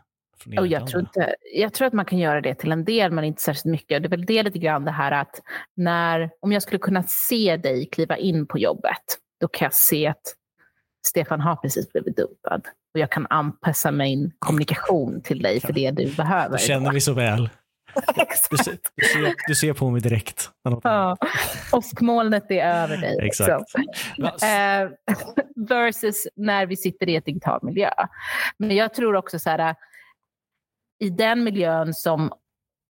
Och 0.58 0.67
jag, 0.67 0.88
tror 0.88 1.02
inte, 1.02 1.36
jag 1.54 1.73
tror 1.73 1.88
att 1.88 1.93
man 1.93 2.06
kan 2.06 2.19
göra 2.19 2.41
det 2.41 2.56
till 2.56 2.71
en 2.71 2.86
del, 2.86 3.12
men 3.12 3.23
inte 3.23 3.41
särskilt 3.41 3.65
mycket. 3.71 4.04
Det 4.04 4.08
är 4.08 4.10
väl 4.10 4.25
det 4.25 4.43
lite 4.43 4.60
grann 4.60 4.86
det 4.86 4.91
här 4.91 5.12
att 5.12 5.41
när, 5.75 6.30
om 6.39 6.52
jag 6.52 6.62
skulle 6.63 6.80
kunna 6.80 7.04
se 7.04 7.58
dig 7.58 7.89
kliva 7.91 8.17
in 8.17 8.47
på 8.47 8.60
jobbet, 8.60 9.04
då 9.41 9.47
kan 9.47 9.65
jag 9.65 9.73
se 9.73 10.08
att 10.08 10.21
Stefan 11.08 11.41
har 11.41 11.56
precis 11.56 11.91
blivit 11.91 12.17
dumpad. 12.17 12.67
Och 12.93 12.99
jag 12.99 13.12
kan 13.12 13.28
anpassa 13.30 13.91
min 13.91 14.32
kommunikation 14.39 15.21
till 15.21 15.41
dig 15.41 15.60
för 15.60 15.73
det 15.73 15.91
du 15.91 16.15
behöver. 16.15 16.58
Du 16.58 16.63
känner 16.63 16.91
vi 16.91 17.02
så 17.02 17.13
väl. 17.13 17.49
Du 18.49 18.58
ser, 18.58 18.78
du, 18.95 19.06
ser, 19.06 19.36
du 19.47 19.56
ser 19.56 19.73
på 19.73 19.89
mig 19.89 20.02
direkt. 20.02 20.52
Ja. 20.84 21.17
Åskmolnet 21.71 22.52
är 22.52 22.65
över 22.65 22.97
dig. 22.97 23.17
Exakt. 23.21 23.75
Eh, 24.43 24.89
versus 25.69 26.28
när 26.36 26.65
vi 26.65 26.78
sitter 26.78 27.10
i 27.10 27.15
ett 27.15 27.25
digital 27.25 27.60
miljö. 27.63 27.89
Men 28.58 28.75
jag 28.75 28.93
tror 28.93 29.15
också 29.15 29.39
så 29.39 29.49
här, 29.49 29.75
i 30.99 31.10
den 31.10 31.43
miljön 31.43 31.93
som 31.93 32.32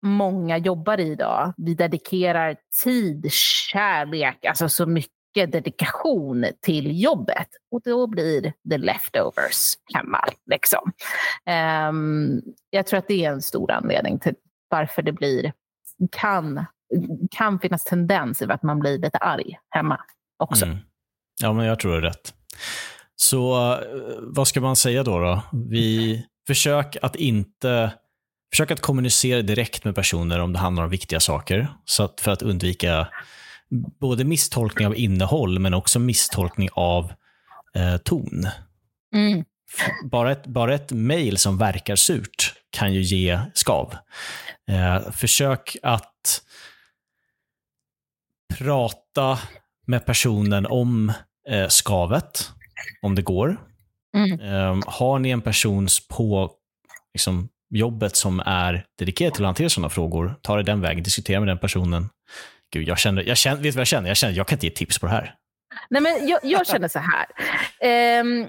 många 0.03 0.59
jobbar 0.59 1.01
i 1.01 1.13
idag, 1.13 1.53
vi 1.57 1.75
dedikerar 1.75 2.57
tid, 2.85 3.33
kärlek, 3.73 4.45
alltså 4.45 4.69
så 4.69 4.87
mycket 4.87 5.53
dedikation 5.53 6.47
till 6.61 7.03
jobbet. 7.03 7.49
Och 7.71 7.81
då 7.85 8.07
blir 8.07 8.53
det 8.65 8.79
leftovers 8.79 9.75
hemma. 9.95 10.25
Liksom. 10.47 10.93
Ehm, 11.47 12.41
jag 12.71 12.87
tror 12.87 12.99
att 12.99 13.09
det 13.09 13.25
är 13.25 13.33
en 13.33 13.43
stor 13.43 13.71
anledning 13.71 14.19
till 14.19 14.35
varför 14.73 15.03
det 15.03 15.13
blir, 15.13 15.53
kan, 16.13 16.67
kan 17.31 17.59
finnas 17.61 17.85
tendens 17.85 18.43
över 18.43 18.55
att 18.55 18.63
man 18.63 18.79
blir 18.79 18.99
lite 18.99 19.19
arg 19.19 19.59
hemma 19.71 20.01
också. 20.39 20.65
Mm. 20.65 20.79
Ja, 21.41 21.53
men 21.53 21.67
jag 21.67 21.79
tror 21.79 21.93
det 21.93 21.99
är 21.99 22.03
rätt. 22.03 22.35
Så 23.17 23.73
eh, 23.73 23.79
vad 24.21 24.49
ska 24.49 24.61
man 24.61 24.77
säga 24.77 25.03
då? 25.03 25.19
då? 25.19 25.43
Vi 25.53 26.27
försök 26.47 26.97
att 27.03 27.17
inte 27.17 27.93
Försök 28.53 28.71
att 28.71 28.81
kommunicera 28.81 29.43
direkt 29.43 29.85
med 29.85 29.95
personer 29.95 30.39
om 30.39 30.53
det 30.53 30.59
handlar 30.59 30.85
om 30.85 30.91
viktiga 30.91 31.21
saker. 31.21 31.69
Så 31.85 32.03
att, 32.03 32.21
för 32.21 32.31
att 32.31 32.43
undvika 32.43 33.09
både 34.01 34.25
misstolkning 34.25 34.87
av 34.87 34.97
innehåll 34.97 35.59
men 35.59 35.75
också 35.75 35.99
misstolkning 35.99 36.69
av 36.73 37.13
eh, 37.75 37.97
ton. 37.97 38.47
Mm. 39.15 39.45
Bara 40.11 40.33
ett, 40.33 40.47
bara 40.47 40.75
ett 40.75 40.93
mejl 40.93 41.39
som 41.39 41.59
verkar 41.59 41.97
surt 41.97 42.55
kan 42.73 42.95
ju 42.95 43.01
ge 43.01 43.41
skav. 43.55 43.95
Eh, 44.71 45.11
försök 45.11 45.77
att 45.83 46.43
prata 48.59 49.39
med 49.87 50.07
personen 50.07 50.67
om 50.67 51.13
eh, 51.49 51.69
skavet, 51.69 52.51
om 53.03 53.15
det 53.15 53.23
går. 53.23 53.57
Mm. 54.17 54.41
Eh, 54.41 54.79
har 54.87 55.19
ni 55.19 55.31
en 55.31 55.41
person 55.41 55.89
på 56.09 56.51
liksom, 57.15 57.49
jobbet 57.71 58.17
som 58.17 58.41
är 58.41 58.87
dedikerad 58.99 59.35
till 59.35 59.45
att 59.45 59.49
hantera 59.49 59.69
sådana 59.69 59.89
frågor, 59.89 60.35
ta 60.43 60.57
det 60.57 60.63
den 60.63 60.81
vägen, 60.81 61.03
diskutera 61.03 61.41
med 61.41 61.49
den 61.49 61.59
personen. 61.59 62.09
Gud, 62.73 62.89
jag 62.89 62.99
känner, 62.99 63.23
jag 63.23 63.37
känner, 63.37 63.57
vet 63.57 63.63
du 63.63 63.71
vad 63.71 63.81
jag 63.81 63.87
känner? 63.87 64.09
Jag 64.09 64.17
känner 64.17 64.35
jag 64.35 64.47
kan 64.47 64.57
inte 64.57 64.67
ge 64.67 64.73
tips 64.73 64.99
på 64.99 65.07
det 65.07 65.13
här. 65.13 65.35
Nej, 65.91 66.03
men 66.03 66.29
jag, 66.29 66.41
jag 66.43 66.67
känner 66.67 66.89
så 66.89 66.99
här. 66.99 67.27
Ehm, 67.81 68.47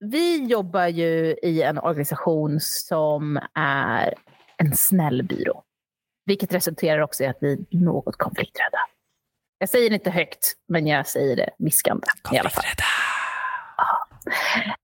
vi 0.00 0.46
jobbar 0.46 0.86
ju 0.86 1.36
i 1.42 1.62
en 1.62 1.78
organisation 1.78 2.58
som 2.60 3.40
är 3.54 4.14
en 4.56 4.76
snäll 4.76 5.22
byrå. 5.22 5.62
Vilket 6.26 6.54
resulterar 6.54 7.00
också 7.00 7.24
i 7.24 7.26
att 7.26 7.38
vi 7.40 7.52
är 7.52 7.58
något 7.70 8.16
konflikträdda. 8.16 8.78
Jag 9.58 9.68
säger 9.68 9.90
det 9.90 9.94
inte 9.94 10.10
högt, 10.10 10.52
men 10.68 10.86
jag 10.86 11.06
säger 11.06 11.36
det 11.36 11.50
viskande 11.58 12.06
i 12.32 12.38
alla 12.38 12.50
fall. 12.50 12.64
Konflikträdda. 12.64 12.84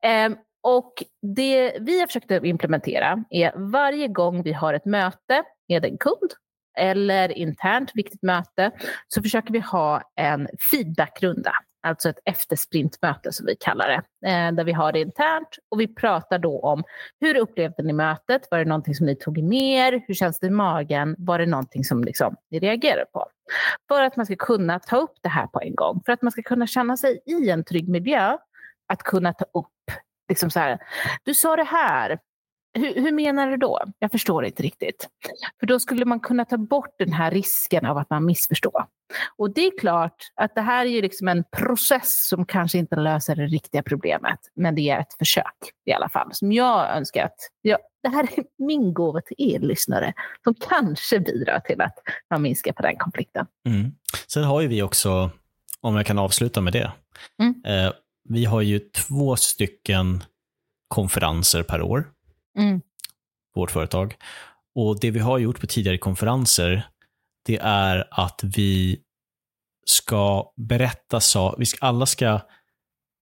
Ehm, 0.02 0.36
och 0.62 0.92
det 1.36 1.76
vi 1.80 2.00
har 2.00 2.06
försökt 2.06 2.30
implementera 2.30 3.24
är 3.30 3.52
varje 3.56 4.08
gång 4.08 4.42
vi 4.42 4.52
har 4.52 4.74
ett 4.74 4.84
möte 4.84 5.42
med 5.68 5.84
en 5.84 5.98
kund 5.98 6.32
eller 6.78 7.28
internt 7.28 7.90
viktigt 7.94 8.22
möte 8.22 8.70
så 9.08 9.22
försöker 9.22 9.52
vi 9.52 9.60
ha 9.60 10.02
en 10.16 10.48
feedbackrunda. 10.70 11.52
Alltså 11.86 12.08
ett 12.08 12.18
eftersprintmöte 12.24 13.32
som 13.32 13.46
vi 13.46 13.56
kallar 13.56 13.88
det. 13.88 14.28
Eh, 14.28 14.52
där 14.52 14.64
vi 14.64 14.72
har 14.72 14.92
det 14.92 15.00
internt 15.00 15.48
och 15.68 15.80
vi 15.80 15.94
pratar 15.94 16.38
då 16.38 16.60
om 16.60 16.84
hur 17.20 17.36
upplevde 17.36 17.82
ni 17.82 17.92
mötet? 17.92 18.48
Var 18.50 18.58
det 18.58 18.64
någonting 18.64 18.94
som 18.94 19.06
ni 19.06 19.16
tog 19.16 19.38
ner? 19.42 20.02
Hur 20.06 20.14
känns 20.14 20.38
det 20.38 20.46
i 20.46 20.50
magen? 20.50 21.14
Var 21.18 21.38
det 21.38 21.46
någonting 21.46 21.84
som 21.84 22.04
liksom 22.04 22.36
ni 22.50 22.58
reagerade 22.58 23.06
på? 23.12 23.26
För 23.88 24.02
att 24.02 24.16
man 24.16 24.26
ska 24.26 24.36
kunna 24.36 24.78
ta 24.78 24.96
upp 24.96 25.14
det 25.22 25.28
här 25.28 25.46
på 25.46 25.60
en 25.60 25.74
gång. 25.74 26.02
För 26.06 26.12
att 26.12 26.22
man 26.22 26.32
ska 26.32 26.42
kunna 26.42 26.66
känna 26.66 26.96
sig 26.96 27.20
i 27.26 27.50
en 27.50 27.64
trygg 27.64 27.88
miljö. 27.88 28.36
Att 28.88 29.02
kunna 29.02 29.32
ta 29.32 29.44
upp 29.44 29.72
liksom 30.28 30.50
så 30.50 30.60
här, 30.60 30.78
du 31.24 31.34
sa 31.34 31.56
det 31.56 31.64
här 31.64 32.18
hur, 32.76 32.94
hur, 32.94 33.12
menar 33.12 33.50
du 33.50 33.56
då? 33.56 33.80
Jag 33.98 34.10
förstår 34.10 34.44
inte 34.44 34.62
riktigt. 34.62 35.08
För 35.60 35.66
då 35.66 35.80
skulle 35.80 36.04
man 36.04 36.20
kunna 36.20 36.44
ta 36.44 36.56
bort 36.56 36.94
den 36.98 37.12
här 37.12 37.30
risken 37.30 37.86
av 37.86 37.98
att 37.98 38.10
man 38.10 38.24
missförstår. 38.24 38.86
Och 39.36 39.50
det 39.50 39.66
är 39.66 39.78
klart 39.78 40.16
att 40.34 40.54
det 40.54 40.60
här 40.60 40.86
är 40.86 40.90
ju 40.90 41.02
liksom 41.02 41.28
en 41.28 41.44
process 41.56 42.28
som 42.28 42.46
kanske 42.46 42.78
inte 42.78 42.96
löser 42.96 43.36
det 43.36 43.46
riktiga 43.46 43.82
problemet. 43.82 44.38
Men 44.54 44.74
det 44.74 44.90
är 44.90 45.00
ett 45.00 45.14
försök 45.18 45.56
i 45.84 45.92
alla 45.92 46.08
fall 46.08 46.28
som 46.32 46.52
jag 46.52 46.96
önskar 46.96 47.24
att 47.24 47.36
jag, 47.62 47.78
det 48.02 48.08
här 48.08 48.22
är 48.22 48.44
min 48.58 48.94
gåva 48.94 49.20
till 49.20 49.36
er 49.38 49.58
lyssnare 49.58 50.12
som 50.44 50.54
kanske 50.54 51.20
bidrar 51.20 51.60
till 51.60 51.80
att 51.80 51.98
man 52.30 52.42
minskar 52.42 52.72
på 52.72 52.82
den 52.82 52.96
konflikten. 52.96 53.46
Mm. 53.68 53.92
Sen 54.26 54.44
har 54.44 54.60
ju 54.60 54.68
vi 54.68 54.82
också, 54.82 55.30
om 55.80 55.96
jag 55.96 56.06
kan 56.06 56.18
avsluta 56.18 56.60
med 56.60 56.72
det, 56.72 56.92
mm. 57.42 57.62
eh, 57.64 57.92
vi 58.28 58.44
har 58.44 58.60
ju 58.60 58.78
två 58.78 59.36
stycken 59.36 60.24
konferenser 60.88 61.62
per 61.62 61.82
år. 61.82 62.04
Mm. 62.56 62.80
Vårt 63.54 63.70
företag. 63.70 64.16
Och 64.74 65.00
det 65.00 65.10
vi 65.10 65.20
har 65.20 65.38
gjort 65.38 65.60
på 65.60 65.66
tidigare 65.66 65.98
konferenser, 65.98 66.88
det 67.46 67.58
är 67.62 68.08
att 68.10 68.40
vi 68.44 69.00
ska 69.86 70.52
berätta 70.56 71.20
så, 71.20 71.54
vi 71.58 71.66
ska, 71.66 71.86
alla 71.86 72.06
ska, 72.06 72.40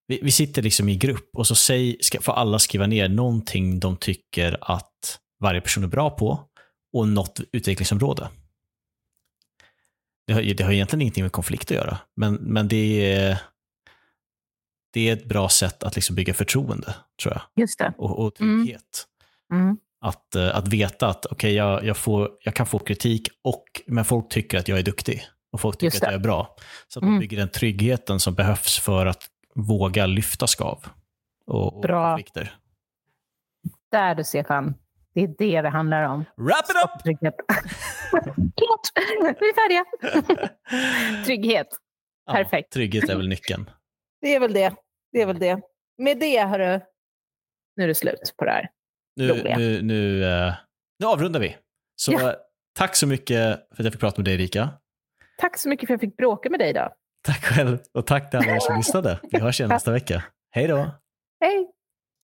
vi, 0.06 0.20
vi, 0.22 0.30
sitter 0.30 0.62
liksom 0.62 0.88
i 0.88 0.96
grupp 0.96 1.30
och 1.36 1.46
så 1.46 1.54
säg, 1.54 1.96
ska, 2.00 2.20
får 2.20 2.32
alla 2.32 2.58
skriva 2.58 2.86
ner 2.86 3.08
någonting 3.08 3.80
de 3.80 3.96
tycker 3.96 4.58
att 4.60 5.18
varje 5.40 5.60
person 5.60 5.84
är 5.84 5.88
bra 5.88 6.10
på 6.10 6.48
och 6.92 7.08
något 7.08 7.40
utvecklingsområde. 7.52 8.28
Det 10.26 10.32
har, 10.32 10.42
det 10.42 10.64
har 10.64 10.72
egentligen 10.72 11.02
ingenting 11.02 11.24
med 11.24 11.32
konflikt 11.32 11.70
att 11.70 11.76
göra, 11.76 11.98
men, 12.16 12.34
men 12.34 12.68
det 12.68 13.12
är 13.14 13.38
det 14.94 15.08
är 15.08 15.12
ett 15.12 15.24
bra 15.24 15.48
sätt 15.48 15.82
att 15.82 15.94
liksom 15.94 16.16
bygga 16.16 16.34
förtroende, 16.34 16.94
tror 17.22 17.34
jag. 17.34 17.42
Just 17.62 17.78
det. 17.78 17.92
Och, 17.98 18.18
och 18.18 18.34
trygghet. 18.34 18.70
Mm. 18.70 19.13
Mm. 19.54 19.76
Att, 20.00 20.36
uh, 20.36 20.56
att 20.56 20.68
veta 20.68 21.08
att 21.08 21.32
okay, 21.32 21.52
jag, 21.52 21.84
jag, 21.84 21.96
får, 21.96 22.30
jag 22.44 22.54
kan 22.54 22.66
få 22.66 22.78
kritik, 22.78 23.28
och, 23.44 23.64
men 23.86 24.04
folk 24.04 24.28
tycker 24.28 24.58
att 24.58 24.68
jag 24.68 24.78
är 24.78 24.82
duktig. 24.82 25.22
Och 25.52 25.60
folk 25.60 25.78
tycker 25.78 25.96
att 25.96 26.02
jag 26.02 26.14
är 26.14 26.18
bra. 26.18 26.56
Så 26.88 26.98
att 26.98 27.02
man 27.02 27.08
mm. 27.08 27.20
bygger 27.20 27.36
den 27.36 27.48
tryggheten 27.48 28.20
som 28.20 28.34
behövs 28.34 28.78
för 28.78 29.06
att 29.06 29.28
våga 29.54 30.06
lyfta 30.06 30.46
skav 30.46 30.86
och, 31.46 31.74
och 31.76 31.82
bra. 31.82 32.10
konflikter. 32.10 32.54
Där 33.90 34.14
du, 34.14 34.24
Stefan. 34.24 34.74
Det 35.14 35.20
är 35.20 35.34
det 35.38 35.62
det 35.62 35.68
handlar 35.68 36.02
om. 36.02 36.24
Wrap 36.36 36.64
it 36.70 36.76
up! 36.84 37.02
Trygghet. 37.02 37.34
Klart! 38.56 38.80
Vi 39.40 39.48
är 39.48 39.54
färdiga. 39.54 39.84
Trygghet. 41.24 41.68
Perfekt. 42.30 42.68
Ja, 42.70 42.74
trygghet 42.74 43.08
är 43.08 43.16
väl 43.16 43.28
nyckeln. 43.28 43.70
Det 44.20 44.34
är 44.34 44.40
väl 44.40 44.52
det. 44.52 44.74
Det 45.12 45.22
är 45.22 45.26
väl 45.26 45.38
det. 45.38 45.60
Med 45.98 46.18
det, 46.20 46.44
hörru, 46.44 46.80
nu 47.76 47.84
är 47.84 47.88
det 47.88 47.94
slut 47.94 48.34
på 48.36 48.44
det 48.44 48.50
här. 48.50 48.68
Nu, 49.16 49.42
nu, 49.56 49.82
nu, 49.82 50.22
uh, 50.22 50.52
nu 50.98 51.06
avrundar 51.06 51.40
vi. 51.40 51.56
Så 51.96 52.12
ja. 52.12 52.36
tack 52.78 52.96
så 52.96 53.06
mycket 53.06 53.36
för 53.74 53.82
att 53.82 53.84
jag 53.84 53.92
fick 53.92 54.00
prata 54.00 54.18
med 54.18 54.24
dig, 54.24 54.36
Rika. 54.36 54.70
Tack 55.38 55.58
så 55.58 55.68
mycket 55.68 55.86
för 55.86 55.94
att 55.94 56.02
jag 56.02 56.10
fick 56.10 56.16
bråka 56.16 56.50
med 56.50 56.60
dig 56.60 56.70
idag. 56.70 56.92
Tack 57.24 57.44
själv 57.44 57.78
och 57.92 58.06
tack 58.06 58.30
till 58.30 58.38
alla 58.38 58.56
er 58.56 58.60
som 58.60 58.76
lyssnade. 58.76 59.20
Vi 59.30 59.38
hörs 59.38 59.60
igen 59.60 59.68
nästa 59.68 59.92
vecka. 59.92 60.24
Hej 60.50 60.66
då! 60.66 60.90
Hej! 61.40 61.73